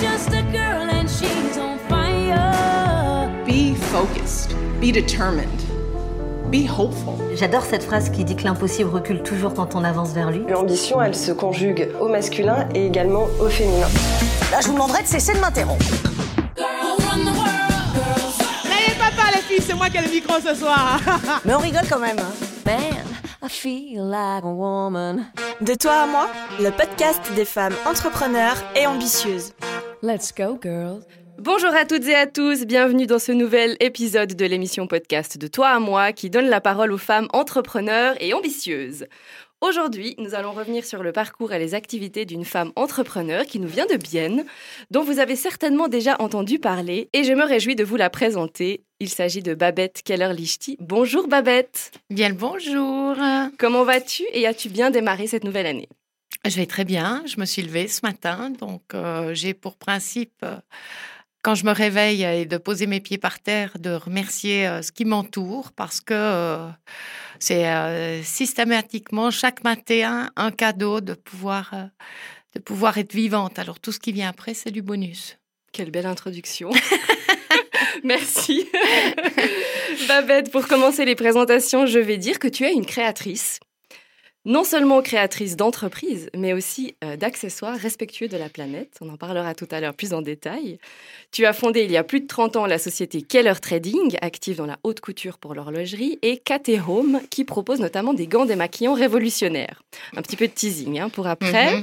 just 0.00 0.28
a 0.32 0.42
girl 0.52 0.88
and 0.90 1.08
she's 1.08 1.56
on 1.58 1.78
fire. 1.88 3.30
Be 3.46 3.74
focused. 3.74 4.54
Be 4.80 4.92
determined. 4.92 5.62
Be 6.50 6.66
hopeful. 6.66 7.14
J'adore 7.34 7.64
cette 7.64 7.82
phrase 7.82 8.10
qui 8.10 8.24
dit 8.24 8.36
que 8.36 8.44
l'impossible 8.44 8.88
recule 8.90 9.22
toujours 9.22 9.54
quand 9.54 9.74
on 9.74 9.84
avance 9.84 10.10
vers 10.12 10.30
lui. 10.30 10.44
L'ambition, 10.48 11.02
elle 11.02 11.14
se 11.14 11.32
conjugue 11.32 11.88
au 12.00 12.08
masculin 12.08 12.68
et 12.74 12.86
également 12.86 13.26
au 13.40 13.48
féminin. 13.48 13.88
Là, 14.52 14.60
je 14.60 14.68
vous 14.68 14.74
demanderai 14.74 15.02
de 15.02 15.08
cesser 15.08 15.34
de 15.34 15.40
m'interrompre. 15.40 15.84
N'ayez 18.64 18.94
pas 18.98 19.10
peur 19.16 19.30
les 19.34 19.40
filles, 19.42 19.62
c'est 19.66 19.74
moi 19.74 19.88
qui 19.90 19.96
ai 19.98 20.02
le 20.02 20.08
micro 20.10 20.34
ce 20.40 20.54
soir. 20.54 21.00
Mais 21.44 21.54
on 21.54 21.58
rigole 21.58 21.84
quand 21.90 21.98
même. 21.98 22.18
hein. 22.18 22.32
Man, 22.64 23.04
I 23.42 23.48
feel 23.48 24.02
like 24.04 24.44
a 24.44 24.48
woman. 24.48 25.24
De 25.60 25.74
toi 25.74 26.02
à 26.02 26.06
moi, 26.06 26.28
le 26.60 26.70
podcast 26.70 27.20
des 27.34 27.44
femmes 27.44 27.74
entrepreneurs 27.86 28.56
et 28.76 28.86
ambitieuses. 28.86 29.52
Let's 30.06 30.32
go, 30.32 30.56
girls. 30.62 31.02
Bonjour 31.36 31.74
à 31.74 31.84
toutes 31.84 32.06
et 32.06 32.14
à 32.14 32.28
tous, 32.28 32.64
bienvenue 32.64 33.08
dans 33.08 33.18
ce 33.18 33.32
nouvel 33.32 33.76
épisode 33.80 34.36
de 34.36 34.44
l'émission 34.46 34.86
podcast 34.86 35.36
de 35.36 35.48
Toi 35.48 35.70
à 35.70 35.80
moi 35.80 36.12
qui 36.12 36.30
donne 36.30 36.46
la 36.46 36.60
parole 36.60 36.92
aux 36.92 36.96
femmes 36.96 37.26
entrepreneurs 37.32 38.14
et 38.20 38.32
ambitieuses. 38.32 39.06
Aujourd'hui, 39.60 40.14
nous 40.18 40.36
allons 40.36 40.52
revenir 40.52 40.84
sur 40.84 41.02
le 41.02 41.10
parcours 41.10 41.52
et 41.52 41.58
les 41.58 41.74
activités 41.74 42.24
d'une 42.24 42.44
femme 42.44 42.70
entrepreneur 42.76 43.44
qui 43.46 43.58
nous 43.58 43.66
vient 43.66 43.86
de 43.86 43.96
Bienne, 43.96 44.44
dont 44.92 45.02
vous 45.02 45.18
avez 45.18 45.34
certainement 45.34 45.88
déjà 45.88 46.14
entendu 46.20 46.60
parler, 46.60 47.08
et 47.12 47.24
je 47.24 47.32
me 47.32 47.44
réjouis 47.44 47.74
de 47.74 47.82
vous 47.82 47.96
la 47.96 48.08
présenter. 48.08 48.84
Il 49.00 49.08
s'agit 49.08 49.42
de 49.42 49.54
Babette 49.54 50.02
Keller-Lichty. 50.04 50.76
Bonjour 50.78 51.26
Babette 51.26 51.90
Bien 52.10 52.28
le 52.28 52.36
bonjour. 52.36 53.16
Comment 53.58 53.82
vas-tu 53.82 54.22
et 54.32 54.46
as-tu 54.46 54.68
bien 54.68 54.90
démarré 54.90 55.26
cette 55.26 55.42
nouvelle 55.42 55.66
année? 55.66 55.88
Je 56.44 56.56
vais 56.56 56.66
très 56.66 56.84
bien. 56.84 57.24
Je 57.26 57.40
me 57.40 57.44
suis 57.44 57.62
levée 57.62 57.88
ce 57.88 58.00
matin, 58.04 58.50
donc 58.50 58.82
euh, 58.94 59.34
j'ai 59.34 59.52
pour 59.52 59.76
principe, 59.76 60.34
euh, 60.44 60.56
quand 61.42 61.54
je 61.54 61.64
me 61.64 61.72
réveille 61.72 62.22
et 62.22 62.46
de 62.46 62.56
poser 62.56 62.86
mes 62.86 63.00
pieds 63.00 63.18
par 63.18 63.40
terre, 63.40 63.76
de 63.78 63.90
remercier 63.90 64.66
euh, 64.66 64.82
ce 64.82 64.92
qui 64.92 65.04
m'entoure, 65.04 65.72
parce 65.72 66.00
que 66.00 66.68
c'est 67.38 68.22
systématiquement 68.22 69.30
chaque 69.30 69.64
matin 69.64 70.30
un 70.36 70.50
cadeau 70.50 71.00
de 71.00 71.14
pouvoir, 71.14 71.74
de 72.54 72.60
pouvoir 72.60 72.98
être 72.98 73.12
vivante. 73.12 73.58
Alors 73.58 73.80
tout 73.80 73.92
ce 73.92 73.98
qui 73.98 74.12
vient 74.12 74.28
après, 74.28 74.54
c'est 74.54 74.70
du 74.70 74.82
bonus. 74.82 75.38
Quelle 75.72 75.90
belle 75.90 76.06
introduction. 76.06 76.70
Merci. 78.04 78.68
Babette, 80.08 80.50
pour 80.50 80.66
commencer 80.68 81.04
les 81.04 81.14
présentations, 81.14 81.86
je 81.86 81.98
vais 81.98 82.18
dire 82.18 82.38
que 82.38 82.48
tu 82.48 82.64
es 82.64 82.72
une 82.72 82.86
créatrice. 82.86 83.58
Non 84.46 84.62
seulement 84.62 85.02
créatrice 85.02 85.56
d'entreprises, 85.56 86.30
mais 86.32 86.52
aussi 86.52 86.94
euh, 87.02 87.16
d'accessoires 87.16 87.76
respectueux 87.76 88.28
de 88.28 88.36
la 88.36 88.48
planète. 88.48 88.96
On 89.00 89.08
en 89.08 89.16
parlera 89.16 89.56
tout 89.56 89.66
à 89.72 89.80
l'heure 89.80 89.94
plus 89.94 90.14
en 90.14 90.22
détail. 90.22 90.78
Tu 91.32 91.46
as 91.46 91.52
fondé 91.52 91.82
il 91.82 91.90
y 91.90 91.96
a 91.96 92.04
plus 92.04 92.20
de 92.20 92.28
30 92.28 92.54
ans 92.54 92.66
la 92.66 92.78
société 92.78 93.22
Keller 93.22 93.54
Trading, 93.60 94.16
active 94.20 94.58
dans 94.58 94.66
la 94.66 94.78
haute 94.84 95.00
couture 95.00 95.38
pour 95.38 95.52
l'horlogerie, 95.52 96.20
et 96.22 96.36
KT 96.36 96.78
Home, 96.86 97.20
qui 97.28 97.42
propose 97.42 97.80
notamment 97.80 98.14
des 98.14 98.28
gants 98.28 98.44
démaquillants 98.44 98.94
révolutionnaires. 98.94 99.82
Un 100.16 100.22
petit 100.22 100.36
peu 100.36 100.46
de 100.46 100.52
teasing 100.52 101.00
hein, 101.00 101.08
pour 101.08 101.26
après. 101.26 101.82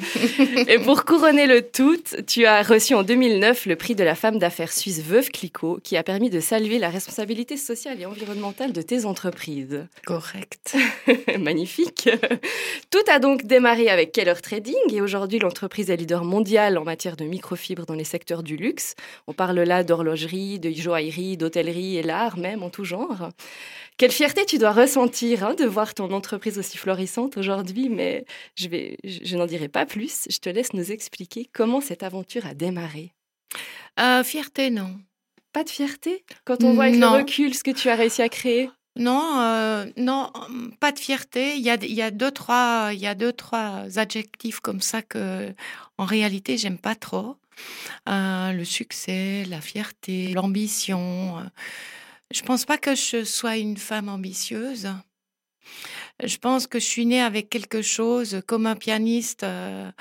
Et 0.69 0.79
pour 0.79 1.03
couronner 1.03 1.47
le 1.47 1.63
tout, 1.63 2.01
tu 2.27 2.45
as 2.45 2.63
reçu 2.63 2.93
en 2.93 3.03
2009 3.03 3.65
le 3.65 3.75
prix 3.75 3.93
de 3.93 4.05
la 4.05 4.15
femme 4.15 4.39
d'affaires 4.39 4.71
suisse 4.71 5.01
Veuve 5.01 5.31
Clicquot, 5.31 5.81
qui 5.83 5.97
a 5.97 6.03
permis 6.03 6.29
de 6.29 6.39
saluer 6.39 6.79
la 6.79 6.89
responsabilité 6.89 7.57
sociale 7.57 7.99
et 7.99 8.05
environnementale 8.05 8.71
de 8.71 8.81
tes 8.81 9.03
entreprises. 9.03 9.85
Correct. 10.05 10.77
Magnifique. 11.39 12.09
Tout 12.89 13.03
a 13.09 13.19
donc 13.19 13.43
démarré 13.43 13.89
avec 13.89 14.11
Keller 14.11 14.35
Trading 14.41 14.75
et 14.91 15.01
aujourd'hui 15.01 15.39
l'entreprise 15.39 15.89
est 15.89 15.95
leader 15.97 16.23
mondial 16.23 16.77
en 16.77 16.83
matière 16.83 17.15
de 17.15 17.25
microfibres 17.25 17.85
dans 17.85 17.93
les 17.95 18.03
secteurs 18.03 18.43
du 18.43 18.55
luxe. 18.57 18.95
On 19.27 19.33
parle 19.33 19.59
là 19.61 19.83
d'horlogerie, 19.83 20.59
de 20.59 20.71
joaillerie, 20.71 21.37
d'hôtellerie 21.37 21.97
et 21.97 22.03
l'art 22.03 22.37
même 22.37 22.63
en 22.63 22.69
tout 22.69 22.83
genre. 22.83 23.29
Quelle 23.97 24.11
fierté 24.11 24.45
tu 24.45 24.57
dois 24.57 24.71
ressentir 24.71 25.43
hein, 25.45 25.53
de 25.53 25.65
voir 25.65 25.93
ton 25.93 26.11
entreprise 26.11 26.57
aussi 26.59 26.77
florissante 26.77 27.37
aujourd'hui, 27.37 27.89
mais 27.89 28.25
je, 28.55 28.67
vais, 28.67 28.97
je, 29.03 29.35
n'en 29.37 29.45
dirai 29.45 29.67
pas 29.67 29.85
plus. 29.85 30.27
Je 30.29 30.37
te 30.39 30.49
laisse 30.49 30.73
nous 30.73 30.91
expliquer 30.91 31.47
comment 31.53 31.81
cette 31.81 32.03
aventure 32.03 32.45
a 32.45 32.53
démarré. 32.53 33.11
Euh, 33.99 34.23
fierté, 34.23 34.69
non. 34.71 34.95
Pas 35.51 35.63
de 35.63 35.69
fierté? 35.69 36.23
Quand 36.45 36.63
on 36.63 36.73
voit 36.73 36.85
avec 36.85 36.95
Non. 36.95 37.13
le 37.13 37.17
recul 37.19 37.53
ce 37.53 37.63
que 37.63 37.69
tu 37.71 37.89
as 37.89 37.95
réussi 37.95 38.23
à 38.23 38.29
créer? 38.29 38.69
Non, 38.95 39.39
euh, 39.39 39.85
non, 39.97 40.29
hum, 40.35 40.71
pas 40.79 40.91
de 40.91 40.99
fierté. 40.99 41.55
Il 41.57 41.61
y 41.63 41.69
a, 42.01 42.11
deux, 42.11 42.31
trois, 42.31 42.91
il 42.93 42.99
y 42.99 43.07
a 43.07 43.15
deux, 43.15 43.33
trois 43.33 43.85
adjectifs 43.97 44.59
comme 44.59 44.81
ça 44.81 45.01
que, 45.01 45.53
en 45.97 46.05
réalité, 46.05 46.57
j'aime 46.57 46.77
pas 46.77 46.95
trop. 46.95 47.37
Euh, 48.09 48.51
le 48.53 48.65
succès, 48.65 49.45
la 49.45 49.61
fierté, 49.61 50.33
l'ambition. 50.33 51.39
euh. 51.39 51.43
Je 52.31 52.41
pense 52.43 52.65
pas 52.65 52.77
que 52.77 52.95
je 52.95 53.23
sois 53.25 53.57
une 53.57 53.77
femme 53.77 54.09
ambitieuse. 54.09 54.89
Je 56.23 56.37
pense 56.37 56.67
que 56.67 56.79
je 56.79 56.85
suis 56.85 57.05
née 57.05 57.21
avec 57.21 57.49
quelque 57.49 57.81
chose, 57.81 58.41
comme 58.47 58.65
un 58.67 58.75
pianiste, 58.75 59.43
euh, 59.43 59.91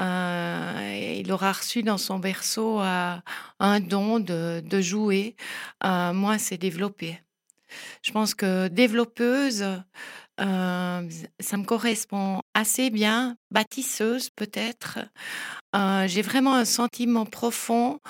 euh, 0.00 1.16
il 1.20 1.30
aura 1.32 1.52
reçu 1.52 1.82
dans 1.82 1.98
son 1.98 2.18
berceau 2.18 2.80
euh, 2.80 3.16
un 3.60 3.80
don 3.80 4.20
de, 4.20 4.62
de 4.64 4.80
jouer. 4.80 5.36
Euh, 5.84 6.12
moi, 6.12 6.38
c'est 6.38 6.58
développer. 6.58 7.20
Je 8.02 8.12
pense 8.12 8.34
que 8.34 8.68
développeuse, 8.68 9.62
euh, 10.40 11.08
ça 11.40 11.56
me 11.56 11.64
correspond 11.64 12.40
assez 12.54 12.90
bien, 12.90 13.36
bâtisseuse 13.50 14.30
peut-être. 14.30 14.98
Euh, 15.76 16.06
J'ai 16.08 16.22
vraiment 16.22 16.54
un 16.54 16.64
sentiment 16.64 17.26
profond 17.26 18.00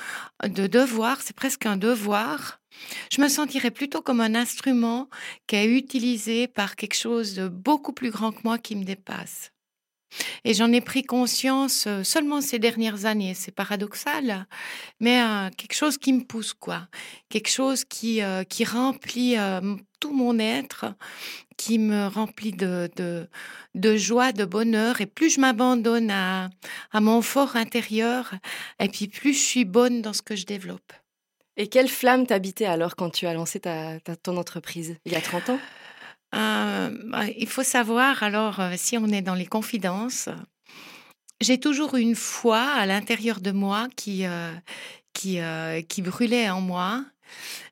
de 0.44 0.66
devoir, 0.66 1.20
c'est 1.22 1.36
presque 1.36 1.66
un 1.66 1.76
devoir. 1.76 2.60
Je 3.12 3.20
me 3.20 3.28
sentirais 3.28 3.70
plutôt 3.70 4.02
comme 4.02 4.20
un 4.20 4.34
instrument 4.34 5.08
qui 5.46 5.56
est 5.56 5.66
utilisé 5.66 6.48
par 6.48 6.76
quelque 6.76 6.94
chose 6.96 7.34
de 7.34 7.48
beaucoup 7.48 7.92
plus 7.92 8.10
grand 8.10 8.32
que 8.32 8.40
moi 8.44 8.58
qui 8.58 8.76
me 8.76 8.84
dépasse. 8.84 9.52
Et 10.44 10.54
j'en 10.54 10.72
ai 10.72 10.80
pris 10.80 11.02
conscience 11.02 11.84
euh, 11.86 12.02
seulement 12.02 12.40
ces 12.40 12.58
dernières 12.58 13.06
années. 13.06 13.34
C'est 13.34 13.52
paradoxal, 13.52 14.46
mais 15.00 15.22
euh, 15.22 15.50
quelque 15.56 15.74
chose 15.74 15.98
qui 15.98 16.12
me 16.12 16.24
pousse, 16.24 16.54
quoi. 16.54 16.88
Quelque 17.28 17.50
chose 17.50 17.84
qui, 17.84 18.22
euh, 18.22 18.44
qui 18.44 18.64
remplit 18.64 19.36
tout 20.00 20.12
mon 20.12 20.38
être, 20.38 20.94
qui 21.56 21.78
me 21.78 22.08
remplit 22.08 22.52
de, 22.52 22.90
de, 23.74 23.96
joie, 23.96 24.32
de 24.32 24.44
bonheur. 24.44 25.00
Et 25.00 25.06
plus 25.06 25.30
je 25.30 25.40
m'abandonne 25.40 26.10
à, 26.10 26.50
à 26.90 27.00
mon 27.00 27.22
fort 27.22 27.56
intérieur, 27.56 28.34
et 28.80 28.88
puis 28.88 29.08
plus 29.08 29.32
je 29.32 29.42
suis 29.42 29.64
bonne 29.64 30.02
dans 30.02 30.12
ce 30.12 30.22
que 30.22 30.36
je 30.36 30.44
développe. 30.44 30.92
Et 31.56 31.68
quelle 31.68 31.88
flamme 31.88 32.26
t'habitait 32.26 32.64
alors 32.64 32.96
quand 32.96 33.10
tu 33.10 33.26
as 33.26 33.34
lancé 33.34 33.60
ta, 33.60 34.00
ton 34.22 34.36
entreprise? 34.36 34.96
Il 35.04 35.12
y 35.12 35.16
a 35.16 35.20
30 35.20 35.50
ans? 35.50 35.58
Il 36.32 37.46
faut 37.48 37.62
savoir, 37.62 38.22
alors, 38.22 38.60
euh, 38.60 38.72
si 38.76 38.96
on 38.98 39.06
est 39.08 39.22
dans 39.22 39.34
les 39.34 39.46
confidences, 39.46 40.28
j'ai 41.40 41.58
toujours 41.58 41.96
une 41.96 42.14
foi 42.14 42.60
à 42.60 42.86
l'intérieur 42.86 43.40
de 43.40 43.50
moi 43.50 43.88
qui, 43.96 44.26
euh, 44.26 44.52
qui, 45.12 45.40
euh, 45.40 45.82
qui 45.82 46.02
brûlait 46.02 46.48
en 46.50 46.60
moi. 46.60 47.04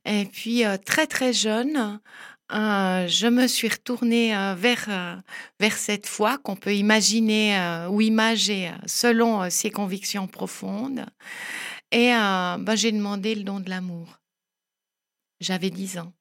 Et 0.05 0.25
puis, 0.27 0.65
euh, 0.65 0.77
très, 0.77 1.07
très 1.07 1.33
jeune, 1.33 2.01
euh, 2.53 3.07
je 3.07 3.29
me 3.29 3.47
suis 3.47 3.69
retournée 3.69 4.37
euh, 4.37 4.55
vers, 4.57 4.87
euh, 4.89 5.17
vers 5.61 5.77
cette 5.77 6.07
foi 6.07 6.39
qu'on 6.39 6.57
peut 6.57 6.75
imaginer 6.75 7.57
euh, 7.59 7.89
ou 7.89 8.01
imager 8.01 8.69
euh, 8.69 8.73
selon 8.87 9.43
euh, 9.43 9.51
ses 9.51 9.71
convictions 9.71 10.27
profondes. 10.27 11.07
Et 11.93 12.13
euh, 12.15 12.57
ben, 12.59 12.75
j'ai 12.75 12.93
demandé 12.93 13.35
le 13.35 13.45
don 13.45 13.61
de 13.61 13.71
l'amour. 13.71 14.19
J'avais 15.41 15.71
10 15.71 15.99
ans. 15.99 16.13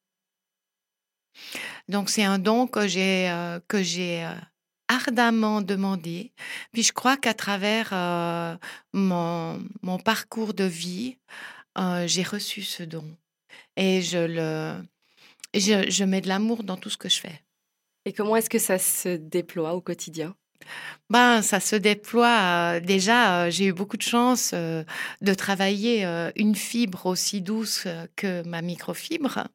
Donc 1.90 2.08
c'est 2.08 2.22
un 2.22 2.38
don 2.38 2.66
que 2.68 2.86
j'ai 2.86 3.28
euh, 3.28 3.58
que 3.66 3.82
j'ai 3.82 4.24
euh, 4.24 4.32
ardemment 4.88 5.60
demandé. 5.60 6.32
Puis 6.72 6.84
je 6.84 6.92
crois 6.92 7.16
qu'à 7.16 7.34
travers 7.34 7.90
euh, 7.92 8.56
mon, 8.92 9.60
mon 9.82 9.98
parcours 9.98 10.54
de 10.54 10.64
vie, 10.64 11.18
j'ai 12.06 12.22
reçu 12.22 12.62
ce 12.62 12.82
don. 12.84 13.04
Et 13.76 14.02
je 14.02 14.18
le 14.18 14.76
je, 15.54 15.90
je 15.90 16.04
mets 16.04 16.20
de 16.20 16.28
l'amour 16.28 16.62
dans 16.62 16.76
tout 16.76 16.90
ce 16.90 16.96
que 16.96 17.08
je 17.08 17.20
fais. 17.20 17.42
Et 18.04 18.12
comment 18.12 18.36
est-ce 18.36 18.50
que 18.50 18.58
ça 18.58 18.78
se 18.78 19.16
déploie 19.16 19.74
au 19.74 19.80
quotidien? 19.80 20.36
Ben, 21.08 21.42
ça 21.42 21.58
se 21.58 21.74
déploie. 21.74 22.78
déjà, 22.80 23.50
j'ai 23.50 23.66
eu 23.66 23.72
beaucoup 23.72 23.96
de 23.96 24.02
chance 24.02 24.52
de 24.52 25.34
travailler 25.34 26.04
une 26.36 26.54
fibre 26.54 27.06
aussi 27.06 27.40
douce 27.40 27.88
que 28.14 28.46
ma 28.46 28.62
microfibre. 28.62 29.48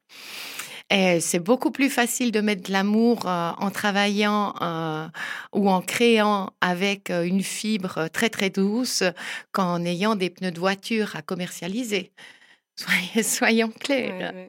Et 0.90 1.18
c'est 1.20 1.40
beaucoup 1.40 1.72
plus 1.72 1.90
facile 1.90 2.30
de 2.30 2.40
mettre 2.40 2.62
de 2.68 2.72
l'amour 2.72 3.26
euh, 3.28 3.50
en 3.58 3.70
travaillant 3.70 4.54
euh, 4.60 5.08
ou 5.52 5.68
en 5.68 5.80
créant 5.82 6.50
avec 6.60 7.10
euh, 7.10 7.24
une 7.24 7.42
fibre 7.42 8.06
très 8.08 8.30
très 8.30 8.50
douce 8.50 9.02
qu'en 9.50 9.84
ayant 9.84 10.14
des 10.14 10.30
pneus 10.30 10.52
de 10.52 10.60
voiture 10.60 11.16
à 11.16 11.22
commercialiser. 11.22 12.12
Soyez- 12.78 13.22
soyons 13.22 13.70
clairs. 13.70 14.32
Ouais, 14.34 14.48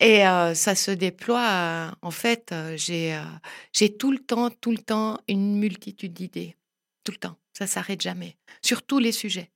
Et 0.00 0.26
euh, 0.26 0.54
ça 0.54 0.74
se 0.74 0.90
déploie. 0.90 1.92
en 2.00 2.10
fait, 2.10 2.52
j'ai 2.76 3.20
j'ai 3.74 3.94
tout 3.96 4.10
le 4.10 4.18
temps, 4.18 4.48
tout 4.48 4.70
le 4.70 4.78
temps 4.78 5.18
une 5.28 5.58
multitude 5.58 6.14
d'idées. 6.14 6.56
Tout 7.04 7.12
le 7.12 7.18
temps. 7.18 7.36
Ça 7.52 7.66
s'arrête 7.66 8.00
jamais. 8.00 8.36
Sur 8.62 8.82
tous 8.82 8.98
les 8.98 9.12
sujets. 9.12 9.50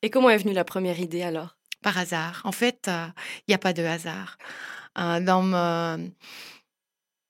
Et 0.00 0.08
comment 0.08 0.30
est 0.30 0.38
venue 0.38 0.54
la 0.54 0.64
première 0.64 0.98
idée 0.98 1.22
alors? 1.22 1.58
Par 1.82 1.98
hasard. 1.98 2.40
En 2.44 2.52
fait, 2.52 2.88
il 2.88 3.50
n'y 3.50 3.54
a 3.54 3.58
pas 3.58 3.74
de 3.74 3.82
hasard. 3.84 4.38
Dans 4.96 5.42
ma 5.42 5.98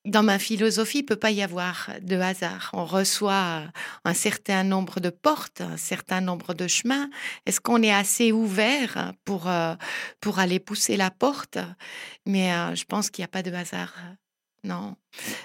dans 0.05 0.23
ma 0.23 0.39
philosophie, 0.39 0.99
il 0.99 1.05
peut 1.05 1.17
pas 1.17 1.31
y 1.31 1.43
avoir 1.43 1.91
de 2.01 2.17
hasard. 2.17 2.71
On 2.73 2.85
reçoit 2.85 3.63
un 4.05 4.15
certain 4.15 4.65
nombre 4.65 4.99
de 4.99 5.11
portes, 5.11 5.61
un 5.61 5.77
certain 5.77 6.21
nombre 6.21 6.55
de 6.55 6.67
chemins. 6.67 7.09
Est-ce 7.47 7.61
qu'on 7.61 7.83
est 7.83 7.93
assez 7.93 8.33
ouvert 8.33 9.13
pour, 9.25 9.49
euh, 9.49 9.75
pour 10.21 10.41
aller 10.41 10.59
pousser 10.59 10.97
la 10.97 11.11
porte? 11.11 11.59
Mais 12.27 12.53
euh, 12.53 12.75
je 12.75 12.85
pense 12.85 13.11
qu'il 13.11 13.23
n'y 13.23 13.27
a 13.27 13.29
pas 13.29 13.43
de 13.43 13.53
hasard. 13.53 13.95
Non. 14.65 14.97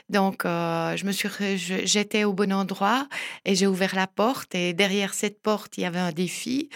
Donc, 0.09 0.45
euh, 0.45 0.95
je 0.95 1.05
me 1.05 1.11
suis, 1.11 1.29
j'étais 1.57 2.23
au 2.23 2.33
bon 2.33 2.51
endroit 2.51 3.07
et 3.45 3.55
j'ai 3.55 3.67
ouvert 3.67 3.95
la 3.95 4.07
porte. 4.07 4.55
Et 4.55 4.73
derrière 4.73 5.13
cette 5.13 5.41
porte, 5.41 5.77
il 5.77 5.81
y 5.81 5.85
avait 5.85 5.99
un 5.99 6.11
défi. 6.11 6.69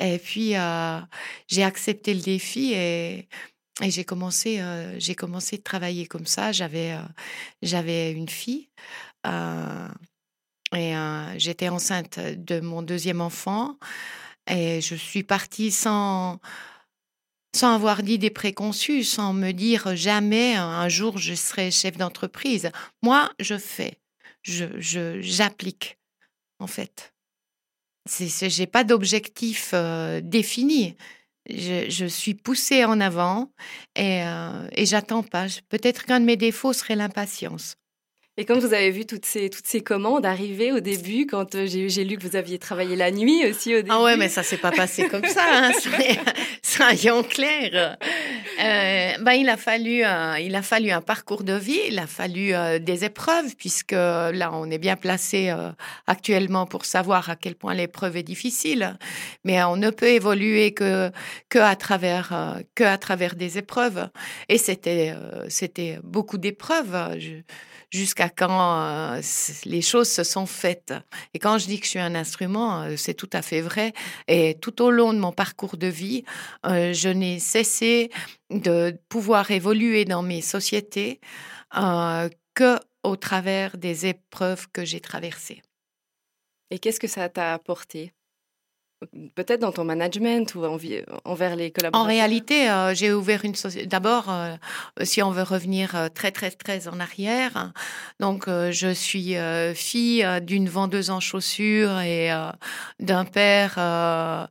Et 0.00 0.18
puis, 0.18 0.54
j'ai 1.48 1.62
accepté 1.62 2.14
le 2.14 2.20
défi 2.20 2.72
et 2.72 3.28
et 3.80 3.90
j'ai 3.90 4.04
commencé, 4.04 4.60
euh, 4.60 4.98
j'ai 4.98 5.14
commencé 5.14 5.56
de 5.56 5.62
travailler 5.62 6.06
comme 6.06 6.26
ça. 6.26 6.52
J'avais, 6.52 6.92
euh, 6.92 7.02
j'avais 7.62 8.12
une 8.12 8.28
fille 8.28 8.68
euh, 9.26 9.88
et 10.74 10.94
j'étais 11.38 11.68
enceinte 11.68 12.18
de 12.18 12.60
mon 12.60 12.82
deuxième 12.82 13.20
enfant. 13.20 13.78
Et 14.50 14.80
je 14.80 14.94
suis 14.94 15.22
partie 15.22 15.70
sans, 15.70 16.40
sans 17.54 17.74
avoir 17.74 18.02
d'idées 18.02 18.30
préconçues, 18.30 19.04
sans 19.04 19.32
me 19.32 19.52
dire 19.52 19.94
jamais 19.96 20.56
un 20.56 20.88
jour 20.88 21.16
je 21.16 21.34
serai 21.34 21.70
chef 21.70 21.96
d'entreprise. 21.96 22.70
Moi, 23.02 23.30
je 23.40 23.56
fais, 23.56 23.98
je, 24.42 25.20
j'applique 25.20 25.98
en 26.58 26.66
fait. 26.66 27.14
C'est, 28.06 28.50
j'ai 28.50 28.66
pas 28.66 28.84
d'objectif 28.84 29.74
défini 30.22 30.96
je, 31.48 32.06
suis 32.06 32.34
poussée 32.34 32.84
en 32.84 33.00
avant 33.00 33.50
et, 33.96 34.22
euh, 34.24 34.68
et 34.72 34.86
j'attends 34.86 35.22
pas. 35.22 35.46
Peut-être 35.68 36.04
qu'un 36.04 36.20
de 36.20 36.24
mes 36.24 36.36
défauts 36.36 36.72
serait 36.72 36.96
l'impatience. 36.96 37.76
Et 38.40 38.44
quand 38.44 38.56
vous 38.56 38.72
avez 38.72 38.92
vu 38.92 39.04
toutes 39.04 39.26
ces, 39.26 39.50
toutes 39.50 39.66
ces 39.66 39.80
commandes 39.80 40.24
arriver 40.24 40.70
au 40.70 40.78
début, 40.78 41.26
quand 41.26 41.56
euh, 41.56 41.66
j'ai 41.66 42.04
lu 42.04 42.16
que 42.16 42.24
vous 42.24 42.36
aviez 42.36 42.60
travaillé 42.60 42.94
la 42.94 43.10
nuit 43.10 43.44
aussi 43.44 43.74
au 43.74 43.78
début. 43.78 43.90
Ah 43.92 44.00
ouais, 44.00 44.16
mais 44.16 44.28
ça 44.28 44.44
s'est 44.44 44.58
pas 44.58 44.70
passé 44.70 45.08
comme 45.08 45.24
ça, 45.24 45.42
hein, 45.44 45.72
soyons 46.62 47.24
clairs. 47.24 47.96
Euh, 48.60 49.12
ben, 49.20 49.32
il, 49.32 49.48
a 49.48 49.56
fallu, 49.56 50.04
un, 50.04 50.36
il 50.38 50.54
a 50.54 50.62
fallu 50.62 50.92
un 50.92 51.00
parcours 51.00 51.42
de 51.42 51.54
vie, 51.54 51.80
il 51.88 51.98
a 51.98 52.06
fallu 52.06 52.54
euh, 52.54 52.78
des 52.78 53.04
épreuves, 53.04 53.56
puisque 53.56 53.90
là, 53.90 54.50
on 54.52 54.70
est 54.70 54.78
bien 54.78 54.94
placé 54.94 55.50
euh, 55.50 55.70
actuellement 56.06 56.66
pour 56.66 56.84
savoir 56.84 57.30
à 57.30 57.34
quel 57.34 57.56
point 57.56 57.74
l'épreuve 57.74 58.16
est 58.16 58.22
difficile. 58.22 58.96
Mais 59.42 59.60
on 59.64 59.76
ne 59.76 59.90
peut 59.90 60.10
évoluer 60.10 60.74
que, 60.74 61.10
que, 61.48 61.58
à, 61.58 61.74
travers, 61.74 62.60
que 62.76 62.84
à 62.84 62.98
travers 62.98 63.34
des 63.34 63.58
épreuves. 63.58 64.08
Et 64.48 64.58
c'était 64.58 65.14
c'était 65.48 65.98
beaucoup 66.04 66.38
d'épreuves. 66.38 67.18
Je, 67.18 67.42
jusqu'à 67.90 68.28
quand 68.28 68.82
euh, 69.16 69.20
les 69.64 69.82
choses 69.82 70.10
se 70.10 70.24
sont 70.24 70.46
faites. 70.46 70.94
Et 71.34 71.38
quand 71.38 71.58
je 71.58 71.66
dis 71.66 71.78
que 71.78 71.84
je 71.86 71.90
suis 71.90 71.98
un 71.98 72.14
instrument, 72.14 72.82
euh, 72.82 72.96
c'est 72.96 73.14
tout 73.14 73.30
à 73.32 73.42
fait 73.42 73.60
vrai. 73.60 73.92
Et 74.26 74.58
tout 74.60 74.82
au 74.82 74.90
long 74.90 75.12
de 75.12 75.18
mon 75.18 75.32
parcours 75.32 75.76
de 75.76 75.86
vie, 75.86 76.24
euh, 76.66 76.92
je 76.92 77.08
n'ai 77.08 77.38
cessé 77.38 78.10
de 78.50 78.98
pouvoir 79.08 79.50
évoluer 79.50 80.04
dans 80.04 80.22
mes 80.22 80.40
sociétés 80.42 81.20
que 82.54 82.78
au 83.04 83.16
travers 83.16 83.76
des 83.76 84.06
épreuves 84.06 84.68
que 84.72 84.84
j'ai 84.84 85.00
traversées. 85.00 85.62
Et 86.70 86.78
qu'est-ce 86.78 87.00
que 87.00 87.06
ça 87.06 87.28
t'a 87.28 87.54
apporté? 87.54 88.12
Peut-être 89.36 89.60
dans 89.60 89.70
ton 89.70 89.84
management 89.84 90.56
ou 90.56 90.64
envers 91.24 91.54
les 91.54 91.70
collaborateurs? 91.70 92.04
En 92.04 92.04
réalité, 92.04 92.68
euh, 92.68 92.94
j'ai 92.94 93.12
ouvert 93.12 93.44
une 93.44 93.54
société. 93.54 93.86
D'abord, 93.86 94.28
euh, 94.28 94.56
si 95.02 95.22
on 95.22 95.30
veut 95.30 95.44
revenir 95.44 95.94
euh, 95.94 96.08
très, 96.08 96.32
très, 96.32 96.50
très 96.50 96.88
en 96.88 96.98
arrière, 96.98 97.72
donc 98.18 98.48
je 98.48 98.92
suis 98.92 99.36
fille 99.74 100.26
d'une 100.42 100.68
vendeuse 100.68 101.10
en 101.10 101.20
chaussures 101.20 102.00
et 102.00 102.30
d'un 102.98 103.24
père 103.24 104.48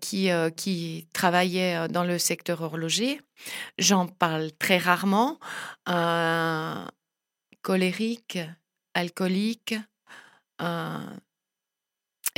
qui, 0.00 0.30
qui 0.56 1.06
travaillait 1.12 1.88
dans 1.88 2.04
le 2.04 2.18
secteur 2.18 2.62
horloger. 2.62 3.20
J'en 3.78 4.06
parle 4.06 4.50
très 4.52 4.78
rarement. 4.78 5.38
colérique, 7.62 8.38
alcoolique 8.94 9.74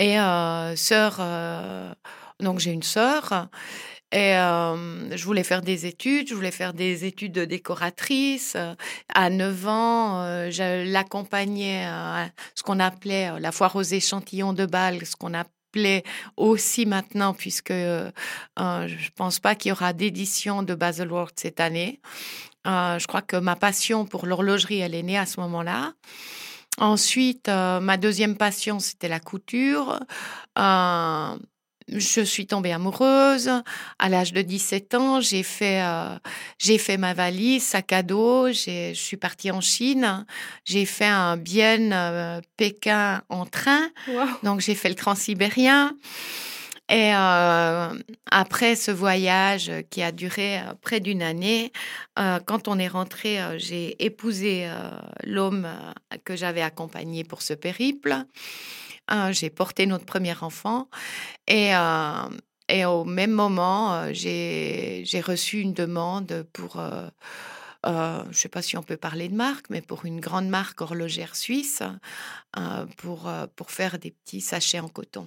et 0.01 0.19
euh, 0.19 0.75
sœur, 0.77 1.19
euh, 1.21 1.93
donc 2.41 2.59
j'ai 2.59 2.73
une 2.73 2.83
sœur. 2.83 3.49
Et 4.13 4.35
euh, 4.35 5.15
je 5.15 5.25
voulais 5.25 5.45
faire 5.45 5.61
des 5.61 5.85
études, 5.85 6.29
je 6.29 6.35
voulais 6.35 6.51
faire 6.51 6.73
des 6.73 7.05
études 7.05 7.33
de 7.33 7.45
décoratrice. 7.45 8.57
À 9.15 9.31
9 9.31 9.69
ans, 9.69 10.51
je 10.51 10.91
l'accompagnais 10.91 11.85
à 11.85 12.31
ce 12.55 12.63
qu'on 12.63 12.81
appelait 12.81 13.39
la 13.39 13.53
foire 13.53 13.77
aux 13.77 13.83
échantillons 13.83 14.55
de 14.55 14.65
balles, 14.65 15.05
ce 15.07 15.15
qu'on 15.15 15.35
appelait 15.35 16.03
aussi 16.37 16.87
maintenant, 16.87 17.35
puisque 17.35 17.71
je 17.73 18.11
ne 18.57 19.11
pense 19.15 19.39
pas 19.39 19.55
qu'il 19.55 19.69
y 19.69 19.73
aura 19.73 19.93
d'édition 19.93 20.65
de 20.65 20.75
Baselworld 20.75 21.35
cette 21.37 21.61
année. 21.61 22.01
je 22.65 23.07
crois 23.07 23.23
que 23.23 23.37
ma 23.37 23.55
passion 23.55 24.07
pour 24.07 24.27
l'horlogerie, 24.27 24.81
elle 24.81 24.97
est 24.97 25.05
née 25.05 25.19
à 25.19 25.27
ce 25.27 25.39
moment-là. 25.41 25.93
Ensuite, 26.79 27.49
euh, 27.49 27.81
ma 27.81 27.97
deuxième 27.97 28.37
passion, 28.37 28.79
c'était 28.79 29.09
la 29.09 29.21
couture. 29.21 30.01
Euh, 30.59 31.37
je 31.89 32.21
suis 32.21 32.47
tombée 32.47 32.73
amoureuse. 32.73 33.51
À 33.99 34.09
l'âge 34.09 34.33
de 34.33 34.43
17 34.43 34.95
ans, 34.95 35.21
j'ai 35.21 35.43
fait, 35.43 35.83
euh, 35.83 36.17
j'ai 36.59 36.79
fait 36.79 36.97
ma 36.97 37.15
valise, 37.15 37.65
sac 37.65 37.93
à 37.93 38.03
dos. 38.03 38.49
Je 38.53 38.93
suis 38.95 39.17
partie 39.17 39.51
en 39.51 39.61
Chine. 39.61 40.25
J'ai 40.65 40.87
fait 40.87 41.07
un 41.07 41.37
bien 41.37 42.41
Pékin 42.57 43.23
en 43.29 43.45
train. 43.45 43.89
Donc, 44.45 44.61
j'ai 44.61 44.77
fait 44.77 44.89
le 44.89 44.95
transsibérien. 44.95 45.97
Et 46.91 47.15
euh, 47.15 47.95
après 48.33 48.75
ce 48.75 48.91
voyage 48.91 49.71
qui 49.91 50.03
a 50.03 50.11
duré 50.11 50.59
euh, 50.59 50.75
près 50.83 50.99
d'une 50.99 51.23
année, 51.23 51.71
euh, 52.19 52.41
quand 52.45 52.67
on 52.67 52.81
est 52.81 52.89
rentré, 52.89 53.39
j'ai 53.59 54.05
épousé 54.05 54.69
l'homme 55.23 55.69
que 56.25 56.35
j'avais 56.35 56.63
accompagné 56.63 57.23
pour 57.23 57.43
ce 57.43 57.55
périple. 57.55 58.17
j'ai 59.31 59.51
porté 59.51 59.87
notre 59.87 60.05
premier 60.05 60.35
enfant 60.43 60.89
et, 61.47 61.71
et 62.69 62.85
au 62.85 63.05
même 63.05 63.31
moment, 63.33 64.13
j'ai 64.13 65.23
reçu 65.25 65.61
une 65.61 65.75
demande 65.75 66.45
pour 66.53 66.81
euh, 67.87 68.23
je 68.25 68.29
ne 68.29 68.35
sais 68.35 68.49
pas 68.49 68.61
si 68.61 68.77
on 68.77 68.83
peut 68.83 68.97
parler 68.97 69.29
de 69.29 69.35
marque, 69.35 69.71
mais 69.71 69.81
pour 69.81 70.05
une 70.05 70.21
grande 70.21 70.49
marque 70.49 70.81
horlogère 70.81 71.35
suisse, 71.35 71.83
euh, 72.59 72.85
pour, 72.99 73.27
euh, 73.27 73.47
pour 73.57 73.71
faire 73.71 73.99
des 73.99 74.11
petits 74.11 74.43
sachets 74.43 74.81
en 74.81 74.89
coton. 74.89 75.27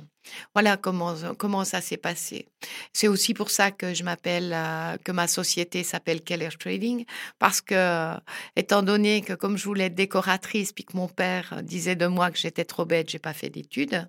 Voilà 0.53 0.77
comment, 0.77 1.15
comment 1.37 1.65
ça 1.65 1.81
s'est 1.81 1.97
passé. 1.97 2.47
C'est 2.93 3.07
aussi 3.07 3.33
pour 3.33 3.49
ça 3.49 3.71
que 3.71 3.93
je 3.93 4.03
m'appelle, 4.03 4.55
que 5.03 5.11
ma 5.11 5.27
société 5.27 5.83
s'appelle 5.83 6.21
Keller 6.21 6.49
Trading, 6.57 7.05
parce 7.39 7.59
que, 7.59 8.13
étant 8.55 8.83
donné 8.83 9.21
que 9.21 9.33
comme 9.33 9.57
je 9.57 9.65
voulais 9.65 9.85
être 9.85 9.95
décoratrice, 9.95 10.71
puis 10.71 10.85
que 10.85 10.95
mon 10.95 11.09
père 11.09 11.61
disait 11.63 11.95
de 11.95 12.07
moi 12.07 12.31
que 12.31 12.37
j'étais 12.37 12.63
trop 12.63 12.85
bête, 12.85 13.09
j'ai 13.09 13.19
pas 13.19 13.33
fait 13.33 13.49
d'études. 13.49 14.07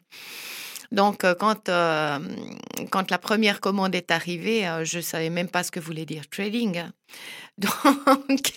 Donc, 0.92 1.26
quand, 1.40 1.64
quand 1.66 3.10
la 3.10 3.18
première 3.18 3.60
commande 3.60 3.96
est 3.96 4.12
arrivée, 4.12 4.68
je 4.84 4.98
ne 4.98 5.02
savais 5.02 5.30
même 5.30 5.48
pas 5.48 5.64
ce 5.64 5.72
que 5.72 5.80
voulait 5.80 6.06
dire 6.06 6.28
trading. 6.28 6.84
Donc, 8.28 8.52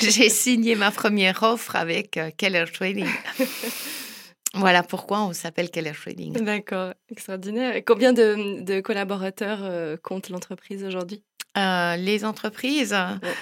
j'ai 0.00 0.28
signé 0.28 0.74
ma 0.74 0.90
première 0.90 1.42
offre 1.42 1.76
avec 1.76 2.18
Keller 2.36 2.64
Trading. 2.72 3.08
voilà 4.54 4.82
pourquoi 4.82 5.22
on 5.22 5.32
s'appelle 5.32 5.70
Keller 5.70 5.92
Trading. 5.92 6.32
D'accord, 6.32 6.94
extraordinaire. 7.10 7.80
Combien 7.86 8.12
de, 8.12 8.62
de 8.62 8.80
collaborateurs 8.80 9.98
compte 10.02 10.30
l'entreprise 10.30 10.84
aujourd'hui? 10.84 11.22
Euh, 11.56 11.96
les 11.96 12.24
entreprises. 12.24 12.96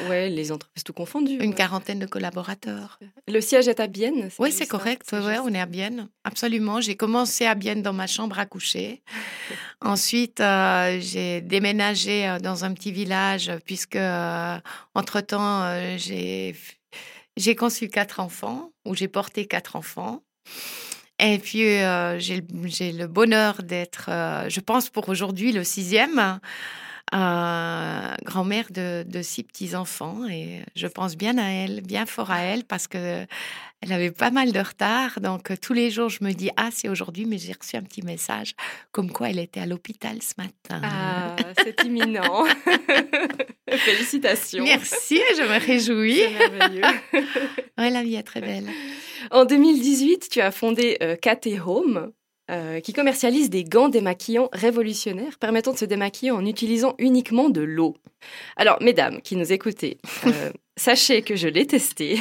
Oui, 0.08 0.28
les 0.28 0.52
entreprises 0.52 0.84
tout 0.84 0.92
confondues. 0.92 1.38
Une 1.42 1.54
quarantaine 1.54 1.98
de 1.98 2.06
collaborateurs. 2.06 2.98
Le 3.26 3.40
siège 3.40 3.68
est 3.68 3.80
à 3.80 3.86
Bienne 3.86 4.28
Oui, 4.38 4.52
c'est 4.52 4.66
correct. 4.66 5.10
Ouais, 5.12 5.38
on 5.38 5.48
est 5.48 5.60
à 5.60 5.66
Bienne. 5.66 6.08
Absolument. 6.24 6.82
J'ai 6.82 6.94
commencé 6.94 7.46
à 7.46 7.54
Bienne 7.54 7.80
dans 7.80 7.94
ma 7.94 8.06
chambre 8.06 8.38
à 8.38 8.44
coucher. 8.44 9.02
Ensuite, 9.80 10.40
euh, 10.40 10.98
j'ai 11.00 11.40
déménagé 11.40 12.28
euh, 12.28 12.38
dans 12.38 12.66
un 12.66 12.74
petit 12.74 12.92
village 12.92 13.50
puisque, 13.64 13.98
entre-temps, 14.94 15.96
j'ai, 15.96 16.54
j'ai 17.36 17.56
conçu 17.56 17.88
quatre 17.88 18.20
enfants 18.20 18.72
ou 18.84 18.94
j'ai 18.94 19.08
porté 19.08 19.46
quatre 19.46 19.74
enfants. 19.76 20.22
Et 21.18 21.38
puis, 21.38 21.60
j'ai 22.18 22.92
le 22.92 23.06
bonheur 23.06 23.62
d'être, 23.62 24.10
je 24.48 24.60
pense 24.60 24.90
pour 24.90 25.08
aujourd'hui, 25.08 25.52
le 25.52 25.64
sixième. 25.64 26.40
Euh, 27.14 28.14
grand-mère 28.24 28.66
de, 28.70 29.04
de 29.06 29.22
six 29.22 29.42
petits-enfants. 29.42 30.26
Et 30.28 30.62
je 30.74 30.86
pense 30.86 31.16
bien 31.16 31.38
à 31.38 31.48
elle, 31.48 31.80
bien 31.82 32.06
fort 32.06 32.30
à 32.30 32.40
elle, 32.40 32.64
parce 32.64 32.86
que 32.86 33.26
elle 33.82 33.92
avait 33.92 34.12
pas 34.12 34.30
mal 34.30 34.52
de 34.52 34.60
retard. 34.60 35.20
Donc, 35.20 35.50
euh, 35.50 35.56
tous 35.60 35.72
les 35.72 35.90
jours, 35.90 36.08
je 36.08 36.22
me 36.22 36.32
dis, 36.32 36.50
ah, 36.56 36.68
c'est 36.72 36.88
aujourd'hui, 36.88 37.26
mais 37.26 37.38
j'ai 37.38 37.52
reçu 37.52 37.76
un 37.76 37.82
petit 37.82 38.02
message 38.02 38.54
comme 38.92 39.10
quoi 39.10 39.30
elle 39.30 39.40
était 39.40 39.60
à 39.60 39.66
l'hôpital 39.66 40.22
ce 40.22 40.34
matin. 40.38 40.80
Ah, 40.84 41.36
c'est 41.62 41.84
imminent. 41.84 42.44
Félicitations. 43.68 44.62
Merci, 44.62 45.20
je 45.36 45.42
me 45.42 45.58
réjouis. 45.58 46.20
C'est 46.20 46.50
merveilleux. 46.50 46.82
Ouais, 47.78 47.90
la 47.90 48.02
vie 48.02 48.14
est 48.14 48.22
très 48.22 48.40
belle. 48.40 48.68
En 49.30 49.44
2018, 49.44 50.28
tu 50.30 50.40
as 50.40 50.52
fondé 50.52 50.98
euh, 51.02 51.16
Home, 51.66 52.12
euh, 52.50 52.80
qui 52.80 52.92
commercialise 52.92 53.50
des 53.50 53.62
gants 53.62 53.88
démaquillants 53.88 54.48
révolutionnaires 54.52 55.38
permettant 55.38 55.72
de 55.72 55.78
se 55.78 55.84
démaquiller 55.84 56.32
en 56.32 56.44
utilisant 56.44 56.96
uniquement 56.98 57.48
de 57.48 57.60
l'eau. 57.60 57.96
Alors, 58.56 58.82
mesdames 58.82 59.20
qui 59.22 59.36
nous 59.36 59.52
écoutez, 59.52 59.98
euh, 60.26 60.50
sachez 60.76 61.22
que 61.22 61.36
je 61.36 61.46
l'ai 61.46 61.68
testé 61.68 62.20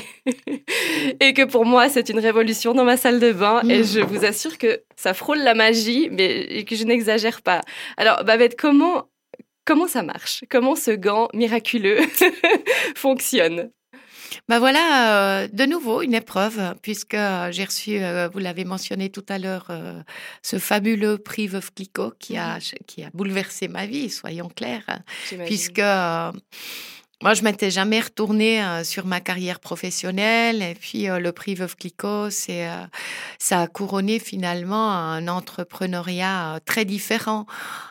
et 1.19 1.33
que 1.33 1.43
pour 1.43 1.65
moi, 1.65 1.89
c'est 1.89 2.09
une 2.09 2.19
révolution 2.19 2.75
dans 2.75 2.83
ma 2.83 2.97
salle 2.97 3.19
de 3.19 3.31
bain 3.31 3.63
et 3.67 3.83
je 3.83 3.99
vous 3.99 4.23
assure 4.23 4.59
que 4.59 4.83
ça 4.95 5.15
frôle 5.15 5.39
la 5.39 5.55
magie, 5.55 6.09
mais 6.11 6.65
que 6.65 6.75
je 6.75 6.83
n'exagère 6.83 7.41
pas. 7.41 7.61
Alors, 7.97 8.23
Babette, 8.23 8.55
comment, 8.55 9.09
comment 9.65 9.87
ça 9.87 10.03
marche? 10.03 10.43
Comment 10.51 10.75
ce 10.75 10.91
gant 10.91 11.29
miraculeux 11.33 11.99
fonctionne? 12.95 13.71
Ben 14.47 14.59
voilà, 14.59 15.41
euh, 15.43 15.47
de 15.51 15.65
nouveau 15.65 16.01
une 16.01 16.13
épreuve, 16.13 16.75
puisque 16.81 17.13
euh, 17.13 17.51
j'ai 17.51 17.65
reçu, 17.65 18.01
euh, 18.01 18.29
vous 18.31 18.39
l'avez 18.39 18.65
mentionné 18.65 19.09
tout 19.09 19.25
à 19.29 19.37
l'heure, 19.37 19.67
euh, 19.69 20.01
ce 20.41 20.59
fabuleux 20.59 21.17
prix 21.17 21.47
Veuve 21.47 21.71
Clicquot 21.73 22.13
qui 22.19 22.37
a, 22.37 22.59
qui 22.87 23.03
a 23.03 23.09
bouleversé 23.13 23.67
ma 23.67 23.85
vie, 23.85 24.09
soyons 24.09 24.49
clairs, 24.49 25.01
puisque 25.45 25.81
moi, 27.21 27.33
je 27.35 27.43
m'étais 27.43 27.69
jamais 27.69 27.99
retournée 27.99 28.63
euh, 28.63 28.83
sur 28.83 29.05
ma 29.05 29.19
carrière 29.21 29.59
professionnelle, 29.59 30.61
et 30.63 30.73
puis 30.73 31.07
euh, 31.09 31.19
le 31.19 31.31
prix 31.31 31.53
Veuve 31.55 31.75
Clicquot, 31.75 32.29
c'est, 32.31 32.67
euh, 32.67 32.83
ça 33.37 33.61
a 33.61 33.67
couronné 33.67 34.17
finalement 34.19 34.91
un 34.91 35.27
entrepreneuriat 35.27 36.59
très 36.65 36.85
différent, 36.85 37.45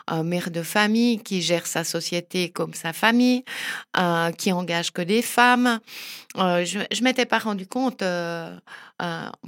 un 0.07 0.23
mère 0.23 0.51
de 0.51 0.63
famille 0.63 1.19
qui 1.19 1.41
gère 1.41 1.65
sa 1.65 1.83
société 1.83 2.49
comme 2.49 2.73
sa 2.73 2.93
famille, 2.93 3.43
qui 4.37 4.51
engage 4.51 4.91
que 4.91 5.01
des 5.01 5.21
femmes. 5.21 5.79
Je 6.35 6.79
ne 6.79 7.03
m'étais 7.03 7.25
pas 7.25 7.39
rendu 7.39 7.67
compte. 7.67 8.03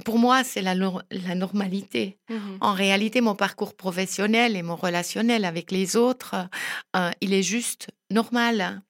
pour 0.04 0.18
moi, 0.18 0.44
c'est 0.44 0.62
la, 0.62 0.74
nor- 0.74 1.02
la 1.10 1.34
normalité. 1.34 2.18
Mhm. 2.30 2.58
En 2.60 2.72
réalité, 2.72 3.20
mon 3.20 3.34
parcours 3.34 3.74
professionnel 3.76 4.56
et 4.56 4.62
mon 4.62 4.76
relationnel 4.76 5.44
avec 5.44 5.70
les 5.70 5.96
autres, 5.96 6.34
il 7.20 7.32
est 7.34 7.42
juste 7.42 7.88
normal. 8.10 8.82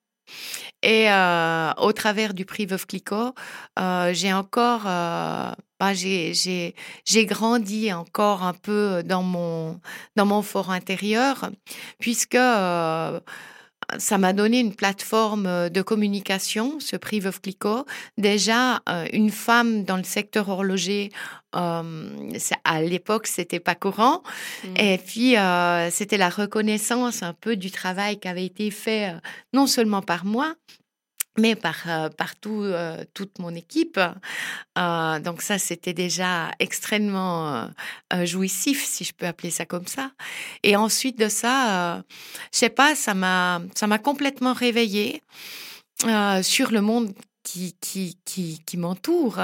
Et 0.83 1.11
euh, 1.11 1.73
au 1.79 1.93
travers 1.93 2.35
du 2.35 2.45
prix 2.45 2.67
Veuve 2.67 2.87
Clicquot, 2.87 3.35
euh, 3.79 4.13
j'ai 4.13 4.33
encore, 4.33 4.83
euh, 4.87 5.53
bah, 5.81 5.95
j'ai, 5.95 6.75
grandi 7.27 7.93
encore 7.93 8.43
un 8.43 8.53
peu 8.53 9.03
dans 9.03 9.23
mon, 9.23 9.81
dans 10.17 10.27
mon 10.27 10.43
fort 10.43 10.71
intérieur, 10.71 11.51
puisque 11.99 12.37
ça 13.99 14.19
m'a 14.19 14.33
donné 14.33 14.61
une 14.61 14.75
plateforme 14.75 15.47
euh, 15.47 15.69
de 15.69 15.83
communication, 15.83 16.81
ce 16.81 16.97
prix 16.97 17.21
Veuve 17.21 17.41
Clicquot. 17.41 17.85
Déjà, 18.19 18.83
euh, 18.89 19.07
une 19.13 19.31
femme 19.31 19.85
dans 19.85 19.97
le 19.97 20.05
secteur 20.05 20.49
horloger, 20.49 21.11
euh, 21.57 22.29
à 22.65 22.83
l'époque, 22.83 23.27
c'était 23.27 23.61
pas 23.61 23.75
courant. 23.75 24.23
Mhm. 24.65 24.77
Et 24.77 24.99
puis, 24.99 25.37
euh, 25.37 25.91
c'était 25.91 26.19
la 26.19 26.29
reconnaissance 26.29 27.23
un 27.23 27.33
peu 27.33 27.57
du 27.57 27.71
travail 27.71 28.19
qui 28.19 28.29
avait 28.29 28.47
été 28.47 28.71
fait, 28.71 29.15
non 29.53 29.67
seulement 29.67 30.03
par 30.03 30.25
moi, 30.25 30.55
mais 31.39 31.57
par, 31.57 31.77
euh, 31.87 32.09
euh, 32.47 33.05
toute 33.15 33.39
mon 33.39 33.55
équipe. 33.55 34.01
Euh, 34.79 35.19
donc 35.21 35.43
ça, 35.43 35.59
c'était 35.59 35.93
déjà 35.93 36.51
extrêmement 36.59 37.69
euh, 38.13 38.27
jouissif, 38.27 38.85
si 38.85 39.05
je 39.05 39.13
peux 39.13 39.27
appeler 39.27 39.51
ça 39.51 39.67
comme 39.67 39.87
ça. 39.87 40.11
Et 40.63 40.77
ensuite 40.77 41.19
de 41.19 41.29
ça, 41.29 42.03
je 42.53 42.59
sais 42.59 42.71
pas, 42.71 42.95
ça 42.95 43.15
m'a, 43.15 43.61
complètement 44.03 44.53
réveillée 44.53 45.23
sur 46.43 46.71
le 46.71 46.81
monde 46.81 47.13
qui, 47.43 47.75
qui, 47.81 48.19
qui, 48.25 48.61
qui 48.65 48.77
m'entoure. 48.77 49.41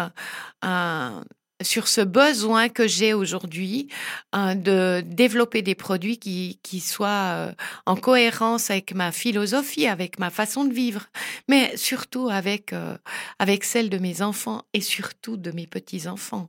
Sur 1.62 1.88
ce 1.88 2.00
besoin 2.00 2.68
que 2.68 2.88
j'ai 2.88 3.12
aujourd'hui 3.12 3.88
euh, 4.34 4.54
de 4.54 5.02
développer 5.06 5.62
des 5.62 5.74
produits 5.74 6.18
qui, 6.18 6.58
qui 6.62 6.80
soient 6.80 7.08
euh, 7.08 7.52
en 7.86 7.96
cohérence 7.96 8.70
avec 8.70 8.94
ma 8.94 9.12
philosophie, 9.12 9.86
avec 9.86 10.18
ma 10.18 10.30
façon 10.30 10.64
de 10.64 10.72
vivre, 10.72 11.06
mais 11.48 11.76
surtout 11.76 12.28
avec, 12.30 12.72
euh, 12.72 12.96
avec 13.38 13.64
celle 13.64 13.90
de 13.90 13.98
mes 13.98 14.22
enfants 14.22 14.62
et 14.72 14.80
surtout 14.80 15.36
de 15.36 15.50
mes 15.50 15.66
petits-enfants. 15.66 16.48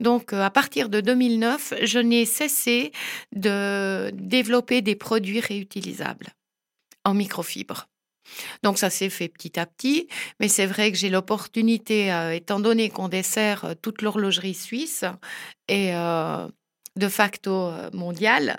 Donc, 0.00 0.32
euh, 0.32 0.42
à 0.42 0.50
partir 0.50 0.88
de 0.88 1.00
2009, 1.00 1.74
je 1.82 1.98
n'ai 1.98 2.24
cessé 2.24 2.92
de 3.34 4.10
développer 4.14 4.82
des 4.82 4.96
produits 4.96 5.40
réutilisables 5.40 6.28
en 7.04 7.14
microfibre. 7.14 7.88
Donc 8.62 8.78
ça 8.78 8.90
s'est 8.90 9.10
fait 9.10 9.28
petit 9.28 9.58
à 9.58 9.66
petit, 9.66 10.08
mais 10.40 10.48
c'est 10.48 10.66
vrai 10.66 10.92
que 10.92 10.98
j'ai 10.98 11.10
l'opportunité, 11.10 12.12
euh, 12.12 12.34
étant 12.34 12.60
donné 12.60 12.90
qu'on 12.90 13.08
dessert 13.08 13.64
euh, 13.64 13.74
toute 13.80 14.02
l'horlogerie 14.02 14.54
suisse 14.54 15.04
et 15.68 15.94
euh, 15.94 16.46
de 16.96 17.08
facto 17.08 17.70
mondiale, 17.92 18.58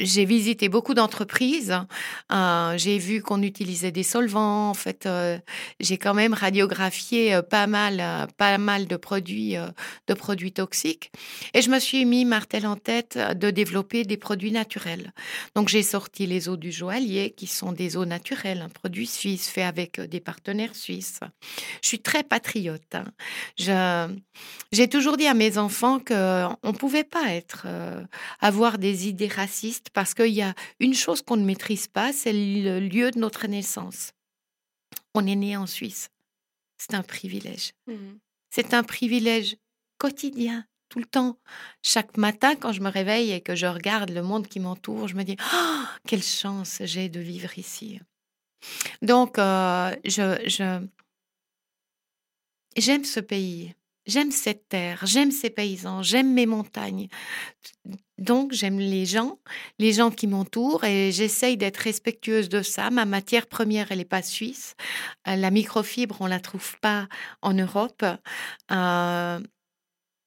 j'ai 0.00 0.24
visité 0.24 0.68
beaucoup 0.68 0.94
d'entreprises. 0.94 1.76
Euh, 2.32 2.78
j'ai 2.78 2.98
vu 2.98 3.22
qu'on 3.22 3.42
utilisait 3.42 3.90
des 3.90 4.02
solvants. 4.02 4.70
En 4.70 4.74
fait, 4.74 5.06
euh, 5.06 5.38
j'ai 5.80 5.98
quand 5.98 6.14
même 6.14 6.34
radiographié 6.34 7.34
euh, 7.34 7.42
pas 7.42 7.66
mal, 7.66 7.98
euh, 8.00 8.26
pas 8.36 8.58
mal 8.58 8.86
de 8.86 8.96
produits, 8.96 9.56
de 10.06 10.14
produits 10.14 10.52
toxiques. 10.52 11.10
Et 11.54 11.62
je 11.62 11.70
me 11.70 11.78
suis 11.78 12.04
mis 12.04 12.24
martel 12.24 12.66
en 12.66 12.76
tête 12.76 13.18
de 13.36 13.50
développer 13.50 14.04
des 14.04 14.16
produits 14.16 14.52
naturels. 14.52 15.12
Donc, 15.54 15.68
j'ai 15.68 15.82
sorti 15.82 16.26
les 16.26 16.48
eaux 16.48 16.56
du 16.56 16.72
joaillier, 16.72 17.30
qui 17.36 17.46
sont 17.46 17.72
des 17.72 17.96
eaux 17.96 18.04
naturelles, 18.06 18.62
un 18.62 18.68
produit 18.68 19.06
suisse 19.06 19.48
fait 19.48 19.62
avec 19.62 20.00
des 20.00 20.20
partenaires 20.20 20.74
suisses. 20.74 21.20
Je 21.82 21.88
suis 21.88 22.00
très 22.00 22.22
patriote. 22.22 22.94
hein. 22.94 24.10
J'ai 24.72 24.88
toujours 24.88 25.16
dit 25.16 25.26
à 25.26 25.34
mes 25.34 25.58
enfants 25.58 25.98
que 25.98 26.46
on 26.62 26.72
pouvait 26.72 27.04
pas 27.04 27.32
être, 27.32 27.66
avoir 28.40 28.78
des 28.78 29.08
idées 29.08 29.28
racistes 29.28 29.87
parce 29.92 30.14
qu'il 30.14 30.32
y 30.34 30.42
a 30.42 30.54
une 30.80 30.94
chose 30.94 31.22
qu'on 31.22 31.36
ne 31.36 31.44
maîtrise 31.44 31.86
pas, 31.88 32.12
c'est 32.12 32.32
le 32.32 32.80
lieu 32.80 33.10
de 33.10 33.18
notre 33.18 33.46
naissance. 33.46 34.12
On 35.14 35.26
est 35.26 35.36
né 35.36 35.56
en 35.56 35.66
Suisse. 35.66 36.10
C'est 36.78 36.94
un 36.94 37.02
privilège. 37.02 37.72
Mhm. 37.86 38.18
C'est 38.50 38.72
un 38.74 38.82
privilège 38.84 39.56
quotidien, 39.98 40.64
tout 40.88 40.98
le 41.00 41.04
temps. 41.04 41.38
Chaque 41.82 42.16
matin, 42.16 42.54
quand 42.56 42.72
je 42.72 42.80
me 42.80 42.88
réveille 42.90 43.32
et 43.32 43.40
que 43.40 43.54
je 43.54 43.66
regarde 43.66 44.10
le 44.10 44.22
monde 44.22 44.46
qui 44.48 44.60
m'entoure, 44.60 45.08
je 45.08 45.14
me 45.16 45.24
dis 45.24 45.36
oh, 45.54 45.82
quelle 46.06 46.22
chance 46.22 46.78
j'ai 46.84 47.08
de 47.08 47.20
vivre 47.20 47.58
ici. 47.58 48.00
Donc, 49.02 49.38
euh, 49.38 49.94
je, 50.04 50.40
je- 50.46 50.86
j'aime 52.76 53.04
ce 53.04 53.20
pays, 53.20 53.74
j'aime 54.08 54.32
cette 54.32 54.68
terre, 54.68 55.00
j'aime 55.06 55.30
ces 55.30 55.50
paysans, 55.50 56.02
j'aime 56.02 56.32
mes 56.32 56.46
montagnes. 56.46 57.08
Donc, 58.18 58.52
j'aime 58.52 58.78
les 58.80 59.06
gens, 59.06 59.38
les 59.78 59.92
gens 59.92 60.10
qui 60.10 60.26
m'entourent 60.26 60.84
et 60.84 61.12
j'essaye 61.12 61.56
d'être 61.56 61.76
respectueuse 61.76 62.48
de 62.48 62.62
ça. 62.62 62.90
Ma 62.90 63.04
matière 63.04 63.46
première, 63.46 63.92
elle 63.92 63.98
n'est 63.98 64.04
pas 64.04 64.22
suisse. 64.22 64.74
Euh, 65.28 65.36
La 65.36 65.50
microfibre, 65.52 66.16
on 66.20 66.26
la 66.26 66.40
trouve 66.40 66.76
pas 66.80 67.08
en 67.42 67.54
Europe. 67.54 68.04
Euh, 68.72 69.40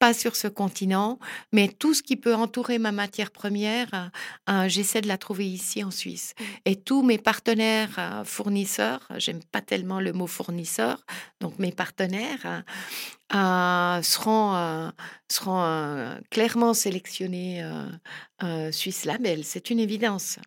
pas 0.01 0.15
sur 0.15 0.35
ce 0.35 0.47
continent, 0.47 1.19
mais 1.51 1.67
tout 1.67 1.93
ce 1.93 2.01
qui 2.01 2.15
peut 2.15 2.33
entourer 2.33 2.79
ma 2.79 2.91
matière 2.91 3.29
première, 3.29 4.09
euh, 4.49 4.67
j'essaie 4.67 5.01
de 5.01 5.07
la 5.07 5.19
trouver 5.19 5.47
ici 5.47 5.83
en 5.83 5.91
Suisse. 5.91 6.33
Et 6.65 6.75
tous 6.75 7.03
mes 7.03 7.19
partenaires 7.19 7.95
euh, 7.99 8.23
fournisseurs, 8.23 9.07
j'aime 9.17 9.43
pas 9.51 9.61
tellement 9.61 9.99
le 9.99 10.11
mot 10.11 10.25
fournisseur, 10.25 11.05
donc 11.39 11.59
mes 11.59 11.71
partenaires 11.71 12.45
euh, 12.45 12.61
euh, 13.35 14.01
seront, 14.01 14.55
euh, 14.55 14.89
seront 15.29 15.61
euh, 15.61 16.17
clairement 16.31 16.73
sélectionnés 16.73 17.61
euh, 17.61 17.85
euh, 18.41 18.71
Suisse 18.71 19.05
Label, 19.05 19.43
c'est 19.43 19.69
une 19.69 19.79
évidence. 19.79 20.39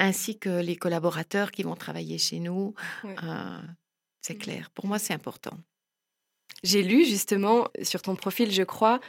Ainsi 0.00 0.36
que 0.36 0.60
les 0.68 0.74
collaborateurs 0.74 1.52
qui 1.52 1.62
vont 1.62 1.76
travailler 1.76 2.18
chez 2.18 2.40
nous, 2.40 2.74
euh, 3.04 3.60
c'est 4.20 4.36
clair. 4.36 4.70
Pour 4.70 4.86
moi, 4.86 4.98
c'est 4.98 5.14
important. 5.14 5.56
J'ai 6.62 6.82
lu 6.82 7.04
justement 7.04 7.68
sur 7.82 8.02
ton 8.02 8.14
profil, 8.16 8.50
je 8.52 8.62
crois, 8.62 9.00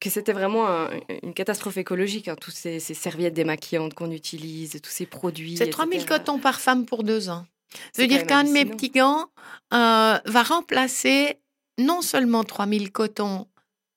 que 0.00 0.10
c'était 0.10 0.32
vraiment 0.32 0.66
un- 0.68 0.90
une 1.22 1.32
catastrophe 1.32 1.76
écologique, 1.76 2.28
hein, 2.28 2.36
toutes 2.40 2.54
ces, 2.54 2.80
ces 2.80 2.94
serviettes 2.94 3.34
démaquillantes 3.34 3.94
qu'on 3.94 4.10
utilise, 4.10 4.80
tous 4.82 4.90
ces 4.90 5.06
produits. 5.06 5.56
C'est 5.56 5.70
3000 5.70 6.00
etc. 6.00 6.18
cotons 6.18 6.38
par 6.38 6.60
femme 6.60 6.84
pour 6.86 7.04
deux 7.04 7.28
ans. 7.28 7.46
Ça 7.72 7.78
C'est 7.94 8.02
veut 8.02 8.08
dire 8.08 8.26
qu'un 8.26 8.44
de 8.44 8.50
mes 8.50 8.64
petits 8.66 8.90
gants 8.90 9.26
euh, 9.72 10.18
va 10.24 10.42
remplacer 10.42 11.38
non 11.78 12.02
seulement 12.02 12.44
3000 12.44 12.90
cotons 12.92 13.46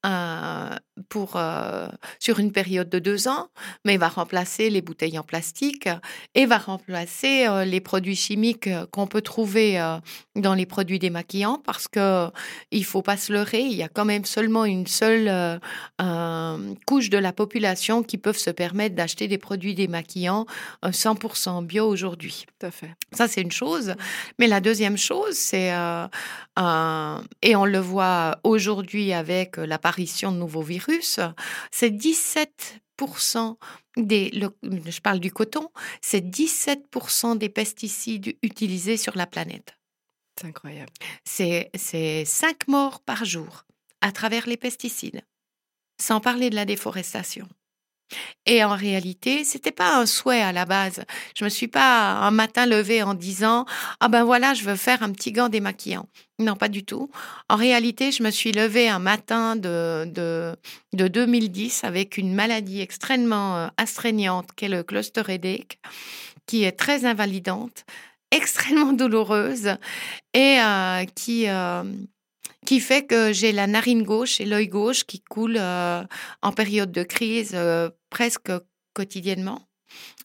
euh, 0.06 0.70
pour, 1.10 1.36
euh, 1.36 1.88
sur 2.20 2.40
une 2.40 2.52
période 2.52 2.90
de 2.90 3.00
deux 3.00 3.28
ans, 3.28 3.50
mais 3.84 3.98
va 3.98 4.08
remplacer 4.08 4.70
les 4.70 4.82
bouteilles 4.82 5.20
en 5.20 5.24
plastique 5.24 5.90
et 6.34 6.46
va 6.46 6.58
remplacer 6.58 7.46
euh, 7.48 7.66
les 7.66 7.82
produits 7.82 8.16
chimiques 8.16 8.68
euh, 8.68 8.86
qu'on 8.92 9.08
peut 9.08 9.22
trouver 9.22 9.80
euh, 9.80 9.98
dans 10.36 10.54
les 10.54 10.66
produits 10.66 11.00
démaquillants 11.00 11.62
parce 11.66 11.88
que 11.88 12.28
il 12.72 12.86
faut 12.86 13.02
pas 13.02 13.18
se 13.18 13.34
leurrer, 13.34 13.62
il 13.62 13.76
y 13.76 13.84
a 13.84 13.90
quand 13.90 14.06
même 14.06 14.26
seulement 14.26 14.66
une 14.66 14.88
seule 14.88 15.60
couche 16.86 17.10
de 17.10 17.18
la 17.18 17.34
population 17.34 18.04
qui 18.04 18.18
peuvent 18.18 18.38
se 18.38 18.50
permettre 18.50 18.96
d'acheter 18.96 19.28
des 19.28 19.38
produits 19.38 19.76
démaquillants 19.76 20.46
euh, 20.84 20.90
100% 20.90 21.66
bio 21.66 21.88
aujourd'hui. 21.88 22.46
Tout 22.60 22.68
à 22.68 22.72
fait. 22.72 22.92
Ça, 23.12 23.28
c'est 23.28 23.42
une 23.42 23.52
chose. 23.52 23.96
Mais 24.40 24.48
la 24.48 24.62
deuxième 24.62 24.98
chose, 24.98 25.36
c'est, 25.36 25.70
et 25.70 27.56
on 27.56 27.66
le 27.66 27.80
voit 27.80 28.38
aujourd'hui 28.44 29.14
avec 29.14 29.58
l'apparition 29.58 30.32
de 30.32 30.38
nouveaux 30.38 30.62
virus, 30.62 30.85
c'est 31.72 31.92
17% 31.92 33.58
des, 33.98 34.30
le- 34.32 34.56
je 34.64 35.00
parle 35.02 35.20
du 35.20 35.32
coton, 35.32 35.70
c'est 36.02 36.22
17% 36.22 37.38
des 37.38 37.50
pesticides 37.50 38.38
utilisés 38.42 38.98
sur 38.98 39.16
la 39.16 39.28
planète. 39.28 39.76
C'est 40.40 40.48
incroyable. 40.48 40.92
C'est, 41.24 41.70
c'est 41.76 42.26
5 42.26 42.68
morts 42.68 43.02
par 43.02 43.24
jour 43.26 43.66
à 44.02 44.12
travers 44.12 44.48
les 44.48 44.58
pesticides, 44.58 45.22
sans 46.02 46.20
parler 46.20 46.50
de 46.50 46.56
la 46.56 46.66
déforestation. 46.66 47.48
Et 48.46 48.64
en 48.64 48.76
réalité, 48.76 49.44
c'était 49.44 49.72
pas 49.72 49.98
un 49.98 50.06
souhait 50.06 50.42
à 50.42 50.52
la 50.52 50.66
base. 50.66 51.04
Je 51.36 51.44
me 51.44 51.50
suis 51.50 51.68
pas 51.68 52.14
un 52.14 52.32
matin 52.32 52.66
levée 52.66 53.02
en 53.04 53.14
disant 53.14 53.66
ah 54.00 54.08
ben 54.08 54.24
voilà, 54.24 54.54
je 54.54 54.64
veux 54.64 54.76
faire 54.76 55.04
un 55.04 55.12
petit 55.12 55.32
gant 55.32 55.50
démaquillant. 55.50 56.08
Non, 56.38 56.56
pas 56.56 56.68
du 56.68 56.84
tout. 56.84 57.10
En 57.50 57.56
réalité, 57.56 58.12
je 58.12 58.22
me 58.22 58.30
suis 58.30 58.52
levée 58.52 58.90
un 58.90 59.00
matin 59.00 59.56
de, 59.56 60.06
de, 60.06 60.56
de 60.94 61.08
2010 61.08 61.84
avec 61.84 62.18
une 62.18 62.34
maladie 62.34 62.82
extrêmement 62.82 63.58
euh, 63.58 63.68
astreignante 63.78 64.50
qu'est 64.56 64.68
le 64.68 64.84
cluster 64.84 65.24
headache, 65.30 65.80
qui 66.46 66.64
est 66.64 66.74
très 66.74 67.06
invalidante, 67.06 67.86
extrêmement 68.32 68.94
douloureuse 68.94 69.78
et 70.34 70.60
euh, 70.60 71.06
qui, 71.16 71.48
euh, 71.48 71.84
qui 72.66 72.80
fait 72.80 73.06
que 73.06 73.32
j'ai 73.34 73.52
la 73.52 73.68
narine 73.68 74.04
gauche 74.04 74.42
et 74.42 74.46
l'œil 74.46 74.68
gauche 74.68 75.04
qui 75.06 75.22
coulent 75.22 75.58
euh, 75.60 76.04
en 76.42 76.52
période 76.52 76.92
de 76.92 77.04
crise 77.04 77.52
euh, 77.54 77.90
presque 78.10 78.52
quotidiennement 78.94 79.62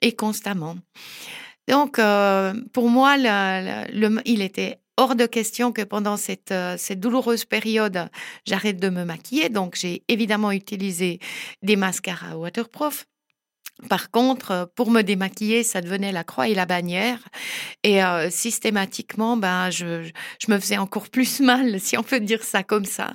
et 0.00 0.12
constamment. 0.14 0.76
Donc, 1.68 1.98
euh, 1.98 2.54
pour 2.72 2.88
moi, 2.88 3.16
le- 3.16 3.92
le- 3.92 4.22
il 4.24 4.42
était 4.42 4.80
hors 4.96 5.14
de 5.14 5.26
question 5.26 5.72
que 5.72 5.82
pendant 5.82 6.16
cette, 6.16 6.52
euh, 6.52 6.76
cette 6.78 7.00
douloureuse 7.00 7.44
période, 7.44 8.08
j'arrête 8.46 8.78
de 8.80 8.88
me 8.88 9.04
maquiller. 9.04 9.48
Donc, 9.48 9.76
j'ai 9.76 10.02
évidemment 10.08 10.50
utilisé 10.52 11.20
des 11.62 11.76
mascaras 11.76 12.36
waterproof. 12.36 13.06
Par 13.88 14.10
contre, 14.10 14.50
euh, 14.50 14.66
pour 14.74 14.90
me 14.90 15.02
démaquiller, 15.02 15.62
ça 15.62 15.80
devenait 15.80 16.12
la 16.12 16.24
croix 16.24 16.48
et 16.48 16.54
la 16.54 16.66
bannière. 16.66 17.18
Et 17.82 18.02
euh, 18.02 18.30
systématiquement, 18.30 19.36
ben, 19.36 19.70
je, 19.70 20.08
je 20.38 20.52
me 20.52 20.58
faisais 20.58 20.78
encore 20.78 21.08
plus 21.10 21.40
mal, 21.40 21.80
si 21.80 21.96
on 21.96 22.02
peut 22.02 22.20
dire 22.20 22.42
ça 22.42 22.62
comme 22.62 22.84
ça. 22.84 23.12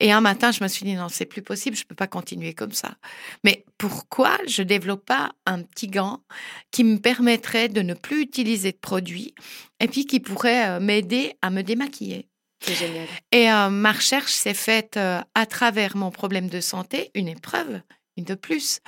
Et 0.00 0.12
un 0.12 0.20
matin, 0.20 0.52
je 0.52 0.62
me 0.62 0.68
suis 0.68 0.84
dit, 0.84 0.94
non, 0.94 1.08
c'est 1.08 1.26
plus 1.26 1.42
possible, 1.42 1.76
je 1.76 1.84
peux 1.84 1.94
pas 1.94 2.06
continuer 2.06 2.54
comme 2.54 2.72
ça. 2.72 2.96
Mais 3.44 3.64
pourquoi 3.76 4.36
je 4.46 4.62
développe 4.62 5.04
pas 5.06 5.32
un 5.46 5.62
petit 5.62 5.88
gant 5.88 6.22
qui 6.70 6.84
me 6.84 6.98
permettrait 6.98 7.68
de 7.68 7.82
ne 7.82 7.94
plus 7.94 8.22
utiliser 8.22 8.72
de 8.72 8.78
produits 8.78 9.34
et 9.80 9.88
puis 9.88 10.06
qui 10.06 10.20
pourrait 10.20 10.68
euh, 10.68 10.80
m'aider 10.80 11.34
à 11.42 11.50
me 11.50 11.62
démaquiller? 11.62 12.28
C'est 12.60 12.74
génial. 12.74 13.06
et 13.30 13.50
euh, 13.50 13.68
ma 13.68 13.92
recherche 13.92 14.32
s'est 14.32 14.54
faite 14.54 14.96
euh, 14.96 15.20
à 15.34 15.46
travers 15.46 15.96
mon 15.96 16.10
problème 16.10 16.48
de 16.48 16.60
santé, 16.60 17.10
une 17.14 17.28
épreuve, 17.28 17.80
une 18.16 18.24
de 18.24 18.34
plus. 18.34 18.80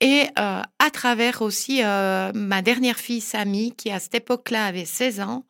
Et 0.00 0.24
euh, 0.38 0.60
à 0.78 0.90
travers 0.92 1.40
aussi 1.40 1.82
euh, 1.82 2.30
ma 2.34 2.60
dernière 2.60 2.98
fille, 2.98 3.22
Samy, 3.22 3.72
qui 3.72 3.90
à 3.90 3.98
cette 3.98 4.14
époque-là 4.14 4.66
avait 4.66 4.84
16 4.84 5.20
ans, 5.20 5.44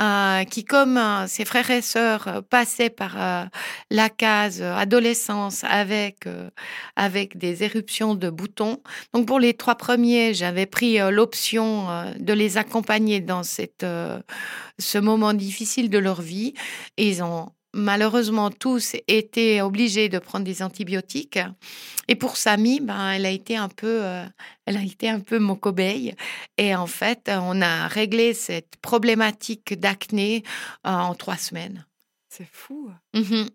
euh, 0.00 0.44
qui 0.44 0.64
comme 0.64 0.98
euh, 0.98 1.26
ses 1.26 1.44
frères 1.44 1.70
et 1.70 1.82
sœurs 1.82 2.28
euh, 2.28 2.40
passaient 2.42 2.90
par 2.90 3.14
euh, 3.16 3.44
la 3.90 4.08
case 4.10 4.60
adolescence 4.60 5.62
avec, 5.64 6.28
avec 6.96 7.38
des 7.38 7.62
éruptions 7.62 8.14
de 8.14 8.28
boutons. 8.28 8.82
Donc 9.14 9.26
pour 9.26 9.38
les 9.38 9.54
trois 9.54 9.76
premiers, 9.76 10.34
j'avais 10.34 10.66
pris 10.66 10.98
l'option 11.10 11.86
de 12.18 12.32
les 12.32 12.58
accompagner 12.58 13.20
dans 13.20 13.42
cette, 13.42 13.86
ce 14.78 14.98
moment 14.98 15.32
difficile 15.32 15.90
de 15.90 15.98
leur 15.98 16.20
vie. 16.20 16.54
Ils 16.96 17.22
ont 17.22 17.48
malheureusement 17.76 18.50
tous 18.50 18.96
été 19.06 19.62
obligés 19.62 20.08
de 20.08 20.18
prendre 20.18 20.44
des 20.44 20.62
antibiotiques. 20.62 21.38
Et 22.08 22.16
pour 22.16 22.36
Samy, 22.36 22.80
ben, 22.80 23.12
elle 23.12 23.26
a 23.26 23.30
été 23.30 23.56
un 23.56 23.68
peu, 23.68 24.04
euh, 24.04 24.24
elle 24.64 24.76
a 24.76 24.82
été 24.82 25.08
un 25.08 25.20
peu 25.20 25.38
mon 25.38 25.54
cobaye. 25.54 26.14
Et 26.56 26.74
en 26.74 26.86
fait, 26.86 27.30
on 27.32 27.60
a 27.60 27.86
réglé 27.86 28.34
cette 28.34 28.76
problématique 28.80 29.78
d'acné 29.78 30.42
euh, 30.86 30.90
en 30.90 31.14
trois 31.14 31.36
semaines. 31.36 31.86
C'est 32.28 32.48
fou. 32.50 32.90
Mhm. 33.14 33.48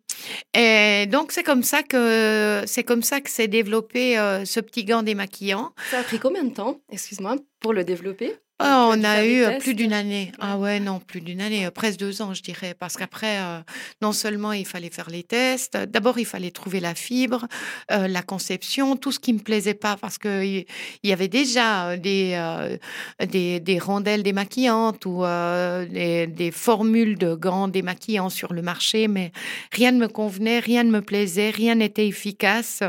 Et 0.55 1.05
donc 1.07 1.31
c'est 1.31 1.43
comme 1.43 1.62
ça 1.62 1.84
que 1.84 2.63
c'est 2.65 2.84
comme 2.84 3.03
ça 3.03 3.21
que 3.21 3.29
s'est 3.29 3.47
développé 3.47 4.17
euh, 4.17 4.43
ce 4.45 4.60
petit 4.60 4.86
gant 4.86 5.03
démaquillant. 5.03 5.73
Ça 5.91 5.99
a 5.99 6.03
pris 6.03 6.19
combien 6.19 6.43
de 6.43 6.53
temps, 6.53 6.79
excuse-moi, 6.91 7.36
pour 7.60 7.73
le 7.73 7.84
développer? 7.84 8.36
As 8.63 8.88
on 8.88 9.04
a 9.04 9.26
eu 9.26 9.41
euh, 9.41 9.50
tests 9.50 9.62
plus 9.63 9.74
d'une 9.74 9.93
année. 9.93 10.32
Ah 10.39 10.58
ouais, 10.58 10.80
non, 10.80 11.00
plus 11.00 11.21
d'une 11.21 11.41
année, 11.41 11.65
euh, 11.65 11.71
presque 11.71 12.00
deux 12.00 12.21
ans, 12.21 12.34
je 12.34 12.41
dirais. 12.43 12.76
Parce 12.78 12.95
qu'après, 12.95 13.39
euh, 13.39 13.60
non 14.02 14.12
seulement 14.12 14.54
il 14.54 14.65
fallait 14.65 14.89
faire 14.89 15.10
les 15.10 15.24
tests, 15.24 15.78
d'abord 15.78 16.19
il 16.19 16.26
fallait 16.26 16.52
trouver 16.52 16.80
la 16.80 16.93
fibre, 16.95 17.47
euh, 17.91 18.08
la 18.08 18.21
conception, 18.21 18.95
tout 18.97 19.12
ce 19.12 19.19
qui 19.19 19.34
me 19.34 19.39
plaisait 19.39 19.74
pas, 19.74 19.97
parce 19.97 20.17
que 20.17 20.43
il 20.43 20.65
y 21.04 21.12
avait 21.12 21.28
déjà 21.28 21.97
des, 21.97 22.34
euh, 22.36 22.78
des, 23.26 23.60
des 23.60 23.80
rondelles 23.80 24.24
démaquillantes 24.24 25.06
ou 25.06 25.24
des, 25.24 26.28
des 26.28 26.52
formules 26.52 27.17
de 27.17 27.34
gants 27.36 27.67
démaquillants 27.67 28.30
sur 28.30 28.54
le 28.54 28.62
marché, 28.62 29.08
mais 29.08 29.32
rien 29.71 29.91
ne 29.91 30.00
me 30.00 30.08
convenait, 30.08 30.60
rien 30.60 30.84
ne 30.84 30.91
me 30.91 31.02
plaisait, 31.02 31.50
rien 31.50 31.76
n'était 31.76 32.08
efficace. 32.08 32.84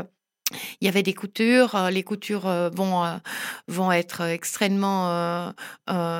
Il 0.81 0.85
y 0.85 0.87
avait 0.87 1.03
des 1.03 1.13
coutures, 1.13 1.75
euh, 1.75 1.89
les 1.89 2.03
coutures 2.03 2.47
euh, 2.47 2.69
vont, 2.69 3.03
euh, 3.03 3.15
vont 3.67 3.91
être 3.91 4.21
extrêmement 4.21 5.53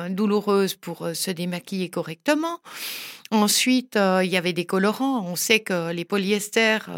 douloureuses 0.08 0.74
pour 0.74 1.08
se 1.14 1.30
démaquiller 1.30 1.90
correctement. 1.90 2.60
Ensuite, 3.30 3.96
il 3.96 4.28
y 4.28 4.36
avait 4.36 4.52
des 4.52 4.64
colorants. 4.64 5.24
On 5.26 5.36
sait 5.36 5.60
que 5.60 5.92
les 5.92 6.04
polyesters, 6.04 6.88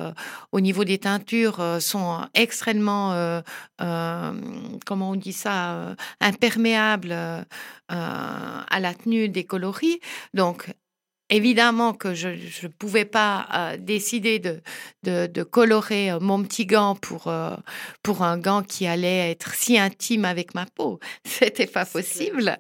au 0.53 0.61
niveau 0.61 0.85
des 0.85 0.99
teintures, 0.99 1.79
sont 1.81 2.27
extrêmement, 2.35 3.43
comment 3.79 5.11
on 5.11 5.17
dit 5.17 5.33
ça, 5.33 5.95
imperméables 6.21 7.13
à 7.89 8.81
la 8.81 8.95
tenue 8.95 9.29
des 9.29 9.45
coloris. 9.45 10.01
Donc, 10.35 10.69
Évidemment 11.29 11.93
que 11.93 12.15
je 12.15 12.29
ne 12.29 12.69
pouvais 12.69 13.05
pas 13.05 13.49
euh, 13.53 13.77
décider 13.77 14.39
de, 14.39 14.61
de, 15.03 15.27
de 15.27 15.43
colorer 15.43 16.13
euh, 16.13 16.21
mon 16.21 16.41
petit 16.45 16.67
gant 16.67 16.95
pour, 16.95 17.27
euh, 17.27 17.57
pour 18.05 18.23
un 18.23 18.39
gant 18.39 18.63
qui 18.63 18.87
allait 18.87 19.33
être 19.33 19.55
si 19.55 19.77
intime 19.77 20.25
avec 20.25 20.55
ma 20.55 20.67
peau. 20.67 21.01
C'était 21.25 21.67
pas 21.67 21.85
possible. 21.85 22.59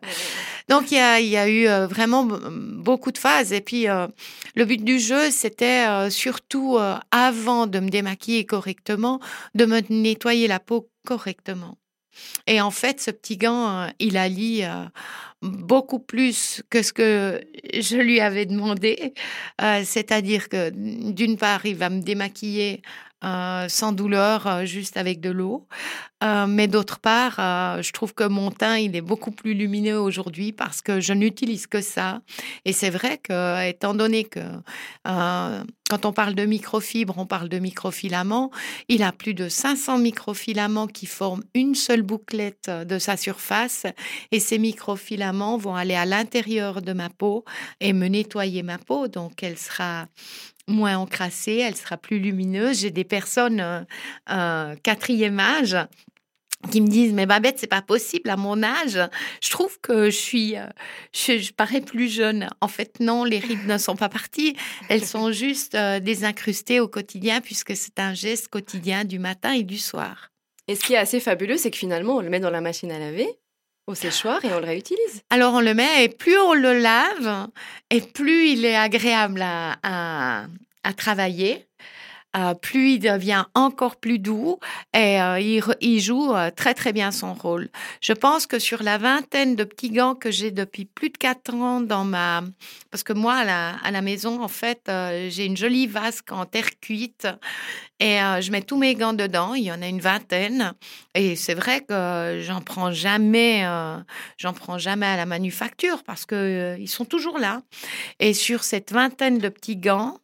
Donc 0.69 0.91
il 0.91 0.97
y 0.97 1.01
a, 1.01 1.21
il 1.21 1.29
y 1.29 1.37
a 1.37 1.49
eu 1.49 1.69
euh, 1.69 1.87
vraiment 1.87 2.25
beaucoup 2.25 3.13
de 3.13 3.19
phases. 3.19 3.53
Et 3.53 3.61
puis 3.61 3.87
le 3.87 4.65
but 4.65 4.83
du 4.83 4.99
jeu, 4.99 5.31
c'était 5.31 6.11
surtout 6.11 6.79
avant 7.11 7.67
de 7.67 7.79
me 7.79 7.89
démaquiller 7.89 8.45
correctement, 8.45 9.21
de 9.55 9.65
me 9.65 9.81
nettoyer 9.91 10.49
la 10.49 10.59
peau 10.59 10.91
correctement. 11.07 11.79
Et 12.47 12.61
en 12.61 12.71
fait, 12.71 13.01
ce 13.01 13.11
petit 13.11 13.37
gant, 13.37 13.69
euh, 13.69 13.89
il 13.99 14.17
allie 14.17 14.65
euh, 14.65 14.85
beaucoup 15.43 15.99
plus 15.99 16.63
que 16.71 16.83
ce 16.83 16.93
que 16.93 17.41
je 17.75 17.97
lui 17.97 18.21
avais 18.21 18.47
demandé. 18.47 19.15
Euh, 19.63 19.83
C'est-à-dire 19.85 20.49
que 20.49 20.71
d'une 20.71 21.37
part, 21.37 21.67
il 21.67 21.77
va 21.77 21.91
me 21.91 22.01
démaquiller 22.01 22.83
euh, 23.25 23.67
sans 23.69 23.93
douleur, 23.93 24.47
euh, 24.47 24.65
juste 24.67 24.99
avec 24.99 25.21
de 25.21 25.31
l'eau. 25.31 25.67
Euh, 26.23 26.47
mais 26.47 26.69
d'autre 26.69 26.99
part, 26.99 27.37
je 27.83 27.93
trouve 27.93 28.15
que 28.15 28.25
mon 28.25 28.51
teint, 28.51 28.77
il 28.79 28.95
est 28.97 29.03
beaucoup 29.03 29.31
plus 29.31 29.55
lumineux 29.55 29.99
aujourd'hui 29.99 30.53
parce 30.53 30.83
que 30.83 31.01
je 31.01 31.13
n'utilise 31.13 31.67
que 31.67 31.81
ça. 31.81 32.21
Et 32.65 32.73
c'est 32.73 32.91
vrai 32.91 33.19
que, 33.19 33.69
étant 33.69 33.95
donné 33.95 34.25
que 34.25 34.41
quand 35.05 36.05
on 36.05 36.13
parle 36.13 36.35
de 36.35 36.45
microfibres, 36.47 37.17
on 37.19 37.27
parle 37.27 37.49
de 37.49 37.59
microfilaments, 37.59 38.51
il 38.89 39.03
a 39.03 39.13
plus 39.13 39.35
de 39.35 39.49
500 39.49 39.99
microfilaments 39.99 40.87
qui 40.87 41.07
forment 41.07 41.45
une 41.55 41.75
seule 41.75 42.03
bouclette 42.03 42.71
de 42.71 42.99
sa 42.99 43.17
surface. 43.17 43.85
Et 44.33 44.41
ces 44.41 44.59
microfilaments 44.59 45.59
vont 45.59 45.77
aller 45.77 45.95
à 45.95 46.07
l'intérieur 46.07 46.81
de 46.81 46.93
ma 46.95 47.11
peau 47.11 47.45
et 47.81 47.93
me 47.93 48.09
nettoyer 48.09 48.63
ma 48.63 48.79
peau. 48.79 49.07
Donc, 49.07 49.43
elle 49.43 49.59
sera 49.59 50.07
moins 50.69 50.99
encrassée, 50.99 51.57
elle 51.57 51.77
sera 51.77 51.97
plus 51.97 52.19
lumineuse. 52.19 52.81
J'ai 52.81 52.91
des 52.91 53.05
personnes 53.05 53.61
euh, 53.61 53.83
euh, 54.31 54.75
quatrième 54.83 55.41
âge 55.41 55.77
qui 56.71 56.81
me 56.81 56.89
disent 56.89 57.13
mais 57.13 57.27
Babette 57.27 57.59
c'est 57.59 57.67
pas 57.67 57.83
possible 57.83 58.31
à 58.31 58.37
mon 58.37 58.63
âge 58.63 58.99
je 59.43 59.51
trouve 59.51 59.79
que 59.81 60.07
je 60.07 60.17
suis 60.17 60.57
euh, 60.57 60.67
je, 61.13 61.39
je 61.39 61.53
parais 61.53 61.81
plus 61.81 62.09
jeune. 62.09 62.49
En 62.61 62.69
fait 62.69 62.99
non 63.01 63.25
les 63.25 63.39
rides 63.39 63.67
ne 63.67 63.79
sont 63.79 63.97
pas 63.97 64.09
parties. 64.09 64.57
Elles 64.89 65.05
sont 65.07 65.33
juste 65.33 65.75
euh, 65.75 66.01
désincrustées 66.01 66.81
au 66.81 66.89
quotidien 66.89 67.41
puisque 67.41 67.77
c'est 67.77 67.99
un 67.99 68.15
geste 68.15 68.49
quotidien 68.49 69.05
du 69.05 69.19
matin 69.19 69.53
et 69.53 69.63
du 69.63 69.79
soir. 69.79 70.31
Et 70.69 70.75
ce 70.75 70.85
qui 70.85 70.95
est 70.95 70.99
assez 70.99 71.21
fabuleux, 71.21 71.57
c'est 71.57 71.71
que 71.71 71.77
finalement, 71.77 72.17
on 72.17 72.21
le 72.21 72.29
met 72.29 72.41
dans 72.41 72.51
la 72.51 72.61
machine 72.61 72.91
à 72.91 72.99
laver, 72.99 73.29
au 73.87 73.95
séchoir, 73.95 74.45
et 74.45 74.53
on 74.53 74.59
le 74.59 74.67
réutilise. 74.67 75.23
alors 75.31 75.55
on 75.55 75.61
le 75.61 75.73
met 75.75 76.05
et 76.05 76.09
plus 76.09 76.37
on 76.39 76.55
le 76.55 76.79
lave 76.81 77.49
et 77.91 78.01
plus 78.01 78.49
il 78.49 78.65
est 78.65 78.77
agréable 78.77 79.41
à, 79.43 79.77
à, 79.83 80.47
à 80.83 80.93
travailler 80.93 81.67
euh, 82.37 82.55
plus 82.55 82.95
il 82.95 82.99
devient 82.99 83.45
encore 83.55 83.97
plus 83.97 84.19
doux 84.19 84.59
et 84.95 85.21
euh, 85.21 85.41
il, 85.81 86.01
joue 86.01 86.35
euh, 86.35 86.51
très 86.51 86.75
très 86.75 86.93
bien 86.93 87.11
son 87.11 87.33
rôle. 87.33 87.71
Je 88.03 88.13
pense 88.13 88.47
que 88.47 88.59
sur 88.59 88.83
la 88.83 88.99
vingtaine 88.99 89.57
de 89.57 89.65
petits 89.65 89.91
gants 89.91 90.15
que 90.15 90.31
j'ai 90.31 90.51
depuis 90.51 90.85
plus 90.85 91.09
de 91.09 91.17
quatre 91.17 91.55
ans 91.55 91.81
dans 91.81 92.05
ma... 92.05 92.43
Parce 92.91 93.03
que 93.03 93.15
moi, 93.15 93.35
à 93.35 93.45
la, 93.45 93.77
à 93.83 93.91
la 93.91 94.03
maison, 94.03 94.43
en 94.43 94.49
fait, 94.49 94.91
j'ai 95.29 95.47
une 95.47 95.57
jolie 95.57 95.87
vasque 95.87 96.33
en 96.33 96.45
terre 96.45 96.79
cuite 96.81 97.27
et 98.01 98.17
je 98.41 98.51
mets 98.51 98.63
tous 98.63 98.77
mes 98.77 98.95
gants 98.95 99.13
dedans. 99.13 99.55
Il 99.55 99.65
y 99.65 99.73
en 99.73 99.83
a 99.83 99.87
une 99.87 100.01
vingtaine. 100.01 100.73
Et 101.15 101.37
c'est 101.37 101.55
vrai 101.55 101.83
que 101.83 102.41
j'en 102.43 102.61
prends 102.61 102.91
jamais, 102.91 103.67
j'en 104.39 104.53
prends 104.53 104.79
jamais 104.79 105.07
à 105.07 105.17
la 105.17 105.27
manufacture 105.27 106.03
parce 106.05 106.27
que 106.27 106.77
ils 106.79 106.89
sont 106.89 107.05
toujours 107.05 107.39
là. 107.39 107.63
Et 108.19 108.35
sur 108.35 108.65
cette 108.65 108.93
vingtaine 108.93 109.39
de 109.39 109.49
petits 109.49 109.77
gants, 109.77 110.19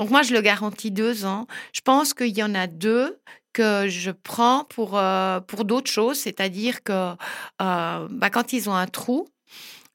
donc 0.00 0.08
moi, 0.08 0.22
je 0.22 0.32
le 0.32 0.40
garantis 0.40 0.90
deux 0.90 1.26
ans. 1.26 1.46
Je 1.74 1.82
pense 1.82 2.14
qu'il 2.14 2.34
y 2.34 2.42
en 2.42 2.54
a 2.54 2.66
deux 2.66 3.20
que 3.52 3.86
je 3.86 4.10
prends 4.10 4.64
pour, 4.64 4.96
euh, 4.96 5.40
pour 5.40 5.66
d'autres 5.66 5.90
choses, 5.90 6.18
c'est-à-dire 6.18 6.82
que 6.82 7.12
euh, 7.60 8.08
bah, 8.10 8.30
quand 8.30 8.54
ils 8.54 8.70
ont 8.70 8.74
un 8.74 8.86
trou, 8.86 9.28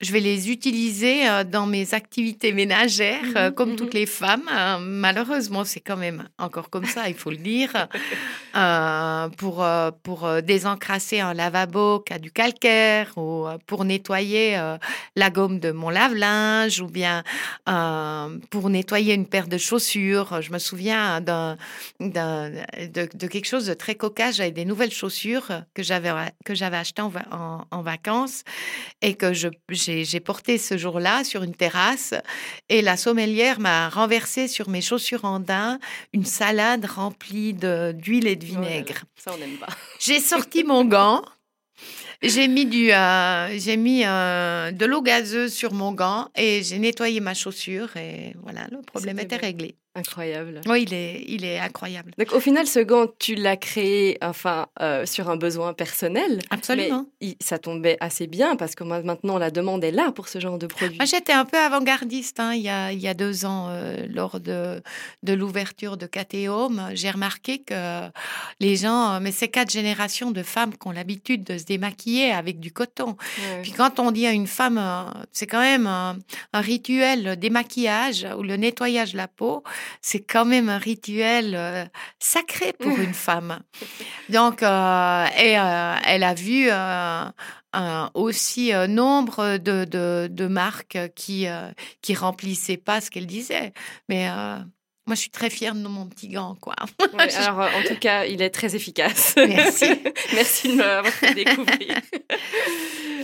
je 0.02 0.12
vais 0.12 0.20
les 0.20 0.52
utiliser 0.52 1.28
euh, 1.28 1.44
dans 1.44 1.66
mes 1.66 1.94
activités 1.94 2.52
ménagères, 2.52 3.24
euh, 3.38 3.46
Mhm, 3.50 3.56
comme 3.56 3.70
mhm. 3.72 3.76
toutes 3.78 3.94
les 3.94 4.06
femmes. 4.06 4.50
Euh, 4.52 4.78
malheureusement, 4.80 5.64
c'est 5.64 5.80
quand 5.80 5.98
même 5.98 6.28
encore 6.38 6.70
comme 6.70 6.86
ça, 6.86 7.08
il 7.08 7.16
faut 7.16 7.32
le 7.32 7.38
dire. 7.38 7.72
Euh, 8.56 9.28
pour, 9.38 9.68
pour 10.04 10.42
désencrasser 10.42 11.20
un 11.20 11.34
lavabo 11.34 12.00
qui 12.00 12.14
a 12.14 12.20
du 12.20 12.32
calcaire 12.32 13.12
ou 13.18 13.48
pour 13.68 13.84
nettoyer 13.84 14.58
euh, 14.58 14.78
la 15.18 15.30
gomme 15.30 15.60
de 15.60 15.72
mon 15.72 15.90
lave-linge 15.90 16.80
ou 16.80 16.88
bien 16.88 17.22
euh, 17.68 18.38
pour 18.50 18.70
nettoyer 18.70 19.14
une 19.14 19.28
paire 19.28 19.50
de 19.50 19.58
chaussures. 19.58 20.42
Je 20.42 20.54
me 20.54 20.60
souviens 20.60 21.20
de, 21.20 21.58
de 22.00 23.28
quelque 23.28 23.46
chose 23.46 23.66
de 23.66 23.74
très 23.74 23.96
cocasse. 23.96 24.38
J'avais 24.38 24.52
des 24.52 24.64
nouvelles 24.64 24.94
chaussures 24.94 25.50
que 25.74 25.84
j'avais, 25.84 26.10
achetées 26.78 27.02
en, 27.02 27.12
en, 27.32 27.66
en 27.70 27.82
vacances 27.82 28.44
et 29.02 29.16
que 29.16 29.34
je, 29.34 29.50
j'ai, 29.86 30.20
porté 30.20 30.58
ce 30.58 30.78
jour-là 30.78 31.24
sur 31.24 31.44
une 31.44 31.56
terrasse. 31.56 32.14
Et 32.70 32.82
la 32.82 32.98
sommelière 32.98 33.60
m'a 33.60 33.90
renversé 33.90 34.48
sur 34.48 34.70
mes 34.70 34.82
chaussures 34.82 35.26
en 35.26 35.40
daim 35.40 35.80
une 36.14 36.26
salade 36.26 36.86
remplie 36.86 37.54
d'huile 37.54 38.28
et 38.28 38.36
de 38.36 38.46
Oh 38.46 38.56
là 38.56 38.62
là, 38.62 38.68
vinaigre. 38.68 39.04
ça, 39.16 39.32
on 39.34 39.38
n'aime 39.38 39.58
pas. 39.58 39.68
J'ai 40.00 40.20
sorti 40.20 40.64
mon 40.64 40.86
gant. 40.86 41.24
J'ai 42.22 42.48
mis 42.48 42.66
du, 42.66 42.92
euh, 42.92 43.60
j'ai 43.60 43.78
mis 43.78 44.04
euh, 44.06 44.72
de 44.72 44.86
l'eau 44.86 45.02
gazeuse 45.02 45.54
sur 45.54 45.74
mon 45.74 45.92
gant 45.92 46.30
et 46.36 46.64
j'ai 46.64 46.80
nettoyé 46.80 47.20
ma 47.20 47.34
chaussure 47.34 47.96
et 47.98 48.34
voilà, 48.42 48.68
le 48.72 48.82
problème 48.82 49.20
était 49.20 49.36
réglé. 49.36 49.76
Incroyable. 49.96 50.62
Oui, 50.68 50.84
il 50.84 50.94
est, 50.94 51.24
il 51.28 51.46
est 51.46 51.58
incroyable. 51.60 52.12
Donc 52.18 52.34
au 52.34 52.40
final, 52.40 52.68
ce 52.68 52.80
gant, 52.80 53.08
tu 53.18 53.36
l'as 53.36 53.56
créé 53.58 54.18
enfin 54.22 54.68
euh, 54.82 55.06
sur 55.06 55.30
un 55.30 55.38
besoin 55.38 55.74
personnel. 55.74 56.40
Absolument. 56.50 57.06
Mais 57.22 57.28
il- 57.30 57.36
ça 57.42 57.58
tombait 57.60 57.98
assez 58.02 58.28
bien 58.28 58.56
parce 58.58 58.76
que 58.76 58.84
maintenant, 58.84 59.38
la 59.38 59.52
demande 59.52 59.84
est 59.84 59.92
là 59.92 60.12
pour 60.12 60.28
ce 60.28 60.40
genre 60.40 60.58
de 60.58 60.68
produit. 60.68 60.98
Moi, 60.98 61.06
j'étais 61.06 61.32
un 61.34 61.46
peu 61.46 61.58
avant-gardiste 61.58 62.40
hein, 62.40 62.54
il, 62.54 62.62
y 62.62 62.70
a, 62.70 62.92
il 62.92 63.00
y 63.00 63.08
a 63.08 63.14
deux 63.14 63.46
ans, 63.46 63.68
euh, 63.70 64.06
lors 64.10 64.40
de, 64.40 64.82
de 65.24 65.34
l'ouverture 65.34 65.96
de 65.98 66.06
Catéome. 66.06 66.90
J'ai 66.94 67.10
remarqué 67.12 67.60
que 67.60 68.02
les 68.60 68.76
gens, 68.76 69.20
mais 69.22 69.32
c'est 69.32 69.48
quatre 69.48 69.72
générations 69.72 70.32
de 70.32 70.44
femmes 70.44 70.72
qui 70.74 70.88
ont 70.88 70.92
l'habitude 70.92 71.44
de 71.46 71.58
se 71.58 71.64
démaquiller 71.64 72.32
avec 72.32 72.60
du 72.60 72.72
coton. 72.72 73.16
Ouais. 73.38 73.62
Puis 73.62 73.72
quand 73.72 74.00
on 74.00 74.12
dit 74.12 74.28
à 74.28 74.32
une 74.32 74.48
femme, 74.48 74.78
euh, 74.78 75.04
c'est 75.32 75.48
quand 75.48 75.62
même 75.62 75.88
un, 75.88 76.18
un 76.54 76.62
rituel 76.62 77.24
le 77.24 77.36
démaquillage 77.36 78.28
ou 78.38 78.44
le 78.44 78.58
nettoyage 78.58 79.14
de 79.14 79.18
la 79.18 79.28
peau, 79.28 79.64
c'est 80.02 80.22
quand 80.22 80.46
même 80.46 80.70
un 80.70 80.78
rituel 80.78 81.54
euh, 81.56 81.86
sacré 82.20 82.74
pour 82.74 82.98
une 83.00 83.14
femme. 83.28 83.60
Donc, 84.30 84.64
euh, 84.64 85.26
et 85.38 85.58
euh, 85.60 85.96
elle 86.06 86.24
a 86.24 86.34
vu 86.34 86.70
un- 86.72 87.34
aussi 88.14 88.72
nombre 88.88 89.58
de, 89.58 89.84
de, 89.84 90.28
de 90.32 90.48
marques 90.48 90.98
qui 91.16 91.46
qui 92.02 92.14
remplissaient 92.16 92.78
pas 92.78 93.02
ce 93.02 93.12
qu'elle 93.12 93.28
disait. 93.28 93.74
Mais 94.08 94.30
moi, 95.08 95.14
je 95.16 95.16
suis 95.16 95.30
très 95.30 95.50
fière 95.50 95.76
de 95.76 95.86
mon 95.88 96.08
petit 96.08 96.30
gant, 96.30 96.56
quoi. 96.56 96.74
Alors, 97.20 97.60
en 97.76 97.84
tout 97.86 98.00
cas, 98.00 98.24
il 98.26 98.42
est 98.42 98.50
très 98.50 98.76
efficace. 98.78 99.36
Merci. 99.38 99.86
Merci 100.34 100.70
de 100.70 100.74
me 100.76 100.80
l'avoir 100.84 101.14
fait 101.14 101.34
découvrir. 101.34 101.96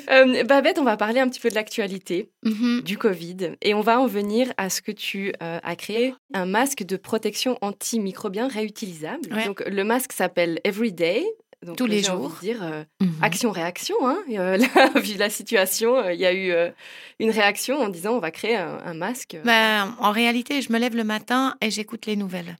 Euh, 0.09 0.43
Babette, 0.43 0.79
on 0.79 0.83
va 0.83 0.97
parler 0.97 1.19
un 1.19 1.29
petit 1.29 1.39
peu 1.39 1.49
de 1.49 1.55
l'actualité 1.55 2.29
Mhm. 2.43 2.81
du 2.81 2.97
Covid 2.97 3.37
et 3.61 3.73
on 3.73 3.81
va 3.81 3.99
en 3.99 4.07
venir 4.07 4.51
à 4.57 4.69
ce 4.69 4.81
que 4.81 4.91
tu 4.91 5.33
euh, 5.43 5.59
as 5.61 5.75
créé 5.75 6.13
un 6.33 6.45
masque 6.45 6.83
de 6.83 6.97
protection 6.97 7.57
antimicrobien 7.61 8.47
réutilisable. 8.47 9.33
Ouais. 9.33 9.45
Donc 9.45 9.63
le 9.67 9.83
masque 9.83 10.13
s'appelle 10.13 10.59
Everyday. 10.63 11.25
Donc, 11.63 11.77
Tous 11.77 11.85
les 11.85 12.01
j'ai 12.01 12.09
envie 12.09 12.23
jours. 12.23 12.37
dire 12.41 12.63
euh, 12.63 12.83
Mhm. 13.01 13.11
action-réaction. 13.21 13.95
Hein. 14.01 14.17
Euh, 14.31 14.57
là, 14.95 14.99
vu 14.99 15.15
la 15.17 15.29
situation, 15.29 15.95
euh, 15.97 16.11
il 16.13 16.19
y 16.19 16.25
a 16.25 16.33
eu 16.33 16.49
euh, 16.51 16.71
une 17.19 17.29
réaction 17.29 17.77
en 17.79 17.89
disant 17.89 18.13
on 18.13 18.19
va 18.19 18.31
créer 18.31 18.55
un, 18.55 18.79
un 18.83 18.93
masque. 18.95 19.37
Ben, 19.45 19.95
en 19.99 20.09
réalité, 20.11 20.63
je 20.63 20.73
me 20.73 20.79
lève 20.79 20.95
le 20.95 21.03
matin 21.03 21.55
et 21.61 21.69
j'écoute 21.69 22.07
les 22.07 22.15
nouvelles. 22.15 22.55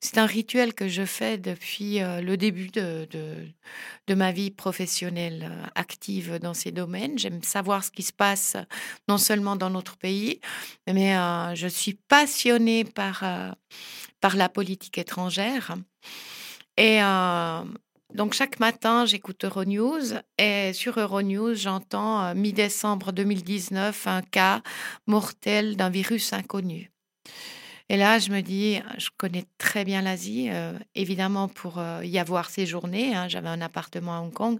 C'est 0.00 0.18
un 0.18 0.26
rituel 0.26 0.74
que 0.74 0.88
je 0.88 1.04
fais 1.04 1.38
depuis 1.38 2.02
euh, 2.02 2.20
le 2.20 2.36
début 2.36 2.68
de, 2.68 3.08
de, 4.08 4.14
ma 4.14 4.32
vie 4.32 4.50
professionnelle 4.50 5.48
euh, 5.50 5.66
active 5.74 6.38
dans 6.38 6.54
ces 6.54 6.72
domaines. 6.72 7.18
J'aime 7.18 7.42
savoir 7.42 7.84
ce 7.84 7.90
qui 7.90 8.02
se 8.02 8.12
passe 8.12 8.56
non 9.08 9.18
seulement 9.18 9.56
dans 9.56 9.70
notre 9.70 9.96
pays, 9.96 10.40
mais 10.86 11.16
euh, 11.16 11.54
je 11.54 11.68
suis 11.68 11.94
passionnée 11.94 12.84
par, 12.84 13.24
par 14.20 14.36
la 14.36 14.48
politique 14.48 14.98
étrangère. 14.98 15.74
Et 16.76 16.98
donc 18.14 18.32
chaque 18.32 18.60
matin, 18.60 19.06
j'écoute 19.06 19.44
Euronews 19.44 20.14
et 20.38 20.72
sur 20.72 20.98
Euronews, 20.98 21.54
j'entends 21.54 22.34
mi-décembre 22.34 23.12
2019 23.12 24.06
un 24.06 24.22
cas 24.22 24.62
mortel 25.06 25.76
d'un 25.76 25.90
virus 25.90 26.32
inconnu. 26.32 26.90
Et 27.88 27.96
là, 27.96 28.18
je 28.18 28.30
me 28.30 28.40
dis, 28.40 28.80
je 28.98 29.08
connais 29.16 29.44
très 29.58 29.84
bien 29.84 30.02
l'Asie, 30.02 30.48
euh, 30.50 30.78
évidemment 30.94 31.48
pour 31.48 31.78
euh, 31.78 32.04
y 32.04 32.18
avoir 32.18 32.50
séjourné. 32.50 33.14
hein, 33.14 33.28
J'avais 33.28 33.48
un 33.48 33.60
appartement 33.60 34.16
à 34.16 34.20
Hong 34.20 34.32
Kong, 34.32 34.58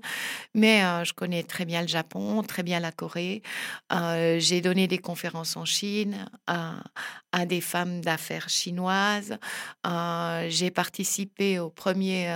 mais 0.54 0.84
euh, 0.84 1.04
je 1.04 1.12
connais 1.12 1.42
très 1.42 1.64
bien 1.64 1.82
le 1.82 1.88
Japon, 1.88 2.42
très 2.42 2.62
bien 2.62 2.80
la 2.80 2.92
Corée. 2.92 3.42
J'ai 3.90 4.60
donné 4.60 4.88
des 4.88 4.98
conférences 4.98 5.56
en 5.56 5.64
Chine 5.64 6.26
à, 6.46 6.74
des 7.46 7.60
femmes 7.60 8.00
d'affaires 8.00 8.48
chinoises. 8.48 9.38
J'ai 10.48 10.70
participé 10.70 11.58
au 11.58 11.70
premier 11.70 12.34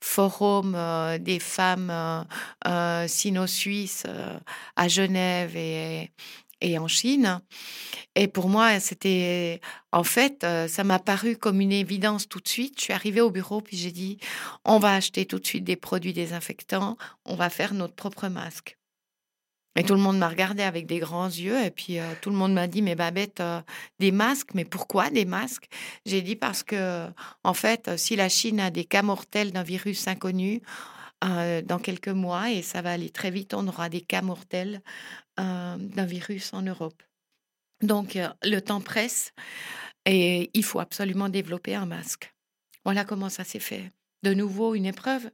forum 0.00 0.76
des 1.20 1.38
femmes 1.38 2.26
sino-suisses 3.06 4.06
à 4.76 4.88
Genève 4.88 5.56
et, 5.56 6.10
et 6.60 6.78
en 6.78 6.88
Chine. 6.88 7.40
Et 8.14 8.28
pour 8.28 8.48
moi, 8.48 8.80
c'était, 8.80 9.60
en 9.92 10.04
fait, 10.04 10.44
euh, 10.44 10.68
ça 10.68 10.84
m'a 10.84 10.98
paru 10.98 11.36
comme 11.36 11.60
une 11.60 11.72
évidence 11.72 12.28
tout 12.28 12.40
de 12.40 12.48
suite. 12.48 12.78
Je 12.78 12.84
suis 12.84 12.92
arrivée 12.92 13.20
au 13.20 13.30
bureau, 13.30 13.60
puis 13.60 13.76
j'ai 13.76 13.90
dit, 13.90 14.18
on 14.64 14.78
va 14.78 14.94
acheter 14.94 15.26
tout 15.26 15.38
de 15.38 15.46
suite 15.46 15.64
des 15.64 15.76
produits 15.76 16.12
désinfectants, 16.12 16.96
on 17.24 17.34
va 17.34 17.50
faire 17.50 17.74
notre 17.74 17.94
propre 17.94 18.28
masque. 18.28 18.76
Et 19.76 19.82
tout 19.82 19.94
le 19.94 20.00
monde 20.00 20.18
m'a 20.18 20.28
regardé 20.28 20.62
avec 20.62 20.86
des 20.86 21.00
grands 21.00 21.26
yeux, 21.26 21.60
et 21.64 21.70
puis 21.70 21.98
euh, 21.98 22.12
tout 22.20 22.30
le 22.30 22.36
monde 22.36 22.52
m'a 22.52 22.68
dit, 22.68 22.80
mais 22.80 22.94
Babette, 22.94 23.40
euh, 23.40 23.60
des 23.98 24.12
masques, 24.12 24.50
mais 24.54 24.64
pourquoi 24.64 25.10
des 25.10 25.24
masques? 25.24 25.68
J'ai 26.06 26.22
dit 26.22 26.36
parce 26.36 26.62
que, 26.62 27.08
en 27.42 27.54
fait, 27.54 27.90
si 27.96 28.14
la 28.14 28.28
Chine 28.28 28.60
a 28.60 28.70
des 28.70 28.84
cas 28.84 29.02
mortels 29.02 29.50
d'un 29.50 29.64
virus 29.64 30.06
inconnu, 30.06 30.62
euh, 31.24 31.62
dans 31.62 31.78
quelques 31.78 32.08
mois, 32.08 32.50
et 32.50 32.62
ça 32.62 32.82
va 32.82 32.92
aller 32.92 33.10
très 33.10 33.30
vite, 33.30 33.54
on 33.54 33.66
aura 33.66 33.88
des 33.88 34.00
cas 34.00 34.22
mortels 34.22 34.82
euh, 35.40 35.76
d'un 35.78 36.04
virus 36.04 36.52
en 36.52 36.62
Europe. 36.62 37.02
Donc, 37.82 38.16
euh, 38.16 38.28
le 38.42 38.60
temps 38.60 38.80
presse 38.80 39.32
et 40.04 40.50
il 40.52 40.64
faut 40.64 40.80
absolument 40.80 41.28
développer 41.28 41.74
un 41.74 41.86
masque. 41.86 42.34
Voilà 42.84 43.04
comment 43.04 43.30
ça 43.30 43.44
s'est 43.44 43.58
fait. 43.58 43.90
De 44.22 44.34
nouveau, 44.34 44.74
une 44.74 44.86
épreuve. 44.86 45.30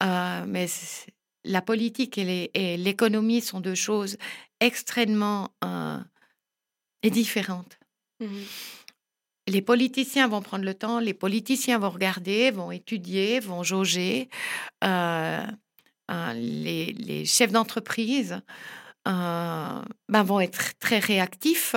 Mais 0.00 0.66
la 1.44 1.60
politique 1.60 2.16
et 2.16 2.76
l'économie 2.78 3.42
sont 3.42 3.60
deux 3.60 3.74
choses 3.74 4.16
extrêmement 4.60 5.50
différentes. 7.02 7.78
Mhm. 8.20 8.44
Les 9.48 9.62
politiciens 9.62 10.28
vont 10.28 10.42
prendre 10.42 10.64
le 10.64 10.74
temps, 10.74 11.00
les 11.00 11.14
politiciens 11.14 11.78
vont 11.78 11.90
regarder, 11.90 12.50
vont 12.50 12.70
étudier, 12.70 13.40
vont 13.40 13.62
jauger. 13.62 14.28
Euh, 14.84 15.44
euh, 16.10 16.32
les, 16.34 16.92
les 16.92 17.24
chefs 17.24 17.52
d'entreprise 17.52 18.40
euh, 19.08 19.82
ben, 20.08 20.22
vont 20.22 20.40
être 20.40 20.78
très 20.78 20.98
réactifs. 20.98 21.74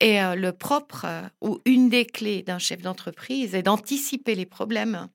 Et 0.00 0.20
euh, 0.22 0.34
le 0.34 0.52
propre 0.52 1.06
ou 1.40 1.60
une 1.64 1.88
des 1.88 2.04
clés 2.04 2.42
d'un 2.42 2.58
chef 2.58 2.82
d'entreprise 2.82 3.54
est 3.54 3.62
d'anticiper 3.62 4.34
les 4.34 4.46
problèmes. 4.46 5.08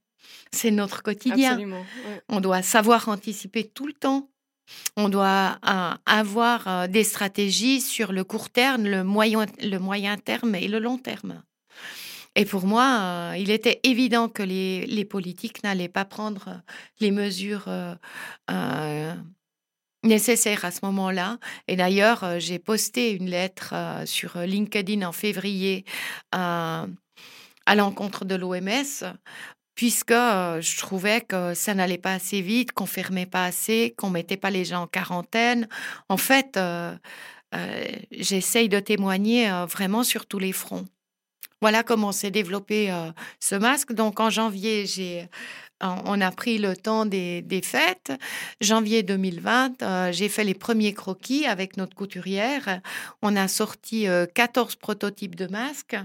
C'est 0.52 0.72
notre 0.72 1.04
quotidien. 1.04 1.52
Absolument. 1.52 1.86
ouais. 2.08 2.22
On 2.30 2.40
doit 2.40 2.62
savoir 2.62 3.10
anticiper 3.10 3.66
tout 3.66 3.88
le 3.88 3.94
temps. 3.94 4.30
On 4.96 5.10
doit 5.10 5.58
euh, 5.68 5.92
avoir 6.06 6.68
euh, 6.68 6.88
des 6.88 7.04
stratégies 7.04 7.82
sur 7.82 8.14
le 8.14 8.24
court 8.24 8.50
terme, 8.50 8.86
le 8.86 9.04
moyen, 9.04 9.46
le 9.62 9.78
moyen 9.78 10.18
terme 10.18 10.56
et 10.56 10.68
le 10.68 10.80
long 10.80 10.98
terme. 10.98 11.44
Et 12.36 12.46
pour 12.46 12.66
moi, 12.66 13.00
euh, 13.00 13.38
il 13.38 13.52
était 13.52 13.80
évident 13.84 14.28
que 14.28 14.42
les, 14.42 15.06
politiques 15.06 15.64
n'allaient 15.64 15.88
pas 15.88 16.06
prendre 16.06 16.48
euh, 16.48 16.58
les 17.00 17.12
mesures 17.12 17.68
euh, 17.68 19.14
nécessaires 20.04 20.66
à 20.66 20.72
ce 20.72 20.80
moment-là. 20.84 21.38
Et 21.68 21.76
d'ailleurs, 21.76 22.40
j'ai 22.40 22.60
posté 22.60 23.12
une 23.12 23.30
lettre 23.30 23.74
sur 24.06 24.38
LinkedIn 24.38 25.08
en 25.08 25.12
février 25.12 25.86
à 26.32 26.88
l'encontre 27.76 28.26
de 28.26 28.36
l'OMS 28.36 29.16
puisque 29.76 30.12
je 30.12 30.78
trouvais 30.78 31.22
que 31.22 31.54
ça 31.54 31.74
n'allait 31.74 31.98
pas 31.98 32.14
assez 32.14 32.42
vite, 32.42 32.74
qu'on 32.74 32.86
fermait 32.86 33.26
pas 33.26 33.46
assez, 33.46 33.96
qu'on 33.98 34.10
mettait 34.10 34.38
pas 34.38 34.52
les 34.52 34.66
gens 34.66 34.84
en 34.84 34.88
quarantaine. 34.88 35.68
En 36.10 36.18
fait, 36.18 36.60
j'essaye 38.12 38.70
de 38.70 38.80
témoigner 38.80 39.50
vraiment 39.70 40.04
sur 40.04 40.26
tous 40.26 40.40
les 40.40 40.52
fronts. 40.52 40.86
Voilà 41.64 41.82
comment 41.82 42.12
s'est 42.12 42.30
développé 42.30 42.92
euh, 42.92 43.10
ce 43.40 43.56
masque. 43.56 43.94
Donc 43.94 44.20
en 44.20 44.30
janvier, 44.30 44.86
j'ai 44.86 45.30
on 46.06 46.22
a 46.22 46.32
pris 46.32 46.58
le 46.58 46.76
temps 46.76 47.06
des, 47.06 47.62
fêtes. 47.64 48.12
Janvier 48.62 49.04
2020, 49.04 49.82
euh, 49.82 50.12
j'ai 50.12 50.30
fait 50.30 50.44
les 50.44 50.54
premiers 50.54 50.94
croquis 50.94 51.46
avec 51.46 51.78
notre 51.78 51.96
couturière. 51.96 52.80
On 53.22 53.36
a 53.36 53.48
sorti 53.48 54.08
euh, 54.08 54.26
14 54.34 54.76
prototypes 54.76 55.36
de 55.36 55.48
masques. 55.48 55.98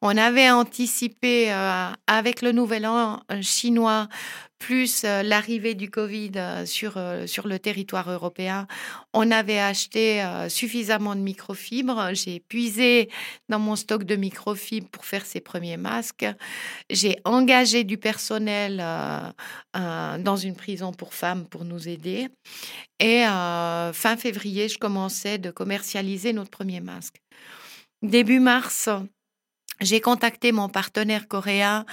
On 0.00 0.16
avait 0.16 0.50
anticipé 0.50 1.52
euh, 1.52 1.88
avec 2.06 2.42
le 2.42 2.52
nouvel 2.52 2.86
an 2.86 3.20
euh, 3.30 3.42
chinois 3.42 4.08
plus 4.60 5.02
euh, 5.04 5.24
l'arrivée 5.24 5.74
du 5.74 5.90
Covid 5.90 6.32
euh, 6.36 6.66
sur, 6.66 6.92
euh, 6.96 7.26
sur 7.26 7.48
le 7.48 7.58
territoire 7.58 8.08
européen, 8.10 8.68
on 9.14 9.32
avait 9.32 9.58
acheté 9.58 10.24
suffisamment 10.48 11.16
de 11.16 11.20
microfibres. 11.20 12.10
J'ai 12.12 12.38
puisé 12.38 13.08
dans 13.48 13.58
mon 13.58 13.74
stock 13.74 14.04
de 14.04 14.14
microfibres 14.14 14.88
pour 14.90 15.04
faire 15.04 15.26
ces 15.26 15.40
premiers 15.40 15.78
masques. 15.78 16.26
J'ai 16.90 17.18
engagé 17.24 17.82
du 17.82 17.98
personnel 17.98 18.84
dans 19.74 20.36
une 20.36 20.54
prison 20.54 20.92
pour 20.92 21.12
femmes 21.12 21.46
pour 21.46 21.64
nous 21.64 21.88
aider. 21.88 22.28
Et 23.00 23.22
fin 23.24 24.16
février, 24.16 24.68
je 24.68 24.78
commençais 24.78 25.38
de 25.38 25.50
commercialiser 25.50 26.32
notre 26.32 26.50
premier 26.50 26.80
masque. 26.80 27.16
Début 28.02 28.38
mars, 28.38 28.88
j'ai 29.80 30.00
contacté 30.00 30.52
mon 30.52 30.68
partenaire 30.68 31.28
coréen 31.28 31.84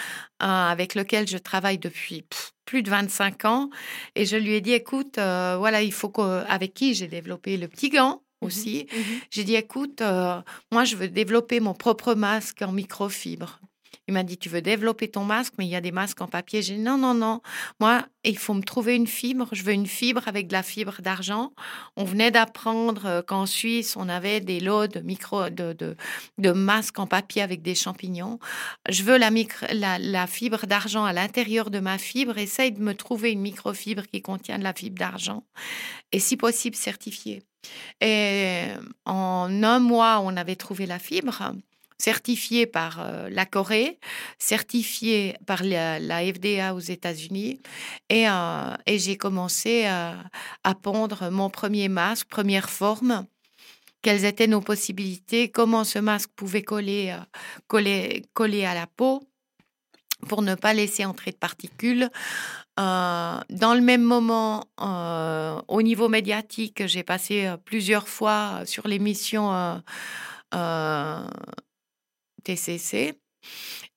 euh, 0.44 0.46
avec 0.46 0.96
lequel 0.96 1.28
je 1.28 1.38
travaille 1.38 1.78
depuis 1.78 2.24
pff, 2.24 2.54
plus 2.66 2.84
de 2.84 2.90
25 2.90 3.46
ans 3.46 3.70
et 4.16 4.26
je 4.26 4.38
lui 4.38 4.54
ai 4.54 4.62
dit 4.62 4.74
écoute 4.74 5.18
euh, 5.18 5.56
voilà 5.58 5.82
il 5.82 5.94
faut 5.94 6.10
que 6.10 6.46
avec 6.48 6.74
qui 6.74 6.94
j'ai 6.94 7.08
développé 7.08 7.58
le 7.58 7.68
petit 7.68 7.90
gant 7.90 8.22
aussi. 8.42 8.88
j'ai 9.32 9.44
dit 9.44 9.56
écoute 9.56 10.02
euh, 10.02 10.42
moi 10.72 10.84
je 10.84 10.96
veux 10.96 11.08
développer 11.08 11.60
mon 11.60 11.74
propre 11.74 12.14
masque 12.14 12.62
en 12.62 12.72
microfibre 12.72 13.60
il 14.08 14.14
m'a 14.14 14.24
dit 14.24 14.38
tu 14.38 14.50
veux 14.50 14.62
développer 14.62 15.10
ton 15.10 15.24
masque 15.24 15.54
mais 15.58 15.66
il 15.66 15.70
y 15.70 15.76
a 15.76 15.82
des 15.82 15.92
masques 15.92 16.22
en 16.22 16.28
papier 16.28 16.62
j'ai 16.62 16.76
dit 16.76 16.82
non 16.82 16.98
non 16.98 17.14
non 17.14 17.42
moi 17.80 18.06
il 18.24 18.38
faut 18.38 18.54
me 18.54 18.64
trouver 18.64 18.96
une 18.96 19.08
fibre 19.08 19.48
je 19.52 19.64
veux 19.64 19.74
une 19.74 19.88
fibre 19.88 20.28
avec 20.28 20.48
de 20.48 20.54
la 20.54 20.64
fibre 20.64 21.02
d'argent 21.02 21.54
on 21.96 22.04
venait 22.04 22.32
d'apprendre 22.32 23.06
euh, 23.06 23.22
qu'en 23.22 23.46
Suisse 23.46 23.96
on 23.98 24.10
avait 24.10 24.40
des 24.40 24.60
lots 24.60 24.88
de 24.88 25.00
micro 25.00 25.50
de, 25.50 25.74
de 25.74 25.96
de 26.38 26.52
masques 26.52 27.00
en 27.00 27.08
papier 27.08 27.42
avec 27.42 27.62
des 27.62 27.76
champignons. 27.76 28.40
Je 28.90 29.04
veux 29.04 29.18
la, 29.18 29.32
micro, 29.32 29.66
la, 29.72 30.00
la 30.00 30.28
fibre 30.28 30.66
d'argent 30.66 31.06
à 31.06 31.14
l'intérieur 31.14 31.70
de 31.70 31.80
ma 31.80 31.98
fibre. 31.98 32.38
Essaye 32.38 32.72
de 32.72 32.82
me 32.82 32.94
trouver 32.94 33.32
une 33.32 33.42
microfibre 33.42 34.04
qui 34.04 34.22
contient 34.22 34.60
de 34.60 34.64
la 34.64 34.74
fibre 34.74 34.98
d'argent 34.98 35.44
et 36.12 36.20
si 36.20 36.38
possible 36.38 36.76
certifiée. 36.76 37.44
Et 38.02 38.64
en 39.06 39.64
un 39.64 39.80
mois, 39.80 40.22
on 40.22 40.38
avait 40.38 40.56
trouvé 40.56 40.86
la 40.86 41.00
fibre 41.00 41.54
certifiée 41.98 42.66
par 42.66 43.00
euh, 43.00 43.30
la 43.30 43.46
Corée, 43.46 44.00
certifiée 44.38 45.36
par 45.46 45.64
la, 45.64 46.00
FDA 46.00 46.74
aux 46.76 46.80
États-Unis. 46.80 47.60
Et, 48.10 48.30
euh, 48.30 48.76
j'ai 48.88 49.18
commencé 49.18 49.86
à, 49.86 50.16
à 50.64 50.76
pondre 50.76 51.30
mon 51.32 51.50
premier 51.50 51.90
masque, 51.90 52.28
première 52.28 52.70
forme 52.70 53.26
quelles 54.02 54.26
étaient 54.26 54.48
nos 54.48 54.62
possibilités, 54.62 55.50
comment 55.50 55.84
ce 55.84 56.00
masque 56.00 56.30
pouvait 56.36 56.62
coller, 56.62 57.14
euh, 57.74 58.66
à 58.66 58.74
la 58.74 58.88
peau 58.88 59.28
pour 60.28 60.42
ne 60.42 60.56
pas 60.56 60.74
laisser 60.74 61.06
entrer 61.06 61.32
de 61.32 61.38
particules. 61.38 62.10
Euh, 62.80 63.40
dans 63.50 63.74
le 63.74 63.82
même 63.82 64.04
moment, 64.04 64.64
euh, 64.82 65.60
au 65.68 65.82
niveau 65.82 66.10
médiatique, 66.10 66.86
j'ai 66.86 67.04
passé 67.04 67.48
euh, 67.48 67.58
plusieurs 67.58 68.08
fois 68.08 68.62
sur 68.66 68.88
l'émission 68.88 69.54
euh, 69.54 69.76
euh, 70.54 71.28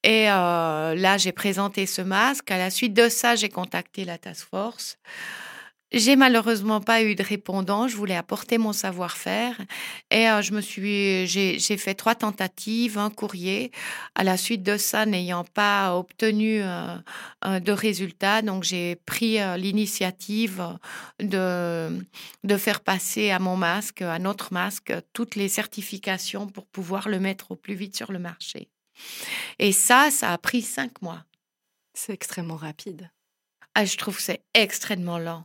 Et 0.02 0.30
euh, 0.30 0.94
là, 0.94 1.18
j'ai 1.18 1.32
présenté 1.32 1.86
ce 1.86 2.02
masque. 2.02 2.50
À 2.50 2.58
la 2.58 2.70
suite 2.70 2.94
de 2.94 3.08
ça, 3.08 3.36
j'ai 3.36 3.48
contacté 3.48 4.04
la 4.04 4.18
task 4.18 4.48
force. 4.48 4.98
J'ai 5.92 6.14
malheureusement 6.14 6.80
pas 6.80 7.02
eu 7.02 7.16
de 7.16 7.22
répondant. 7.22 7.88
Je 7.88 7.96
voulais 7.96 8.14
apporter 8.16 8.58
mon 8.58 8.72
savoir-faire 8.72 9.60
et 10.12 10.28
euh, 10.28 10.40
je 10.40 10.52
me 10.52 10.60
suis, 10.60 11.26
j'ai, 11.26 11.58
fait 11.58 11.94
trois 11.94 12.14
tentatives, 12.14 12.96
un 12.96 13.10
courrier. 13.10 13.72
À 14.14 14.22
la 14.22 14.36
suite 14.36 14.62
de 14.62 14.76
ça, 14.76 15.04
n'ayant 15.04 15.42
pas 15.42 15.96
obtenu 15.96 16.62
euh, 16.62 16.96
euh, 17.44 17.58
de 17.58 17.72
résultats, 17.72 18.40
donc 18.42 18.62
j'ai 18.62 18.96
pris 19.04 19.40
euh, 19.40 19.56
l'initiative 19.56 20.62
de 21.18 21.90
de 22.44 22.56
faire 22.56 22.80
passer 22.80 23.30
à 23.30 23.38
mon 23.38 23.56
masque, 23.56 24.02
à 24.02 24.18
notre 24.18 24.52
masque, 24.52 24.92
toutes 25.12 25.34
les 25.34 25.48
certifications 25.48 26.46
pour 26.46 26.66
pouvoir 26.66 27.08
le 27.08 27.20
mettre 27.20 27.50
au 27.50 27.56
plus 27.56 27.74
vite 27.74 27.96
sur 27.96 28.12
le 28.12 28.18
marché. 28.18 28.68
Et 29.58 29.72
ça, 29.72 30.10
ça 30.10 30.32
a 30.32 30.38
pris 30.38 30.62
cinq 30.62 31.02
mois. 31.02 31.24
C'est 31.94 32.12
extrêmement 32.12 32.56
rapide. 32.56 33.10
Ah, 33.74 33.84
je 33.84 33.96
trouve 33.96 34.16
que 34.16 34.22
c'est 34.22 34.42
extrêmement 34.54 35.18
lent. 35.18 35.42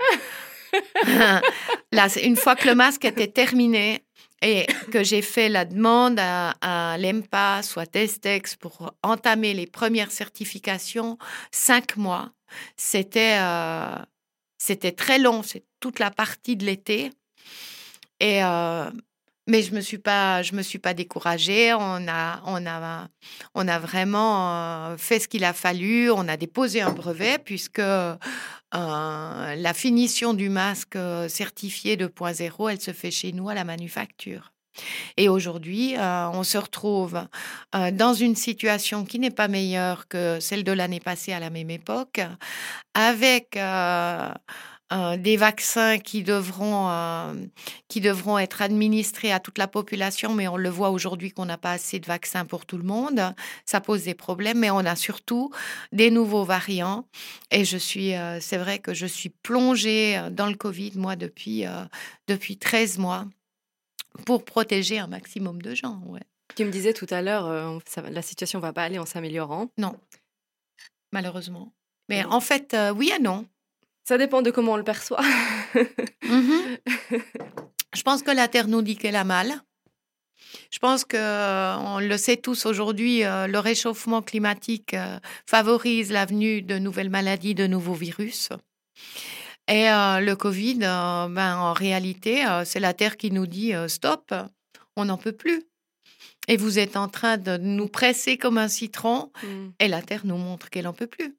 Là, 1.92 2.08
une 2.22 2.36
fois 2.36 2.56
que 2.56 2.68
le 2.68 2.76
masque 2.76 3.06
était 3.06 3.28
terminé 3.28 4.04
et 4.42 4.66
que 4.92 5.04
j'ai 5.04 5.22
fait 5.22 5.50
la 5.50 5.66
demande 5.66 6.20
à, 6.20 6.56
à 6.62 6.98
l'EMPA, 6.98 7.64
soit 7.64 7.86
Testex, 7.86 8.56
pour 8.56 8.94
entamer 9.02 9.54
les 9.54 9.68
premières 9.68 10.12
certifications, 10.12 11.18
cinq 11.52 11.98
mois. 11.98 12.32
C'était 12.78 13.38
euh, 13.40 13.98
c'était 14.58 14.92
très 14.92 15.20
long, 15.20 15.44
c'est 15.44 15.64
toute 15.80 16.00
la 16.00 16.12
partie 16.12 16.56
de 16.56 16.66
l'été. 16.66 17.12
Et 18.20 18.44
euh, 18.44 18.90
mais 19.48 19.62
je 19.62 19.74
me 19.74 19.82
suis 19.82 19.98
pas, 19.98 20.42
je 20.42 20.56
me 20.56 20.62
suis 20.62 20.80
pas 20.80 20.94
découragée. 20.94 21.74
On 21.74 22.08
a, 22.08 22.42
on 22.46 22.66
a, 22.66 23.08
on 23.54 23.68
a 23.68 23.80
vraiment 23.80 24.52
euh, 24.92 24.98
fait 24.98 25.20
ce 25.20 25.28
qu'il 25.28 25.44
a 25.44 25.54
fallu. 25.54 26.10
On 26.12 26.28
a 26.28 26.38
déposé 26.38 26.82
un 26.82 26.92
brevet 26.92 27.38
puisque 27.38 27.80
euh, 27.80 28.16
la 28.72 29.74
finition 29.74 30.34
du 30.34 30.50
masque 30.50 30.96
euh, 30.96 31.28
certifié 31.28 31.96
2.0, 31.96 32.72
elle 32.72 32.82
se 32.82 32.92
fait 32.92 33.12
chez 33.12 33.32
nous 33.34 33.50
à 33.50 33.54
la 33.54 33.64
manufacture. 33.64 34.52
Et 35.16 35.30
aujourd'hui, 35.30 35.96
on 35.98 36.44
se 36.44 36.58
retrouve 36.58 37.24
dans 37.72 38.14
une 38.14 38.36
situation 38.36 39.06
qui 39.06 39.20
n'est 39.20 39.32
pas 39.32 39.48
meilleure 39.48 40.10
que 40.10 40.42
celle 40.42 40.66
de 40.66 40.74
l'année 40.74 41.00
passée 41.00 41.32
à 41.32 41.40
la 41.40 41.50
même 41.50 41.70
époque, 41.70 42.20
avec 42.94 43.58
euh, 44.94 45.18
des 45.18 45.36
vaccins 45.36 45.98
qui 45.98 46.22
devront, 46.22 46.90
euh, 46.92 47.34
qui 47.88 48.02
devront 48.02 48.38
être 48.38 48.62
administrés 48.62 49.32
à 49.32 49.40
toute 49.40 49.58
la 49.58 49.68
population, 49.68 50.36
mais 50.36 50.48
on 50.48 50.58
le 50.58 50.70
voit 50.70 50.92
aujourd'hui 50.92 51.32
qu'on 51.32 51.46
n'a 51.46 51.58
pas 51.58 51.72
assez 51.72 52.00
de 52.00 52.06
vaccins 52.06 52.46
pour 52.46 52.68
tout 52.68 52.78
le 52.78 52.84
monde. 52.84 53.34
Ça 53.66 53.82
pose 53.82 54.04
des 54.04 54.14
problèmes, 54.14 54.60
mais 54.60 54.70
on 54.70 54.78
a 54.80 54.96
surtout 54.96 55.52
des 55.92 56.12
nouveaux 56.12 56.44
variants. 56.44 57.08
Et 57.50 57.66
je 57.66 57.78
suis, 57.78 58.14
euh, 58.14 58.40
c'est 58.40 58.58
vrai 58.58 58.78
que 58.78 58.94
je 58.94 59.08
suis 59.08 59.30
plongée 59.30 60.22
dans 60.32 60.48
le 60.48 60.56
Covid, 60.56 60.92
moi, 60.98 61.16
depuis, 61.16 61.66
depuis 62.28 62.58
13 62.58 63.00
mois, 63.00 63.26
pour 64.28 64.46
protéger 64.46 65.00
un 65.00 65.08
maximum 65.08 65.64
de 65.64 65.74
gens. 65.74 66.00
Ouais. 66.06 66.22
Tu 66.56 66.64
me 66.64 66.70
disais 66.70 66.94
tout 66.94 67.08
à 67.10 67.24
l'heure, 67.24 67.82
la 68.12 68.22
situation 68.22 68.60
va 68.60 68.72
pas 68.72 68.84
aller 68.84 69.00
en 69.00 69.06
s'améliorant. 69.08 69.72
Non, 69.80 69.96
malheureusement. 71.12 71.74
Mais 72.08 72.24
en 72.24 72.40
fait, 72.40 72.78
oui 72.96 73.12
et 73.16 73.20
non. 73.20 73.48
Ça 74.08 74.18
dépend 74.18 74.42
de 74.42 74.52
comment 74.52 74.74
on 74.74 74.78
le 74.78 74.84
perçoit. 74.84 75.22
Mhm. 76.24 76.78
Je 77.96 78.02
pense 78.02 78.24
que 78.24 78.32
la 78.32 78.48
Terre 78.48 78.68
nous 78.68 78.82
dit 78.82 78.96
qu'elle 78.98 79.16
a 79.16 79.24
mal. 79.24 79.54
Je 80.72 80.80
pense 80.80 81.06
que 81.06 81.18
euh, 81.18 81.78
on 81.78 82.00
le 82.00 82.18
sait 82.18 82.38
tous 82.38 82.66
aujourd'hui, 82.66 83.24
euh, 83.24 83.48
le 83.48 83.60
réchauffement 83.60 84.22
climatique 84.22 84.94
euh, 84.94 85.20
favorise 85.48 86.12
la 86.12 86.26
venue 86.26 86.62
de 86.62 86.78
nouvelles 86.80 87.10
maladies, 87.10 87.54
de 87.56 87.68
nouveaux 87.68 87.94
virus. 87.94 88.50
Et 89.68 89.86
le 89.88 90.34
Covid, 90.36 90.76
ben, 90.78 91.58
en 91.58 91.74
réalité, 91.74 92.46
c'est 92.66 92.80
la 92.80 92.94
Terre 92.94 93.18
qui 93.18 93.32
nous 93.32 93.48
dit 93.48 93.74
stop, 93.88 94.32
on 94.96 95.06
n'en 95.06 95.18
peut 95.18 95.32
plus. 95.32 95.64
Et 96.48 96.56
vous 96.56 96.78
êtes 96.78 96.96
en 96.98 97.08
train 97.08 97.38
de 97.38 97.58
nous 97.58 97.88
presser 97.88 98.38
comme 98.38 98.60
un 98.60 98.68
citron, 98.68 99.32
Mm. 99.42 99.70
et 99.80 99.88
la 99.88 100.04
Terre 100.04 100.22
nous 100.24 100.38
montre 100.38 100.70
qu'elle 100.70 100.84
n'en 100.84 100.94
peut 100.94 101.08
plus. 101.08 101.36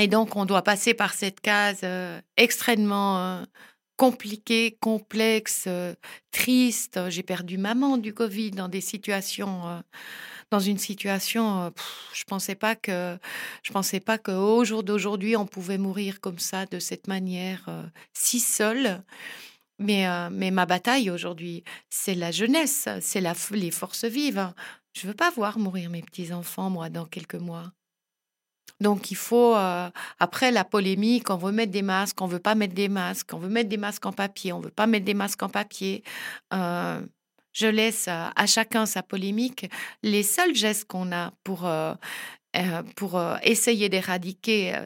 Et 0.00 0.06
donc, 0.06 0.36
on 0.36 0.44
doit 0.46 0.62
passer 0.62 0.94
par 0.94 1.12
cette 1.12 1.40
case 1.40 1.80
euh, 1.82 2.20
extrêmement 2.36 3.18
euh, 3.18 3.44
compliquée, 3.96 4.78
complexe, 4.80 5.64
euh, 5.66 5.92
triste. 6.30 7.00
J'ai 7.08 7.24
perdu 7.24 7.58
maman 7.58 7.98
du 7.98 8.14
Covid 8.14 8.52
dans 8.52 8.68
des 8.68 8.80
situations, 8.80 9.82
dans 10.52 10.60
une 10.60 10.78
situation. 10.78 11.72
je 12.14 12.22
pensais 12.24 12.54
pas 12.54 12.76
que, 12.76 13.18
je 13.64 13.72
pensais 13.72 13.98
pas 13.98 14.18
qu'au 14.18 14.64
jour 14.64 14.84
d'aujourd'hui, 14.84 15.36
on 15.36 15.46
pouvait 15.46 15.78
mourir 15.78 16.20
comme 16.20 16.38
ça, 16.38 16.64
de 16.66 16.78
cette 16.78 17.08
manière, 17.08 17.68
si 18.12 18.38
seule. 18.38 19.02
Mais, 19.80 20.06
mais 20.30 20.50
ma 20.52 20.66
bataille 20.66 21.10
aujourd'hui, 21.10 21.64
c'est 21.90 22.14
la 22.14 22.30
jeunesse, 22.30 22.88
c'est 23.00 23.22
les 23.50 23.70
forces 23.72 24.04
vives. 24.04 24.52
Je 24.94 25.08
veux 25.08 25.14
pas 25.14 25.30
voir 25.30 25.58
mourir 25.58 25.90
mes 25.90 26.02
petits 26.02 26.32
enfants, 26.32 26.70
moi, 26.70 26.88
dans 26.88 27.04
quelques 27.06 27.34
mois. 27.34 27.72
Donc 28.80 29.10
il 29.10 29.16
faut, 29.16 29.56
euh, 29.56 29.90
après 30.18 30.50
la 30.52 30.64
polémique, 30.64 31.30
on 31.30 31.36
veut 31.36 31.52
mettre 31.52 31.72
des 31.72 31.82
masques, 31.82 32.20
on 32.22 32.26
veut 32.26 32.38
pas 32.38 32.54
mettre 32.54 32.74
des 32.74 32.88
masques, 32.88 33.32
on 33.34 33.38
veut 33.38 33.48
mettre 33.48 33.68
des 33.68 33.76
masques 33.76 34.06
en 34.06 34.12
papier, 34.12 34.52
on 34.52 34.60
veut 34.60 34.70
pas 34.70 34.86
mettre 34.86 35.04
des 35.04 35.14
masques 35.14 35.42
en 35.42 35.48
papier. 35.48 36.02
Euh, 36.54 37.00
je 37.52 37.66
laisse 37.66 38.06
à, 38.08 38.32
à 38.36 38.46
chacun 38.46 38.86
sa 38.86 39.02
polémique. 39.02 39.68
Les 40.02 40.22
seuls 40.22 40.54
gestes 40.54 40.84
qu'on 40.86 41.12
a 41.12 41.32
pour, 41.42 41.66
euh, 41.66 41.94
euh, 42.56 42.82
pour 42.96 43.16
euh, 43.18 43.36
essayer 43.42 43.88
d'éradiquer 43.88 44.76
euh, 44.76 44.84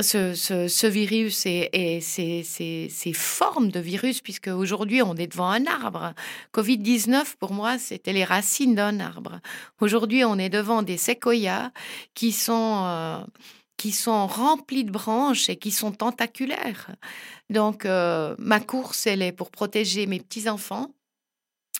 ce, 0.00 0.86
virus 0.86 1.44
et, 1.46 2.00
ces, 2.00 3.12
formes 3.14 3.70
de 3.70 3.80
virus, 3.80 4.20
puisque 4.20 4.48
aujourd'hui 4.48 5.02
on 5.02 5.14
est 5.16 5.26
devant 5.26 5.50
un 5.50 5.66
arbre. 5.66 6.14
Covid-19, 6.54 7.36
pour 7.38 7.52
moi, 7.52 7.78
c'était 7.78 8.12
les 8.12 8.24
racines 8.24 8.74
d'un 8.74 9.00
arbre. 9.00 9.40
Aujourd'hui, 9.80 10.24
on 10.24 10.38
est 10.38 10.48
devant 10.48 10.82
des 10.82 10.96
séquoias 10.96 11.72
qui 12.14 12.32
sont, 12.32 12.84
euh, 12.86 13.18
qui 13.76 13.92
sont 13.92 14.26
remplis 14.26 14.84
de 14.84 14.90
branches 14.90 15.50
et 15.50 15.56
qui 15.56 15.70
sont 15.70 15.92
tentaculaires. 15.92 16.90
Donc, 17.50 17.84
euh, 17.84 18.34
ma 18.38 18.60
course, 18.60 19.06
elle 19.06 19.22
est 19.22 19.32
pour 19.32 19.50
protéger 19.50 20.06
mes 20.06 20.20
petits-enfants. 20.20 20.88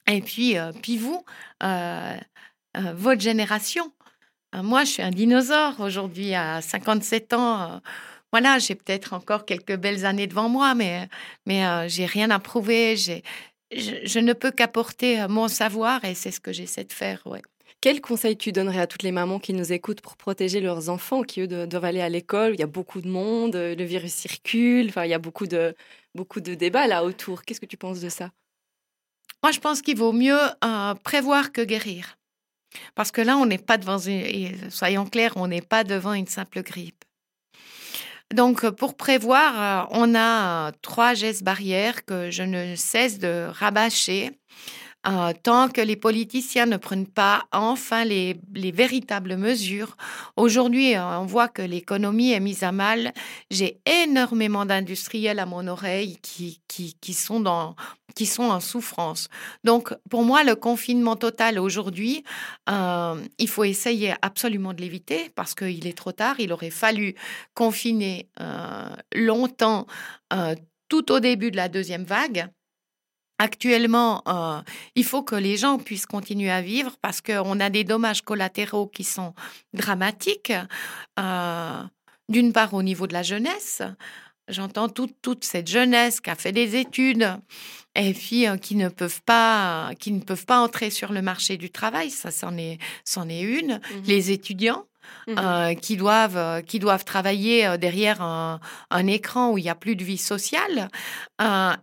Et 0.06 0.20
puis, 0.20 0.58
euh, 0.58 0.72
puis 0.82 0.98
vous, 0.98 1.24
votre 2.74 3.20
génération. 3.20 3.92
Euh, 4.54 4.62
moi, 4.62 4.84
je 4.84 4.90
suis 4.92 5.02
un 5.02 5.10
dinosaure 5.10 5.80
aujourd'hui, 5.80 6.34
à 6.34 6.60
57 6.60 7.32
ans. 7.32 7.62
euh, 7.74 7.78
voilà, 8.32 8.58
j'ai 8.58 8.74
peut-être 8.74 9.12
encore 9.14 9.44
quelques 9.44 9.76
belles 9.76 10.06
années 10.06 10.26
devant 10.26 10.48
moi, 10.48 10.74
mais, 10.74 11.08
mais 11.46 11.66
euh, 11.66 11.88
j'ai 11.88 12.06
rien 12.06 12.30
à 12.30 12.38
prouver. 12.38 12.96
J'ai, 12.96 13.22
je, 13.74 13.92
je 14.04 14.18
ne 14.18 14.32
peux 14.32 14.50
qu'apporter 14.50 15.20
euh, 15.20 15.28
mon 15.28 15.48
savoir 15.48 16.04
et 16.04 16.14
c'est 16.14 16.30
ce 16.30 16.40
que 16.40 16.52
j'essaie 16.52 16.84
de 16.84 16.92
faire. 16.92 17.22
Ouais. 17.26 17.42
Quel 17.80 18.00
conseil 18.00 18.36
tu 18.36 18.52
donnerais 18.52 18.80
à 18.80 18.86
toutes 18.86 19.02
les 19.02 19.12
mamans 19.12 19.38
qui 19.40 19.52
nous 19.54 19.72
écoutent 19.72 20.00
pour 20.02 20.16
protéger 20.16 20.60
leurs 20.60 20.88
enfants 20.88 21.22
qui, 21.22 21.40
eux, 21.42 21.66
doivent 21.66 21.84
aller 21.84 22.00
à 22.00 22.08
l'école? 22.08 22.54
Il 22.54 22.60
y 22.60 22.62
a 22.62 22.66
beaucoup 22.66 23.00
de 23.02 23.08
monde, 23.08 23.56
euh, 23.56 23.74
le 23.74 23.84
virus 23.84 24.12
circule, 24.14 24.88
enfin, 24.88 25.04
il 25.04 25.10
y 25.10 25.14
a 25.14 25.18
beaucoup 25.18 25.46
de, 25.46 25.74
beaucoup 26.14 26.40
de 26.40 26.54
débats 26.54 26.86
là 26.86 27.04
autour. 27.04 27.42
Qu'est-ce 27.44 27.60
que 27.60 27.66
tu 27.66 27.76
penses 27.76 28.00
de 28.00 28.08
ça? 28.08 28.30
Moi, 29.42 29.52
je 29.52 29.60
pense 29.60 29.82
qu'il 29.82 29.96
vaut 29.96 30.12
mieux 30.12 30.38
euh, 30.64 30.94
prévoir 31.02 31.52
que 31.52 31.62
guérir. 31.62 32.16
Parce 32.94 33.10
que 33.10 33.20
là, 33.20 33.36
on 33.36 33.46
n'est 33.46 33.58
pas 33.58 33.78
devant, 33.78 33.98
une, 33.98 34.70
soyons 34.70 35.06
clairs, 35.06 35.32
on 35.36 35.48
n'est 35.48 35.62
pas 35.62 35.84
devant 35.84 36.14
une 36.14 36.26
simple 36.26 36.62
grippe. 36.62 37.04
Donc, 38.32 38.68
pour 38.70 38.96
prévoir, 38.96 39.60
euh, 39.60 39.86
on 39.90 40.14
a 40.14 40.68
euh, 40.68 40.72
trois 40.80 41.14
gestes 41.14 41.42
barrières 41.42 42.04
que 42.04 42.30
je 42.30 42.42
ne 42.42 42.76
cesse 42.76 43.18
de 43.18 43.48
rabâcher. 43.50 44.30
Euh, 45.06 45.32
tant 45.42 45.68
que 45.68 45.80
les 45.80 45.96
politiciens 45.96 46.66
ne 46.66 46.76
prennent 46.76 47.08
pas 47.08 47.44
enfin 47.50 48.04
les, 48.04 48.36
les 48.54 48.70
véritables 48.70 49.36
mesures. 49.36 49.96
Aujourd'hui, 50.36 50.94
euh, 50.94 51.18
on 51.18 51.26
voit 51.26 51.48
que 51.48 51.62
l'économie 51.62 52.32
est 52.32 52.40
mise 52.40 52.62
à 52.62 52.70
mal. 52.70 53.12
J'ai 53.50 53.80
énormément 53.84 54.64
d'industriels 54.64 55.40
à 55.40 55.46
mon 55.46 55.66
oreille 55.66 56.18
qui, 56.22 56.60
sont 57.14 57.46
en 57.46 58.60
souffrance. 58.60 59.28
Donc, 59.64 59.92
pour 60.08 60.22
moi, 60.22 60.44
le 60.44 60.54
confinement 60.54 61.16
total 61.16 61.58
aujourd'hui, 61.58 62.22
euh, 62.70 63.20
il 63.38 63.48
faut 63.48 63.64
essayer 63.64 64.14
absolument 64.22 64.72
de 64.72 64.80
l'éviter 64.80 65.30
parce 65.34 65.54
qu'il 65.54 65.86
est 65.88 65.98
trop 65.98 66.12
tard. 66.12 66.36
Il 66.38 66.52
aurait 66.52 66.70
fallu 66.70 67.16
confiner 67.54 68.28
longtemps, 69.14 69.86
tout 70.88 71.10
au 71.10 71.20
début 71.20 71.50
de 71.50 71.56
la 71.56 71.68
deuxième 71.68 72.04
vague. 72.04 72.48
Actuellement, 73.42 74.22
euh, 74.28 74.62
il 74.94 75.02
faut 75.02 75.24
que 75.24 75.34
les 75.34 75.56
gens 75.56 75.76
puissent 75.78 76.06
continuer 76.06 76.48
à 76.48 76.62
vivre 76.62 76.96
parce 77.02 77.20
qu'on 77.20 77.58
a 77.58 77.70
des 77.70 77.82
dommages 77.82 78.22
collatéraux 78.22 78.86
qui 78.86 79.02
sont 79.02 79.34
dramatiques. 79.74 80.52
Euh, 81.18 81.82
D'une 82.28 82.52
part, 82.52 82.72
au 82.72 82.84
niveau 82.84 83.08
de 83.08 83.12
la 83.12 83.24
jeunesse, 83.24 83.82
j'entends 84.46 84.88
toute, 84.88 85.16
toute 85.22 85.44
cette 85.44 85.68
jeunesse 85.68 86.20
qui 86.20 86.30
a 86.30 86.36
fait 86.36 86.52
des 86.52 86.76
études 86.76 87.36
et 87.96 88.14
puis 88.14 88.46
euh, 88.46 88.58
qui 88.58 88.76
ne 88.76 88.88
peuvent 88.88 89.22
pas, 89.22 89.90
qui 89.98 90.12
ne 90.12 90.20
peuvent 90.20 90.46
pas 90.46 90.60
entrer 90.60 90.90
sur 90.90 91.10
le 91.12 91.20
marché 91.20 91.56
du 91.56 91.68
travail. 91.68 92.10
Ça, 92.10 92.30
c'en 92.30 92.56
est, 92.56 92.78
c'en 93.04 93.28
est 93.28 93.42
une. 93.42 93.80
Mhm. 93.92 94.02
Les 94.06 94.30
étudiants. 94.30 94.86
Mhm. 95.28 95.36
euh, 95.38 95.74
qui 95.74 95.96
doivent 95.96 96.36
euh, 96.36 96.60
qui 96.62 96.80
doivent 96.80 97.04
travailler 97.04 97.64
euh, 97.66 97.76
derrière 97.76 98.22
un, 98.22 98.58
écran 99.06 99.50
où 99.50 99.58
il 99.58 99.62
n'y 99.62 99.70
a 99.70 99.74
plus 99.74 99.94
de 99.94 100.04
vie 100.04 100.18
sociale 100.18 100.88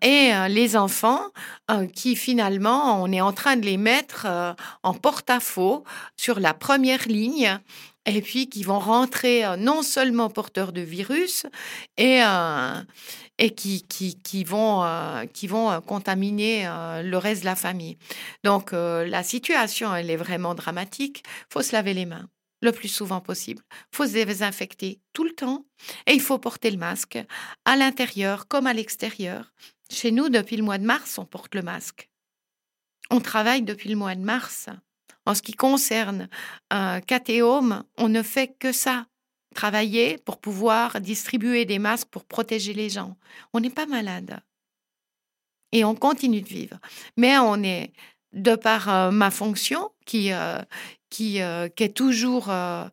et 0.02 0.32
les 0.48 0.78
enfants 0.78 1.22
qui 1.94 2.16
finalement 2.16 3.04
on 3.04 3.12
est 3.12 3.20
en 3.20 3.34
train 3.34 3.58
de 3.58 3.66
les 3.66 3.76
mettre 3.76 4.26
en 4.84 4.94
porte-à-faux 4.94 5.84
sur 6.16 6.40
la 6.40 6.54
première 6.54 7.08
ligne 7.08 7.60
et 8.06 8.22
puis 8.22 8.48
qui 8.48 8.64
vont 8.64 8.80
rentrer 8.80 9.44
non 9.58 9.82
seulement 9.82 10.30
porteurs 10.30 10.72
de 10.72 10.82
virus 10.82 11.46
et 11.98 12.22
et 13.38 13.50
qui, 13.52 13.84
qui, 13.88 14.44
vont, 14.46 14.86
qui 15.34 15.48
vont 15.48 15.82
contaminer 15.82 16.70
le 17.04 17.18
reste 17.18 17.42
de 17.42 17.46
la 17.46 17.56
famille. 17.58 17.98
Donc 18.46 18.72
la 18.72 19.24
situation, 19.24 19.94
elle 19.94 20.10
est 20.10 20.18
vraiment 20.18 20.56
dramatique. 20.56 21.24
Il 21.26 21.54
faut 21.54 21.62
se 21.62 21.74
laver 21.74 21.94
les 21.94 22.06
mains 22.06 22.30
le 22.62 22.72
plus 22.72 22.88
souvent 22.88 23.22
possible. 23.22 23.64
Il 23.94 23.96
faut 23.96 24.06
se 24.08 24.14
désinfecter 24.14 25.00
tout 25.14 25.24
le 25.24 25.34
temps 25.34 25.66
et 26.06 26.14
il 26.14 26.22
faut 26.22 26.40
porter 26.40 26.72
le 26.72 26.78
masque 26.78 27.20
à 27.66 27.76
l'intérieur 27.76 28.48
comme 28.48 28.68
à 28.68 28.74
l'extérieur. 28.74 29.54
Chez 29.90 30.12
nous, 30.12 30.30
depuis 30.30 30.58
le 30.58 30.64
mois 30.64 30.78
de 30.78 30.86
mars, 30.86 31.18
on 31.18 31.26
porte 31.26 31.56
le 31.56 31.62
masque. 31.62 32.10
On 33.10 33.22
travaille 33.22 33.64
depuis 33.64 33.90
le 33.90 33.96
mois 33.96 34.16
de 34.16 34.22
mars. 34.22 34.70
En 35.26 35.36
ce 35.36 35.42
qui 35.42 35.54
concerne 35.54 36.30
euh, 36.74 37.00
on 37.98 38.10
ne 38.10 38.24
fait 38.24 38.56
que 38.60 38.72
ça. 38.72 39.06
Travailler 39.56 40.20
pour 40.20 40.40
pouvoir 40.40 41.02
distribuer 41.02 41.66
des 41.66 41.80
masques 41.80 42.10
pour 42.10 42.26
protéger 42.26 42.74
les 42.74 42.90
gens. 42.90 43.18
On 43.54 43.60
n'est 43.60 43.72
pas 43.72 43.88
malade. 43.88 44.42
Et 45.72 45.84
on 45.84 45.96
continue 45.96 46.42
de 46.42 46.48
vivre. 46.48 46.80
Mais 47.18 47.38
on 47.40 47.62
est, 47.64 47.92
de 48.34 48.56
par 48.56 48.90
euh, 48.90 49.12
ma 49.12 49.32
fonction, 49.32 49.92
qui, 50.06 50.32
euh, 50.32 50.60
qui, 51.10 51.42
euh, 51.42 51.68
qui 51.70 51.84
est 51.84 51.96
toujours 51.96 52.50
à 52.50 52.92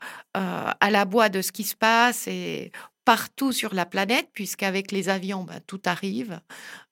la 0.90 1.04
bois 1.04 1.28
de 1.28 1.42
ce 1.42 1.52
qui 1.52 1.64
se 1.64 1.76
passe 1.76 2.28
et 2.28 2.72
partout 3.04 3.52
sur 3.52 3.72
la 3.72 3.86
planète, 3.86 4.28
puisqu'avec 4.32 4.90
les 4.90 5.08
avions, 5.08 5.44
ben, 5.44 5.60
tout 5.66 5.80
arrive. 5.84 6.40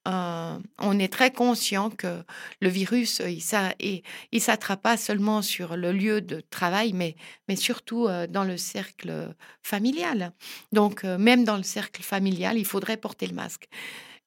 On 0.06 0.98
est 0.98 1.12
très 1.12 1.32
conscient 1.32 1.90
que 1.90 2.22
le 2.60 2.68
virus, 2.68 3.20
il 3.26 4.02
ne 4.32 4.38
s'attrape 4.38 4.82
pas 4.82 4.96
seulement 4.96 5.42
sur 5.42 5.76
le 5.76 5.92
lieu 5.92 6.20
de 6.20 6.40
travail, 6.40 6.92
mais, 6.92 7.16
mais 7.48 7.56
surtout 7.56 8.06
dans 8.28 8.44
le 8.44 8.56
cercle 8.56 9.34
familial. 9.62 10.32
Donc, 10.72 11.04
même 11.04 11.44
dans 11.44 11.56
le 11.56 11.62
cercle 11.62 12.02
familial, 12.02 12.58
il 12.58 12.66
faudrait 12.66 12.98
porter 12.98 13.26
le 13.26 13.34
masque. 13.34 13.68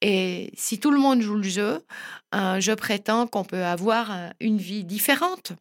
Et 0.00 0.50
si 0.56 0.78
tout 0.78 0.90
le 0.90 0.98
monde 0.98 1.20
joue 1.20 1.36
le 1.36 1.42
jeu, 1.42 1.84
euh, 2.34 2.60
je 2.60 2.72
prétends 2.72 3.26
qu'on 3.26 3.44
peut 3.44 3.64
avoir 3.64 4.10
euh, 4.12 4.30
une 4.40 4.58
vie 4.58 4.84
différente 4.84 5.52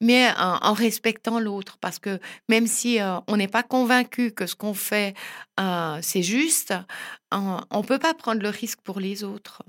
mais 0.00 0.28
en, 0.38 0.58
en 0.62 0.72
respectant 0.72 1.40
l'autre. 1.40 1.78
Parce 1.80 1.98
que 1.98 2.20
même 2.48 2.66
si 2.66 3.00
euh, 3.00 3.18
on 3.26 3.36
n'est 3.36 3.48
pas 3.48 3.62
convaincu 3.62 4.32
que 4.32 4.46
ce 4.46 4.54
qu'on 4.54 4.74
fait, 4.74 5.14
euh, 5.60 5.98
c'est 6.02 6.22
juste, 6.22 6.72
euh, 7.34 7.60
on 7.70 7.78
ne 7.78 7.86
peut 7.86 7.98
pas 7.98 8.14
prendre 8.14 8.42
le 8.42 8.48
risque 8.48 8.80
pour 8.82 9.00
les 9.00 9.24
autres. 9.24 9.62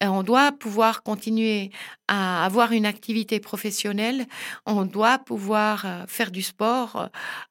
Et 0.00 0.06
on 0.06 0.22
doit 0.22 0.52
pouvoir 0.52 1.02
continuer 1.02 1.70
à 2.08 2.44
avoir 2.44 2.72
une 2.72 2.86
activité 2.86 3.38
professionnelle, 3.38 4.26
on 4.66 4.84
doit 4.84 5.18
pouvoir 5.18 5.86
euh, 5.86 6.06
faire 6.06 6.30
du 6.30 6.42
sport, 6.42 7.08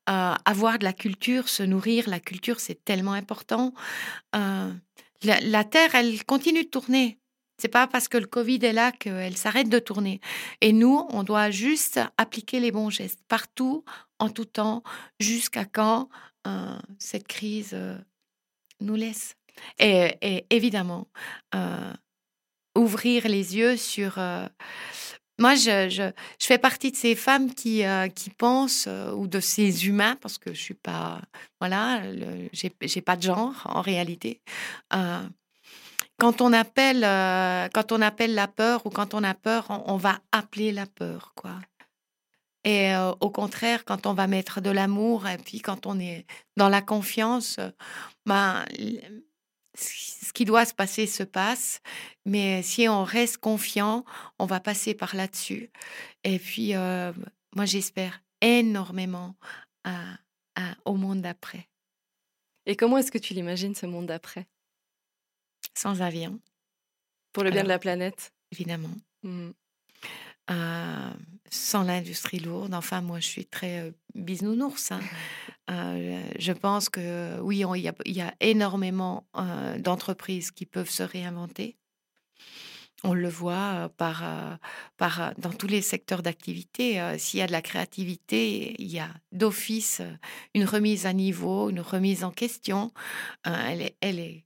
euh, 0.09 0.33
avoir 0.45 0.77
de 0.79 0.83
la 0.83 0.93
culture, 0.93 1.47
se 1.47 1.63
nourrir. 1.63 2.09
La 2.09 2.19
culture, 2.19 2.59
c'est 2.59 2.83
tellement 2.83 3.13
important. 3.13 3.73
Euh, 4.35 4.71
la, 5.23 5.63
Terre, 5.63 5.95
elle 5.95 6.23
continue 6.25 6.63
de 6.63 6.69
tourner. 6.69 7.19
C'est 7.61 7.67
pas 7.67 7.85
parce 7.85 8.07
que 8.07 8.17
le 8.17 8.25
Covid 8.25 8.59
est 8.63 8.73
là 8.73 8.91
qu'elle 8.91 9.37
s'arrête 9.37 9.69
de 9.69 9.77
tourner. 9.77 10.19
Et 10.61 10.73
nous, 10.73 11.05
on 11.09 11.21
doit 11.21 11.51
juste 11.51 11.99
appliquer 12.17 12.59
les 12.59 12.71
bons 12.71 12.89
gestes 12.89 13.19
partout, 13.27 13.85
en 14.17 14.29
tout 14.29 14.45
temps, 14.45 14.81
jusqu'à 15.19 15.65
quand 15.65 16.09
euh, 16.47 16.79
cette 16.97 17.27
crise 17.27 17.71
euh, 17.73 17.97
nous 18.79 18.95
laisse. 18.95 19.35
Et, 19.79 20.45
évidemment, 20.49 21.07
euh, 21.55 21.93
ouvrir 22.75 23.27
les 23.27 23.57
yeux 23.57 23.77
sur 23.77 24.17
euh, 24.17 24.47
moi, 25.39 25.55
je, 25.55 25.89
je, 25.89 26.11
fais 26.39 26.59
partie 26.59 26.91
de 26.91 26.95
ces 26.95 27.15
femmes 27.15 27.53
qui, 27.53 27.83
euh, 27.83 28.07
qui 28.09 28.29
pensent, 28.29 28.87
ou 29.15 29.25
de 29.25 29.39
ces 29.39 29.87
humains, 29.87 30.15
parce 30.21 30.37
que 30.37 30.53
je 30.53 30.61
suis 30.61 30.75
pas, 30.75 31.19
voilà, 31.59 32.03
j'ai 32.53 33.01
pas 33.01 33.15
de 33.15 33.23
genre 33.23 33.63
en 33.65 33.81
réalité. 33.81 34.41
Quand 36.19 36.41
on 36.41 36.53
appelle, 36.53 37.01
quand 37.73 37.91
on 37.91 38.01
appelle 38.01 38.35
la 38.35 38.47
peur 38.47 38.85
ou 38.85 38.91
quand 38.91 39.15
on 39.15 39.23
a 39.23 39.33
peur, 39.33 39.65
on, 39.87 39.97
va 39.97 40.19
appeler 40.31 40.71
la 40.71 40.85
peur, 40.85 41.33
quoi. 41.35 41.55
Et 42.63 42.93
au 43.19 43.31
contraire, 43.31 43.83
quand 43.83 44.05
on 44.05 44.13
va 44.13 44.27
mettre 44.27 44.61
de 44.61 44.69
l'amour 44.69 45.27
et 45.27 45.39
puis 45.39 45.59
quand 45.61 45.87
on 45.87 45.99
est 45.99 46.27
dans 46.55 46.69
la 46.69 46.83
confiance, 46.83 47.59
ben, 48.27 48.63
ce 49.75 50.33
qui 50.33 50.45
doit 50.45 50.65
se 50.65 50.73
passer 50.73 51.07
se 51.07 51.23
passe, 51.23 51.81
mais 52.25 52.61
si 52.61 52.87
on 52.87 53.03
reste 53.03 53.37
confiant, 53.37 54.05
on 54.39 54.45
va 54.45 54.59
passer 54.59 54.93
par 54.93 55.15
là-dessus. 55.15 55.69
Et 56.23 56.39
puis, 56.39 56.75
euh, 56.75 57.13
moi, 57.55 57.65
j'espère 57.65 58.21
énormément 58.41 59.35
à, 59.83 60.17
à, 60.55 60.75
au 60.85 60.95
monde 60.95 61.21
d'après. 61.21 61.67
Et 62.65 62.75
comment 62.75 62.97
est-ce 62.97 63.11
que 63.11 63.17
tu 63.17 63.33
l'imagines, 63.33 63.75
ce 63.75 63.85
monde 63.85 64.07
d'après? 64.07 64.47
Sans 65.75 66.01
avion. 66.01 66.39
Pour 67.33 67.43
le 67.43 67.49
bien 67.49 67.59
Alors, 67.59 67.67
de 67.67 67.73
la 67.73 67.79
planète? 67.79 68.33
Évidemment. 68.51 68.93
Mmh. 69.23 69.51
Euh, 70.49 71.13
sans 71.49 71.83
l'industrie 71.83 72.39
lourde. 72.39 72.73
Enfin, 72.73 73.01
moi, 73.01 73.19
je 73.19 73.27
suis 73.27 73.45
très 73.45 73.79
euh, 73.79 73.91
bisounours. 74.15 74.91
Hein. 74.91 75.01
Euh, 75.71 76.23
je 76.37 76.51
pense 76.51 76.89
que 76.89 77.39
oui, 77.39 77.63
il 77.75 78.13
y, 78.13 78.21
a 78.21 78.35
énormément 78.39 79.25
euh, 79.37 79.77
d'entreprises 79.77 80.51
qui 80.51 80.65
peuvent 80.65 80.89
se 80.89 81.03
réinventer. 81.03 81.77
On 83.03 83.13
le 83.13 83.29
voit 83.29 83.89
euh, 83.89 84.57
par, 84.97 85.33
dans 85.37 85.51
tous 85.51 85.67
les 85.67 85.81
secteurs 85.81 86.21
d'activité. 86.21 87.17
S'il 87.17 87.39
y 87.39 87.43
a 87.43 87.47
de 87.47 87.51
la 87.51 87.61
créativité, 87.61 88.75
il 88.79 88.91
y 88.91 88.99
a 88.99 89.09
d'office 89.31 90.01
une 90.53 90.65
remise 90.65 91.05
à 91.05 91.13
niveau, 91.13 91.69
une 91.69 91.79
remise 91.79 92.23
en 92.23 92.31
question. 92.31 92.91
elle, 93.45 93.81
est, 93.81 93.95
elle 94.01 94.19
est 94.19 94.45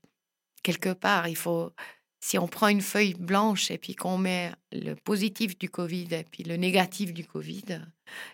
quelque 0.63 0.93
part. 0.93 1.27
Il 1.27 1.35
faut 1.35 1.73
si 2.19 2.37
on 2.37 2.47
prend 2.47 2.67
une 2.67 2.81
feuille 2.81 3.13
blanche 3.13 3.69
et 3.71 3.77
puis 3.77 3.95
qu'on 3.95 4.17
met 4.17 4.51
le 4.71 4.95
positif 4.95 5.57
du 5.57 5.69
Covid 5.69 6.07
et 6.11 6.23
puis 6.23 6.43
le 6.43 6.57
négatif 6.57 7.13
du 7.13 7.25
Covid, 7.25 7.81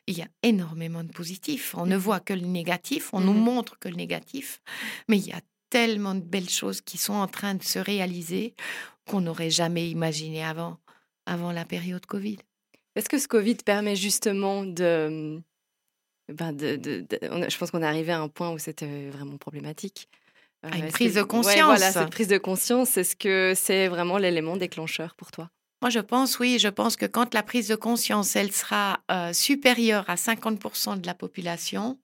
il 0.08 0.18
y 0.18 0.22
a 0.22 0.28
énormément 0.44 1.04
de 1.04 1.12
positifs. 1.12 1.76
On 1.76 1.86
ne 1.86 1.98
voit 1.98 2.20
que 2.20 2.34
le 2.34 2.46
négatif, 2.46 3.14
on 3.14 3.20
nous 3.20 3.34
montre 3.34 3.78
que 3.80 3.90
le 3.90 3.96
négatif, 3.96 4.62
mais 5.08 5.18
il 5.18 5.28
y 5.28 5.34
a 5.34 5.42
tellement 5.70 6.16
de 6.16 6.22
belles 6.22 6.50
choses 6.50 6.82
qui 6.82 6.98
sont 6.98 7.14
en 7.14 7.28
train 7.28 7.56
de 7.56 7.64
se 7.64 7.80
réaliser 7.80 8.54
qu'on 9.10 9.22
n'aurait 9.22 9.50
jamais 9.50 9.90
imaginé 9.90 10.44
avant, 10.44 10.78
avant 11.26 11.52
la 11.52 11.66
période 11.66 12.06
Covid. 12.06 12.38
Est-ce 12.96 13.10
que 13.10 13.18
ce 13.18 13.28
Covid 13.28 13.56
permet 13.56 13.96
justement 13.96 14.64
de... 14.64 15.42
Ben 16.28 16.54
de, 16.54 16.78
de, 16.78 17.02
de 17.10 17.20
je 17.22 17.58
pense 17.58 17.72
qu'on 17.72 17.82
est 17.82 17.86
arrivé 17.86 18.14
à 18.14 18.22
un 18.22 18.30
point 18.30 18.52
où 18.52 18.58
c'était 18.58 19.10
vraiment 19.10 19.38
problématique. 19.38 20.08
À 20.64 20.78
une 20.78 20.92
prise 20.92 21.16
de 21.16 21.24
conscience. 21.24 21.56
Ouais, 21.56 21.62
voilà, 21.64 21.92
cette 21.92 22.12
prise 22.12 22.28
de 22.28 22.38
conscience, 22.38 22.96
est-ce 22.98 23.16
que 23.16 23.54
c'est 23.56 23.88
vraiment 23.88 24.18
l'élément 24.18 24.58
déclencheur 24.58 25.16
pour 25.16 25.32
toi? 25.32 25.50
Moi, 25.82 25.90
je 25.90 26.00
pense, 26.00 26.38
oui, 26.38 26.60
je 26.60 26.68
pense 26.68 26.96
que 26.96 27.08
quand 27.08 27.34
la 27.34 27.42
prise 27.42 27.68
de 27.68 27.76
conscience, 27.76 28.36
elle 28.36 28.52
sera 28.52 29.00
euh, 29.10 29.34
supérieure 29.34 30.06
à 30.08 30.16
50% 30.16 31.02
de 31.02 31.08
la 31.08 31.16
population... 31.16 31.98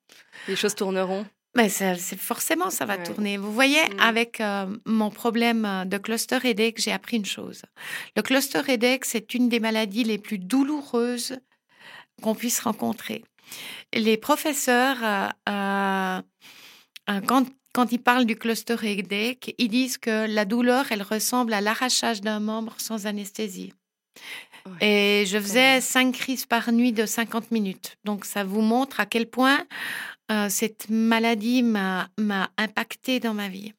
Les 0.48 0.56
choses 0.56 0.74
tourneront 0.74 1.24
mais 1.56 1.68
ça, 1.70 1.96
forcément, 1.96 2.70
ça 2.70 2.84
va 2.84 2.96
ouais. 2.96 3.02
tourner. 3.02 3.36
Vous 3.36 3.52
voyez, 3.52 3.82
mmh. 3.82 4.00
avec 4.00 4.40
euh, 4.40 4.66
mon 4.86 5.10
problème 5.10 5.84
de 5.86 5.98
cluster 5.98 6.38
headache, 6.44 6.78
j'ai 6.78 6.92
appris 6.92 7.16
une 7.16 7.24
chose. 7.24 7.62
Le 8.16 8.22
cluster 8.22 8.60
headache, 8.68 9.04
c'est 9.04 9.34
une 9.34 9.48
des 9.48 9.58
maladies 9.58 10.04
les 10.04 10.18
plus 10.18 10.38
douloureuses 10.38 11.38
qu'on 12.22 12.34
puisse 12.34 12.60
rencontrer. 12.60 13.24
Les 13.92 14.16
professeurs, 14.16 14.98
euh, 15.48 16.20
euh, 17.08 17.20
quand 17.26 17.46
quand 17.78 17.92
ils 17.92 18.02
parlent 18.02 18.24
du 18.24 18.34
cluster 18.34 18.74
headache, 18.82 19.54
ils 19.56 19.68
disent 19.68 19.98
que 19.98 20.26
la 20.26 20.44
douleur, 20.44 20.90
elle 20.90 21.04
ressemble 21.04 21.52
à 21.52 21.60
l'arrachage 21.60 22.20
d'un 22.20 22.40
membre 22.40 22.74
sans 22.78 23.06
anesthésie. 23.06 23.72
Ouais, 24.66 25.22
Et 25.22 25.26
je 25.26 25.38
faisais 25.38 25.80
cinq 25.80 26.10
crises 26.16 26.44
par 26.44 26.72
nuit 26.72 26.90
de 26.92 27.06
50 27.06 27.52
minutes. 27.52 27.96
Donc, 28.02 28.24
ça 28.24 28.42
vous 28.42 28.62
montre 28.62 28.98
à 28.98 29.06
quel 29.06 29.30
point 29.30 29.64
euh, 30.32 30.48
cette 30.48 30.90
maladie 30.90 31.62
m'a 31.62 32.08
impacté 32.56 33.20
dans 33.20 33.32
ma 33.32 33.48
vie. 33.48 33.72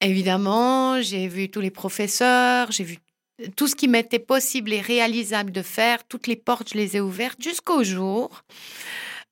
Évidemment, 0.00 1.00
j'ai 1.00 1.28
vu 1.28 1.50
tous 1.50 1.60
les 1.60 1.70
professeurs, 1.70 2.72
j'ai 2.72 2.82
vu 2.82 2.98
tout 3.54 3.68
ce 3.68 3.76
qui 3.76 3.86
m'était 3.86 4.18
possible 4.18 4.72
et 4.72 4.80
réalisable 4.80 5.52
de 5.52 5.62
faire. 5.62 6.02
Toutes 6.08 6.26
les 6.26 6.34
portes, 6.34 6.70
je 6.70 6.76
les 6.76 6.96
ai 6.96 7.00
ouvertes 7.00 7.40
jusqu'au 7.40 7.84
jour 7.84 8.42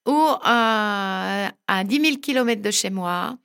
où, 0.07 0.13
euh, 0.13 0.39
à 0.45 1.85
10 1.85 2.01
000 2.01 2.17
km 2.19 2.63
de 2.63 2.71
chez 2.71 2.91
moi, 2.91 3.39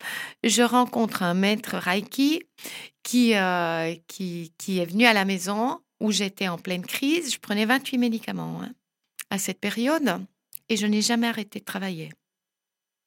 je 0.43 0.61
rencontre 0.61 1.23
un 1.23 1.33
maître 1.33 1.77
Reiki 1.77 2.43
qui, 3.03 3.35
euh, 3.35 3.95
qui, 4.07 4.51
est 4.67 4.85
venu 4.85 5.05
à 5.05 5.13
la 5.13 5.25
maison 5.25 5.79
où 5.99 6.11
j'étais 6.11 6.47
en 6.47 6.57
pleine 6.57 6.85
crise. 6.85 7.33
Je 7.33 7.39
prenais 7.39 7.65
28 7.65 7.97
médicaments 7.97 8.61
hein, 8.61 8.71
à 9.29 9.37
cette 9.37 9.59
période 9.59 10.25
et 10.69 10.77
je 10.77 10.85
n'ai 10.85 11.01
jamais 11.01 11.27
arrêté 11.27 11.59
de 11.59 11.65
travailler. 11.65 12.11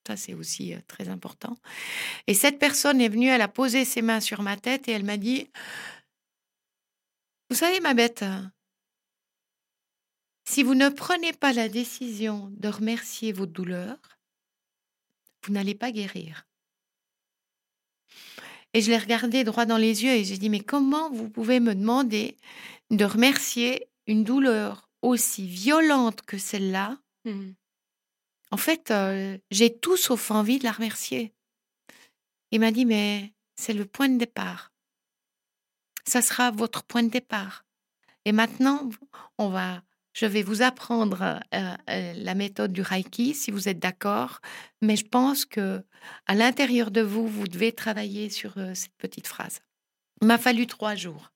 Ça, 0.07 0.17
c'est 0.17 0.35
aussi 0.35 0.75
euh, 0.75 0.79
très 0.87 1.09
important. 1.09 1.57
Et 2.27 2.35
cette 2.35 2.59
personne 2.59 3.01
est 3.01 3.09
venue, 3.09 3.29
elle 3.29 3.41
a 3.41 3.49
posé 3.49 3.85
ses 3.85 4.03
mains 4.03 4.21
sur 4.21 4.43
ma 4.43 4.57
tête 4.57 4.89
et 4.89 4.93
elle 4.93 5.05
m'a 5.05 5.17
dit, 5.17 5.49
vous 7.51 7.57
savez, 7.57 7.81
ma 7.81 7.95
bête, 7.95 8.25
si 10.45 10.63
vous 10.63 10.75
ne 10.75 10.89
prenez 10.89 11.33
pas 11.33 11.53
la 11.53 11.69
décision 11.69 12.51
de 12.57 12.69
remercier 12.69 13.33
votre 13.33 13.53
douleur, 13.53 13.99
vous 15.45 15.53
n'allez 15.53 15.75
pas 15.75 15.93
guérir. 15.93 16.47
Et 18.73 18.81
je 18.81 18.91
l'ai 18.91 18.99
regardé 18.99 19.45
droit 19.45 19.67
dans 19.67 19.77
les 19.77 20.03
yeux 20.03 20.11
et 20.11 20.25
j'ai 20.25 20.37
dit, 20.37 20.51
mais 20.51 20.61
comment 20.61 21.11
vous 21.11 21.31
pouvez 21.31 21.61
me 21.61 21.75
demander 21.75 22.37
de 22.91 23.05
remercier 23.05 23.89
une 24.07 24.25
douleur 24.25 24.91
aussi 25.01 25.47
violente 25.47 26.23
que 26.23 26.39
celle-là? 26.39 26.99
Mmh. 27.25 27.53
En 28.51 28.57
fait, 28.57 28.91
euh, 28.91 29.39
j'ai 29.51 29.77
tout 29.77 29.97
sauf 29.97 30.31
envie 30.31 30.59
de 30.59 30.65
la 30.65 30.73
remercier. 30.73 31.33
Il 32.51 32.61
m'a 32.61 32.73
dit, 32.73 32.85
mais 32.85 33.33
c'est 33.57 33.73
le 33.73 33.85
point 33.85 34.09
de 34.09 34.19
départ. 34.19 34.73
Ça 36.07 36.21
sera 36.21 36.51
votre 36.51 36.83
point 36.85 37.03
de 37.03 37.09
départ. 37.09 37.65
Et 38.25 38.33
maintenant, 38.33 38.89
on 39.39 39.49
va 39.49 39.83
je 40.15 40.27
vais 40.27 40.43
vous 40.43 40.63
apprendre 40.63 41.23
euh, 41.23 41.77
euh, 41.91 42.13
la 42.17 42.35
méthode 42.35 42.73
du 42.73 42.81
Reiki 42.81 43.35
si 43.35 43.51
vous 43.51 43.69
êtes 43.69 43.81
d'accord, 43.81 44.41
mais 44.81 44.97
je 44.97 45.05
pense 45.05 45.45
que 45.45 45.85
à 46.27 46.35
l'intérieur 46.35 46.91
de 46.91 47.03
vous, 47.03 47.27
vous 47.27 47.49
devez 47.49 47.73
travailler 47.73 48.31
sur 48.31 48.57
euh, 48.57 48.75
cette 48.75 48.95
petite 48.97 49.27
phrase. 49.27 49.61
Il 50.23 50.29
m'a 50.29 50.39
fallu 50.39 50.67
trois 50.67 50.95
jours. 50.95 51.33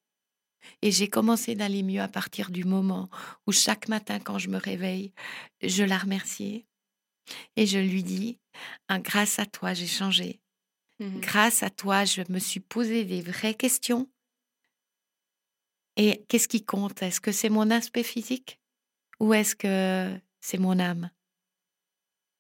Et 0.83 0.93
j'ai 0.93 1.09
commencé 1.09 1.55
d'aller 1.55 1.83
mieux 1.83 2.01
à 2.01 2.09
partir 2.09 2.51
du 2.51 2.65
moment 2.65 3.11
où 3.47 3.53
chaque 3.53 3.89
matin, 3.89 4.21
quand 4.21 4.39
je 4.39 4.49
me 4.49 4.59
réveille, 4.59 5.13
je 5.63 5.83
la 5.83 5.99
remerciais. 5.99 6.67
Et 7.57 7.67
je 7.67 7.79
lui 7.79 8.03
dis, 8.03 8.39
ah, 8.89 8.99
grâce 8.99 9.39
à 9.39 9.47
toi, 9.47 9.75
j'ai 9.75 9.87
changé. 9.87 10.41
Mmh. 11.01 11.21
Grâce 11.21 11.63
à 11.63 11.71
toi, 11.71 12.05
je 12.05 12.23
me 12.29 12.39
suis 12.39 12.61
posé 12.61 13.05
des 13.05 13.23
vraies 13.23 13.55
questions. 13.55 14.09
Et 15.97 16.25
qu'est-ce 16.29 16.49
qui 16.49 16.65
compte? 16.65 17.03
Est-ce 17.03 17.21
que 17.21 17.33
c'est 17.33 17.49
mon 17.49 17.71
aspect 17.71 18.05
physique? 18.05 18.61
Ou 19.21 19.35
est-ce 19.35 19.57
que 19.57 20.19
c'est 20.41 20.59
mon 20.59 20.79
âme? 20.79 21.11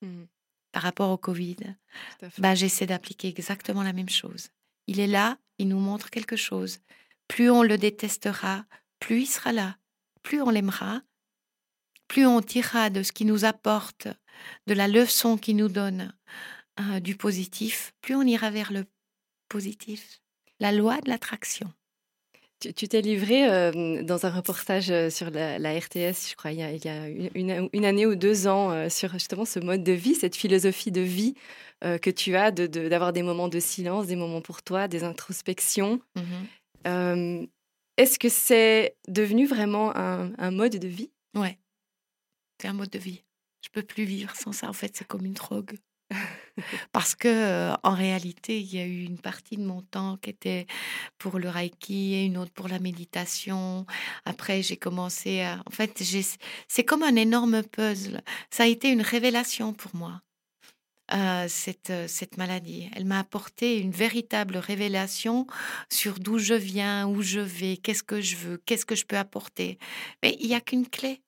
Mmh. 0.02 0.24
Par 0.72 0.82
rapport 0.82 1.10
au 1.10 1.16
Covid, 1.16 1.56
bah, 2.38 2.54
j'essaie 2.54 2.86
d'appliquer 2.86 3.28
exactement 3.28 3.82
la 3.82 3.92
même 3.92 4.08
chose. 4.08 4.48
Il 4.86 5.00
est 5.00 5.06
là, 5.06 5.38
il 5.58 5.68
nous 5.68 5.80
montre 5.80 6.10
quelque 6.10 6.36
chose. 6.36 6.80
Plus 7.26 7.50
on 7.50 7.62
le 7.62 7.78
détestera, 7.78 8.64
plus 9.00 9.22
il 9.22 9.26
sera 9.26 9.52
là. 9.52 9.76
Plus 10.22 10.42
on 10.42 10.50
l'aimera, 10.50 11.02
plus 12.08 12.26
on 12.26 12.40
tirera 12.40 12.90
de 12.90 13.02
ce 13.02 13.12
qui 13.12 13.24
nous 13.24 13.44
apporte, 13.44 14.08
de 14.66 14.74
la 14.74 14.88
leçon 14.88 15.36
qui 15.36 15.54
nous 15.54 15.68
donne 15.68 16.14
euh, 16.80 17.00
du 17.00 17.16
positif, 17.16 17.92
plus 18.00 18.14
on 18.14 18.22
ira 18.22 18.50
vers 18.50 18.72
le 18.72 18.86
positif. 19.48 20.20
La 20.60 20.72
loi 20.72 21.00
de 21.00 21.08
l'attraction. 21.08 21.72
Tu 22.60 22.88
t'es 22.88 23.00
livré 23.00 23.48
euh, 23.48 24.02
dans 24.02 24.26
un 24.26 24.30
reportage 24.30 24.90
euh, 24.90 25.10
sur 25.10 25.30
la, 25.30 25.60
la, 25.60 25.78
RTS, 25.78 26.30
je 26.30 26.34
crois, 26.34 26.50
il 26.50 26.58
y 26.58 26.62
a, 26.62 26.72
il 26.72 26.84
y 26.84 26.88
a 26.88 27.08
une, 27.08 27.68
une, 27.72 27.84
année 27.84 28.04
ou 28.04 28.16
deux 28.16 28.48
ans, 28.48 28.72
euh, 28.72 28.88
sur 28.88 29.12
justement 29.12 29.44
ce 29.44 29.60
mode 29.60 29.84
de 29.84 29.92
vie, 29.92 30.16
cette 30.16 30.34
philosophie 30.34 30.90
de 30.90 31.00
vie 31.00 31.34
euh, 31.84 31.98
que 31.98 32.10
tu 32.10 32.34
as, 32.34 32.50
d'avoir 32.50 33.12
de, 33.12 33.18
de, 33.18 33.20
des 33.20 33.22
moments 33.22 33.46
de 33.46 33.60
silence, 33.60 34.08
des 34.08 34.16
moments 34.16 34.40
pour 34.40 34.62
toi, 34.62 34.88
des 34.88 35.04
introspections. 35.04 36.00
Mmh 36.16 37.46
est-ce 37.98 38.20
que 38.20 38.28
c'est 38.28 38.96
devenu 39.08 39.44
vraiment 39.44 39.94
un, 39.96 40.30
un 40.38 40.50
mode 40.52 40.76
de 40.76 40.86
vie? 40.86 41.10
Ouais, 41.34 41.58
c'est 42.62 42.68
un 42.68 42.72
mode 42.72 42.90
de 42.90 42.98
vie. 42.98 43.24
Je 43.60 43.70
peux 43.70 43.82
plus 43.82 44.04
vivre 44.04 44.34
sans 44.36 44.52
ça. 44.52 44.68
En 44.68 44.72
fait, 44.72 44.96
c'est 44.96 45.06
comme 45.06 45.26
une 45.26 45.32
drogue. 45.32 45.76
Parce 46.92 47.14
que 47.14 47.28
euh, 47.28 47.74
en 47.82 47.94
réalité, 47.94 48.60
il 48.60 48.74
y 48.74 48.78
a 48.78 48.86
eu 48.86 49.02
une 49.04 49.18
partie 49.18 49.56
de 49.56 49.62
mon 49.64 49.82
temps 49.82 50.16
qui 50.18 50.30
était 50.30 50.66
pour 51.18 51.38
le 51.38 51.48
reiki 51.48 52.14
et 52.14 52.24
une 52.24 52.38
autre 52.38 52.52
pour 52.52 52.68
la 52.68 52.78
méditation. 52.78 53.86
Après, 54.24 54.62
j'ai 54.62 54.76
commencé 54.76 55.42
à. 55.42 55.62
En 55.66 55.70
fait, 55.70 56.02
c'est 56.68 56.84
comme 56.84 57.02
un 57.02 57.16
énorme 57.16 57.62
puzzle. 57.62 58.22
Ça 58.50 58.64
a 58.64 58.66
été 58.66 58.90
une 58.90 59.02
révélation 59.02 59.72
pour 59.74 59.94
moi. 59.94 60.20
euh, 61.14 61.46
cette, 61.48 61.90
euh, 61.90 62.06
cette 62.08 62.36
maladie. 62.36 62.90
Elle 62.94 63.04
m'a 63.04 63.20
apporté 63.20 63.78
une 63.78 63.90
véritable 63.92 64.56
révélation 64.58 65.46
sur 65.90 66.18
d'où 66.20 66.38
je 66.38 66.54
viens, 66.54 67.08
où 67.08 67.22
je 67.22 67.40
vais, 67.40 67.76
qu'est-ce 67.78 68.02
que 68.02 68.20
je 68.20 68.36
veux, 68.36 68.58
qu'est-ce 68.66 68.86
que 68.86 68.94
je 68.94 69.06
peux 69.06 69.16
apporter. 69.16 69.78
Mais 70.22 70.36
il 70.40 70.48
n'y 70.48 70.54
a 70.54 70.60
qu'une 70.60 70.86
clé, 70.88 71.22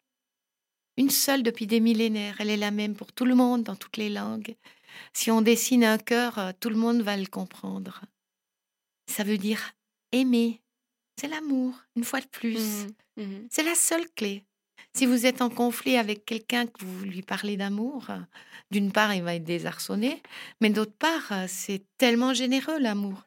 une 0.97 1.11
seule 1.11 1.43
depuis 1.43 1.67
des 1.67 1.81
millénaires. 1.81 2.37
Elle 2.41 2.51
est 2.51 2.57
la 2.57 2.71
même 2.71 2.95
pour 2.95 3.13
tout 3.13 3.25
le 3.25 3.35
monde, 3.35 3.63
dans 3.65 3.77
toutes 3.77 3.97
les 3.97 4.11
langues. 4.11 4.55
Si 5.13 5.31
on 5.31 5.43
dessine 5.43 5.85
un 5.85 5.99
cœur, 5.99 6.39
euh, 6.39 6.53
tout 6.59 6.71
le 6.71 6.77
monde 6.77 7.03
va 7.03 7.17
le 7.17 7.27
comprendre. 7.27 8.03
Ça 9.07 9.25
veut 9.25 9.39
dire 9.39 9.73
aimer. 10.13 10.63
C'est 11.21 11.29
l'amour, 11.29 11.75
une 11.97 12.05
fois 12.05 12.21
de 12.21 12.27
plus. 12.27 12.87
Mhm. 13.17 13.49
C'est 13.51 13.63
la 13.63 13.75
seule 13.75 14.09
clé. 14.11 14.45
Si 14.95 15.07
vous 15.07 15.27
êtes 15.27 15.43
en 15.43 15.51
conflit 15.51 15.97
avec 15.97 16.25
quelqu'un 16.25 16.67
que 16.67 16.85
vous 16.85 17.05
lui 17.05 17.23
parlez 17.23 17.57
d'amour, 17.57 18.11
euh, 18.11 18.19
d'une 18.71 18.93
part, 18.93 19.15
il 19.15 19.23
va 19.23 19.35
être 19.35 19.45
désarçonné, 19.45 20.23
mais 20.61 20.71
d'autre 20.71 20.95
part, 20.99 21.33
euh, 21.33 21.47
c'est 21.49 21.85
tellement 21.99 22.35
généreux 22.35 22.79
l'amour. 22.79 23.23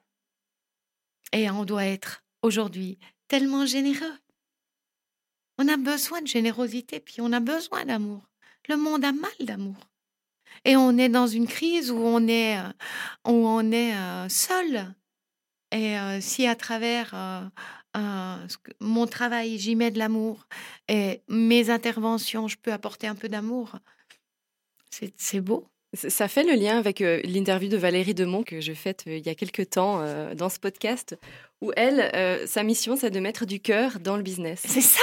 Et 1.32 1.50
on 1.50 1.66
doit 1.66 1.86
être 1.86 2.24
aujourd'hui 2.42 3.00
tellement 3.28 3.66
généreux. 3.66 4.18
On 5.58 5.68
a 5.68 5.78
besoin 5.78 6.22
de 6.22 6.28
générosité, 6.28 7.00
puis 7.00 7.22
on 7.22 7.32
a 7.32 7.40
besoin 7.40 7.86
d'amour. 7.86 8.28
Le 8.68 8.78
monde 8.78 9.06
a 9.06 9.12
mal 9.12 9.32
d'amour. 9.40 9.76
Et 10.66 10.76
on 10.76 10.98
est 10.98 11.10
dans 11.10 11.28
une 11.28 11.48
crise 11.48 11.92
où 11.92 11.98
on 11.98 12.28
est, 12.28 12.58
euh, 12.58 12.70
où 13.28 13.48
on 13.48 13.72
est 13.72 13.96
euh, 13.96 14.30
seul. 14.30 14.94
Et 15.72 15.98
euh, 15.98 16.22
si 16.22 16.46
à 16.46 16.56
travers 16.56 17.14
mon 18.80 19.08
travail, 19.08 19.58
j'y 19.58 19.76
mets 19.76 19.92
de 19.92 20.00
l'amour, 20.00 20.48
et 20.88 21.22
mes 21.28 21.70
interventions, 21.70 22.48
je 22.48 22.58
peux 22.58 22.74
apporter 22.74 23.08
un 23.08 23.16
peu 23.16 23.30
d'amour, 23.30 23.78
c'est 25.18 25.42
beau. 25.42 25.68
Ça 25.94 26.28
fait 26.28 26.44
le 26.44 26.54
lien 26.54 26.80
avec 26.80 27.02
euh, 27.02 27.22
l'interview 27.24 27.70
de 27.70 27.78
Valérie 27.78 28.16
Demont 28.16 28.42
que 28.42 28.62
je 28.62 28.74
faite 28.74 29.04
euh, 29.08 29.18
il 29.18 29.26
y 29.26 29.30
a 29.30 29.36
quelques 29.36 29.70
temps 29.70 30.02
euh, 30.02 30.34
dans 30.34 30.50
ce 30.50 30.60
podcast, 30.60 31.16
où 31.62 31.72
elle, 31.78 32.12
sa 32.48 32.64
mission, 32.64 32.96
c'est 32.98 33.12
de 33.12 33.20
mettre 33.20 33.46
du 33.46 33.62
cœur 33.62 34.00
dans 34.00 34.18
le 34.18 34.24
business. 34.24 34.64
C'est 34.66 34.82
ça 34.82 35.02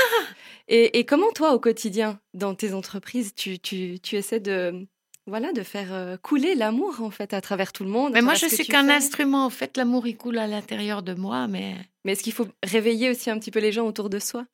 Et, 0.68 0.98
et 0.98 1.07
comment 1.07 1.30
toi, 1.32 1.55
au 1.55 1.61
quotidien, 1.61 2.20
dans 2.34 2.55
tes 2.55 2.74
entreprises, 2.74 3.34
tu, 3.34 3.59
tu, 3.59 3.98
tu 4.01 4.16
essaies 4.16 4.40
de, 4.40 4.86
voilà, 5.30 5.52
de 5.52 5.62
faire 5.62 5.92
euh, 5.92 6.16
couler 6.18 6.54
l'amour, 6.54 7.00
en 7.00 7.10
fait, 7.10 7.32
à 7.32 7.40
travers 7.40 7.72
tout 7.72 7.84
le 7.84 7.90
monde 7.90 8.12
Mais 8.12 8.20
moi, 8.20 8.34
je 8.34 8.46
suis 8.46 8.66
qu'un 8.66 8.88
instrument. 8.88 9.46
En 9.46 9.50
fait, 9.50 9.76
l'amour, 9.76 10.06
il 10.06 10.16
coule 10.16 10.38
à 10.38 10.46
l'intérieur 10.46 11.02
de 11.02 11.14
moi, 11.14 11.46
mais 11.46 11.76
Mais 12.04 12.12
est-ce 12.12 12.22
qu'il 12.22 12.32
faut 12.32 12.48
réveiller 12.62 13.08
aussi 13.10 13.30
un 13.30 13.38
petit 13.38 13.50
peu 13.50 13.60
les 13.60 13.72
gens 13.72 13.86
autour 13.86 14.10
de 14.10 14.18
soi? 14.18 14.44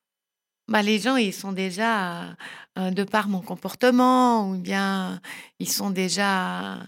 Bah, 0.69 0.81
les 0.81 0.99
gens, 0.99 1.15
ils 1.15 1.33
sont 1.33 1.51
déjà, 1.51 2.35
euh, 2.77 2.91
de 2.91 3.03
par 3.03 3.27
mon 3.27 3.41
comportement, 3.41 4.49
ou 4.51 4.57
bien 4.57 5.19
ils 5.59 5.69
sont 5.69 5.89
déjà... 5.89 6.79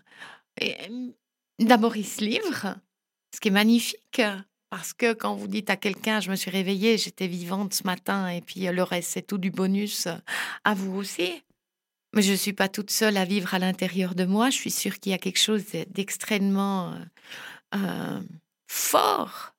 et, 0.62 0.76
euh, 0.90 1.08
D'abord, 1.60 1.98
ils 1.98 2.08
se 2.08 2.24
livrent, 2.24 2.76
ce 3.36 3.40
qui 3.42 3.50
est 3.50 3.52
magnifique. 3.52 4.22
Parce 4.70 4.94
que 4.94 5.14
quand 5.14 5.36
vous 5.36 5.48
dites 5.48 5.70
à 5.72 5.76
quelqu'un, 5.78 6.20
je 6.20 6.30
me 6.30 6.36
suis 6.36 6.52
réveillée, 6.52 6.98
j'étais 6.98 7.28
vivante 7.28 7.74
ce 7.74 7.84
matin, 7.84 8.30
et 8.30 8.42
puis 8.42 8.62
le 8.62 8.84
reste, 8.84 9.10
c'est 9.12 9.26
tout 9.26 9.40
du 9.40 9.50
bonus 9.50 10.08
à 10.64 10.74
vous 10.76 10.96
aussi. 10.96 11.42
Mais 12.14 12.22
je 12.24 12.32
ne 12.32 12.38
suis 12.38 12.54
pas 12.54 12.70
toute 12.70 12.90
seule 12.90 13.18
à 13.18 13.26
vivre 13.26 13.54
à 13.54 13.60
l'intérieur 13.60 14.16
de 14.16 14.26
moi. 14.26 14.50
Je 14.50 14.58
suis 14.58 14.72
sûre 14.72 15.00
qu'il 15.00 15.12
y 15.12 15.16
a 15.16 15.20
quelque 15.20 15.40
chose 15.40 15.66
d'extrêmement 15.90 16.94
euh, 16.94 17.06
euh, 17.76 18.22
fort. 18.68 19.54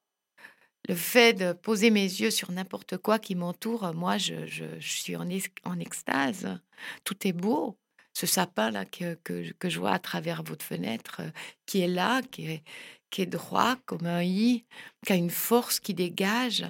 Le 0.88 0.94
fait 0.96 1.34
de 1.34 1.52
poser 1.52 1.90
mes 1.90 2.02
yeux 2.02 2.30
sur 2.30 2.50
n'importe 2.50 2.96
quoi 2.96 3.18
qui 3.18 3.36
m'entoure, 3.36 3.94
moi, 3.94 4.18
je, 4.18 4.46
suis 4.80 5.14
en, 5.14 5.28
ex- 5.28 5.50
en 5.64 5.78
extase. 5.78 6.58
Tout 7.04 7.26
est 7.26 7.32
beau. 7.32 7.78
Ce 8.14 8.26
sapin-là 8.26 8.84
que, 8.84 9.14
que, 9.22 9.68
je 9.68 9.78
vois 9.78 9.92
à 9.92 10.00
travers 10.00 10.42
votre 10.42 10.64
fenêtre, 10.64 11.20
euh, 11.20 11.30
qui 11.66 11.80
est 11.80 11.88
là, 11.88 12.22
qui 12.22 12.46
est, 12.46 12.64
qui 13.10 13.22
est 13.22 13.26
droit 13.26 13.76
comme 13.86 14.06
un 14.06 14.24
i, 14.24 14.64
qui 15.06 15.12
a 15.12 15.16
une 15.16 15.30
force 15.30 15.78
qui 15.78 15.94
dégage, 15.94 16.66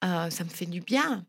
ça 0.00 0.44
me 0.44 0.48
fait 0.48 0.66
du 0.66 0.80
bien. 0.80 1.26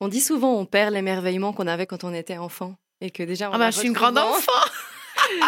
On 0.00 0.08
dit 0.08 0.20
souvent 0.20 0.54
on 0.54 0.66
perd 0.66 0.94
l'émerveillement 0.94 1.52
qu'on 1.52 1.66
avait 1.66 1.86
quand 1.86 2.04
on 2.04 2.14
était 2.14 2.38
enfant. 2.38 2.76
Et 3.00 3.10
que 3.10 3.22
déjà, 3.22 3.50
on 3.50 3.54
Ah 3.54 3.58
bah, 3.58 3.70
je 3.70 3.78
suis 3.78 3.88
une 3.88 3.94
grande 3.94 4.18
en- 4.18 4.30
enfant. 4.30 4.52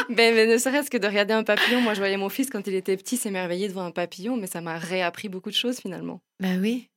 mais, 0.08 0.32
mais 0.32 0.46
ne 0.46 0.58
serait-ce 0.58 0.90
que 0.90 0.98
de 0.98 1.06
regarder 1.06 1.32
un 1.34 1.44
papillon. 1.44 1.80
Moi, 1.80 1.94
je 1.94 1.98
voyais 2.00 2.16
mon 2.16 2.28
fils 2.28 2.50
quand 2.50 2.66
il 2.66 2.74
était 2.74 2.96
petit 2.96 3.16
s'émerveiller 3.16 3.68
devant 3.68 3.84
un 3.84 3.90
papillon, 3.92 4.36
mais 4.36 4.46
ça 4.46 4.60
m'a 4.60 4.78
réappris 4.78 5.28
beaucoup 5.28 5.50
de 5.50 5.54
choses 5.54 5.78
finalement. 5.78 6.20
Ben 6.40 6.60
oui. 6.60 6.88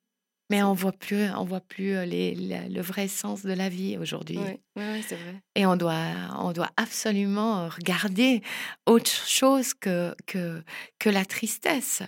Mais 0.51 0.63
on 0.63 0.73
voit 0.73 0.91
plus, 0.91 1.29
on 1.37 1.45
voit 1.45 1.61
plus 1.61 1.93
euh, 1.95 2.05
les, 2.05 2.33
la- 2.33 2.67
le 2.67 2.81
vrai 2.81 3.07
sens 3.07 3.43
de 3.43 3.53
la 3.53 3.69
vie 3.69 3.97
aujourd'hui. 3.99 4.39
Oui, 4.39 4.59
ouais, 4.77 5.01
c'est 5.07 5.15
vrai. 5.15 5.35
Et 5.55 5.67
on 5.67 5.75
doit, 5.75 6.01
on 6.39 6.51
doit 6.53 6.71
absolument 6.75 7.69
regarder 7.69 8.41
autre 8.87 9.11
chose 9.11 9.75
que, 9.75 10.15
que, 10.25 10.63
que 10.97 11.09
la 11.09 11.23
tristesse. 11.23 12.01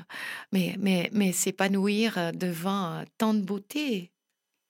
Mais, 0.51 0.75
mais, 0.79 1.09
mais 1.13 1.31
s'épanouir 1.33 2.31
devant 2.33 3.03
tant 3.19 3.35
de 3.35 3.41
beauté. 3.41 4.11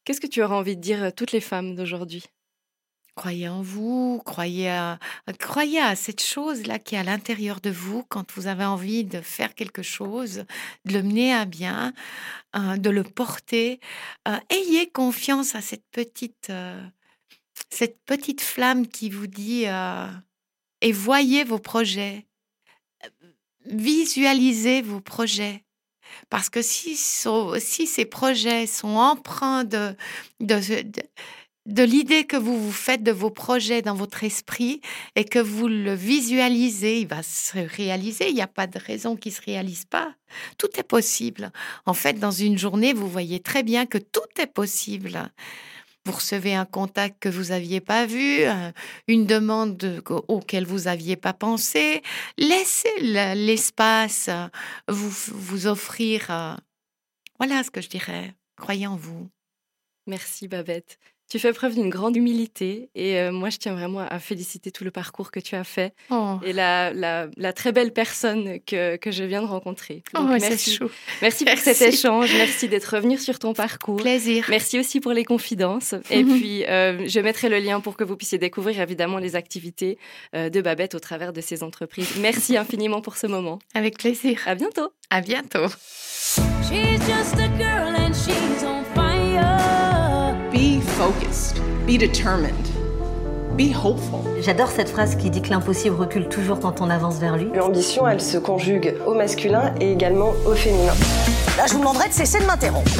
Qu'est-ce 0.04 0.20
que 0.20 0.28
tu 0.28 0.44
aurais 0.44 0.56
envie 0.56 0.76
de 0.76 0.82
dire 0.82 1.02
à 1.04 1.12
toutes 1.14 1.32
les 1.32 1.40
femmes 1.42 1.76
d'aujourd'hui? 1.76 2.26
Croyez 3.22 3.50
en 3.50 3.62
vous, 3.62 4.20
croyez 4.26 4.72
à, 4.72 4.98
croyez 5.38 5.80
à 5.80 5.96
cette 5.96 6.24
chose-là 6.24 6.80
qui 6.80 6.96
est 6.96 6.98
à 6.98 7.04
l'intérieur 7.04 7.62
de 7.62 7.70
vous 7.70 8.02
quand 8.10 8.26
vous 8.32 8.48
avez 8.48 8.66
envie 8.66 9.04
de 9.04 9.22
faire 9.22 9.54
quelque 9.54 9.84
chose, 9.84 10.44
de 10.86 10.94
le 10.94 11.04
mener 11.04 11.32
à 11.32 11.46
bien, 11.46 11.94
euh, 12.56 12.78
de 12.78 12.90
le 12.90 13.04
porter. 13.04 13.80
Euh, 14.28 14.40
ayez 14.50 14.90
confiance 14.90 15.54
à 15.54 15.62
cette 15.62 15.86
petite, 15.92 16.50
euh, 16.50 16.84
cette 17.70 18.04
petite 18.06 18.42
flamme 18.42 18.88
qui 18.88 19.12
vous 19.12 19.28
dit 19.28 19.68
euh, 19.68 20.08
et 20.82 20.92
voyez 20.92 21.44
vos 21.44 21.60
projets, 21.60 22.26
visualisez 23.68 24.82
vos 24.82 25.00
projets. 25.00 25.64
Parce 26.30 26.50
que 26.50 26.64
si, 26.64 26.96
si 26.96 27.88
ces 27.88 28.06
projets 28.06 28.66
sont 28.66 28.96
empreints 28.96 29.64
de, 29.64 29.96
de 31.68 31.84
l'idée 31.84 32.26
que 32.26 32.38
vous 32.38 32.60
vous 32.60 32.72
faites 32.72 33.04
de 33.04 33.12
vos 33.12 33.30
projets 33.30 33.82
dans 33.82 33.94
votre 33.94 34.24
esprit 34.24 34.82
et 35.16 35.26
que 35.26 35.40
vous 35.40 35.68
le 35.68 35.94
visualisez, 35.94 37.02
il 37.02 37.08
va 37.08 37.22
se 37.24 37.58
réaliser. 37.60 38.30
Il 38.30 38.36
n'y 38.36 38.42
a 38.42 38.48
pas 38.48 38.66
de 38.68 38.80
raison 38.80 39.16
qu'il 39.16 39.32
ne 39.32 39.36
se 39.38 39.42
réalise 39.42 39.86
pas. 39.86 40.16
Tout 40.58 40.70
est 40.78 40.84
possible. 40.84 41.52
En 41.86 41.94
fait, 41.94 42.14
dans 42.14 42.32
une 42.32 42.58
journée, 42.58 42.94
vous 42.94 43.08
voyez 43.08 43.40
très 43.40 43.62
bien 43.64 43.86
que 43.86 44.00
tout 44.00 44.22
est 44.40 44.48
possible. 44.52 45.32
Vous 46.04 46.14
recevez 46.14 46.56
un 46.56 46.66
contact 46.66 47.18
que 47.22 47.30
vous 47.30 47.50
n'aviez 47.50 47.80
pas 47.80 48.08
vu, 48.08 48.44
un- 48.46 48.74
une 49.08 49.28
demande 49.28 49.78
de- 49.78 50.02
auquel 50.30 50.66
vous 50.66 50.80
n'aviez 50.86 51.16
pas 51.16 51.34
pensé. 51.34 52.02
Laissez 52.40 52.90
le- 53.02 53.36
l'espace 53.36 54.28
euh, 54.30 54.48
vous, 54.88 55.12
vous 55.32 55.68
offrir. 55.68 56.26
euh, 56.32 56.56
Voilà 57.38 57.64
ce 57.64 57.70
que 57.70 57.82
je 57.82 57.90
dirais. 57.90 58.34
Croyez 58.58 58.88
en 58.88 58.96
vous. 58.96 59.30
Merci 60.08 60.48
Babette. 60.48 60.98
Tu 61.32 61.40
fais 61.40 61.54
preuve 61.54 61.76
d'une 61.76 61.90
grande 61.90 62.18
humilité 62.18 62.90
et 62.94 63.18
euh, 63.18 63.32
moi 63.32 63.50
je 63.50 63.56
tiens 63.58 63.74
vraiment 63.74 64.00
à 64.02 64.20
féliciter 64.20 64.70
tout 64.70 64.84
le 64.84 64.92
parcours 64.92 65.32
que 65.32 65.40
tu 65.40 65.56
as 65.56 65.64
fait 65.64 65.94
Oh, 66.10 66.36
et 66.44 66.52
la, 66.52 66.92
la, 66.92 67.28
la 67.38 67.54
très 67.54 67.72
belle 67.72 67.94
personne 67.94 68.60
que, 68.68 68.98
que 68.98 69.12
je 69.12 69.24
viens 69.24 69.42
de 69.42 69.48
rencontrer. 69.48 70.04
oh, 70.14 70.18
Donc, 70.20 70.42
c'est 70.42 70.50
merci. 70.50 70.76
chou. 70.76 70.90
Merci 71.22 71.46
pour 71.46 71.58
cet 71.58 71.82
échange, 71.82 72.34
merci 72.36 72.68
d'être 72.68 72.84
revenu 72.96 73.18
sur 73.18 73.40
ton 73.40 73.54
parcours. 73.54 73.96
Plaisir. 74.02 74.46
Merci 74.50 74.78
aussi 74.78 75.00
pour 75.00 75.14
les 75.14 75.24
confidences. 75.24 75.96
Et 76.10 76.24
Mhm. 76.26 76.38
puis, 76.38 76.66
euh, 76.66 77.08
je 77.08 77.20
mettrai 77.22 77.48
le 77.48 77.60
lien 77.60 77.80
pour 77.80 77.96
que 77.96 78.04
vous 78.04 78.18
puissiez 78.18 78.38
découvrir 78.38 78.82
évidemment 78.82 79.18
les 79.18 79.38
activités 79.38 79.98
euh, 80.36 80.50
de 80.50 80.60
Babette 80.60 80.96
au 80.96 81.00
travers 81.00 81.32
de 81.32 81.40
ses 81.40 81.64
entreprises. 81.64 82.10
Merci 82.20 82.58
infiniment 82.58 83.00
pour 83.00 83.16
ce 83.16 83.28
moment. 83.28 83.60
Avec 83.74 83.98
plaisir. 83.98 84.42
À 84.48 84.56
bientôt. 84.56 84.90
À 85.10 85.22
bientôt. 85.22 85.68
She's 86.68 87.00
just 87.08 87.36
a 87.40 87.48
girl 87.58 87.96
and 87.96 88.14
she's 88.14 88.64
on 88.66 88.84
fire. 88.94 89.81
Be 91.02 91.04
focused. 91.04 91.60
Be 91.88 91.98
determined. 91.98 92.54
Be 93.58 93.74
hopeful. 93.74 94.20
J'adore 94.40 94.70
cette 94.70 94.88
phrase 94.90 95.16
qui 95.16 95.32
dit 95.32 95.42
que 95.42 95.50
l'impossible 95.50 95.96
recule 95.96 96.30
toujours 96.30 96.60
quand 96.60 96.80
on 96.80 96.92
avance 96.92 97.18
vers 97.18 97.38
lui. 97.38 97.50
L'ambition, 97.56 98.08
elle 98.08 98.22
se 98.22 98.38
conjugue 98.38 98.94
au 99.08 99.16
masculin 99.16 99.74
et 99.82 99.92
également 99.94 100.34
au 100.46 100.54
féminin. 100.54 100.94
Là, 101.58 101.66
je 101.66 101.74
vous 101.74 101.80
demanderai 101.80 102.08
de 102.10 102.14
cesser 102.14 102.40
de 102.40 102.46
m'interrompre. 102.46 102.92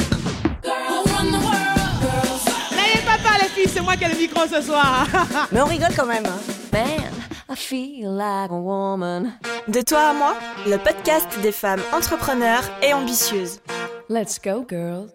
N'ayez 2.72 3.04
pas 3.06 3.18
peur 3.22 3.38
les 3.40 3.48
filles, 3.50 3.70
c'est 3.72 3.80
moi 3.80 3.94
qui 3.94 4.02
ai 4.02 4.08
le 4.08 4.16
micro 4.18 4.48
ce 4.52 4.60
soir. 4.60 5.06
Mais 5.52 5.60
on 5.60 5.66
rigole 5.66 5.94
quand 5.96 6.06
même. 6.06 6.26
hein. 6.26 6.40
Man, 6.72 7.12
I 7.50 7.54
feel 7.54 8.08
like 8.16 8.50
a 8.50 8.54
woman. 8.54 9.30
De 9.68 9.80
toi 9.80 10.08
à 10.10 10.12
moi, 10.12 10.34
le 10.66 10.76
podcast 10.78 11.28
des 11.40 11.52
femmes 11.52 11.82
entrepreneurs 11.96 12.64
et 12.82 12.92
ambitieuses. 12.94 13.60
Let's 14.08 14.40
go, 14.44 14.66
girl. 14.68 15.06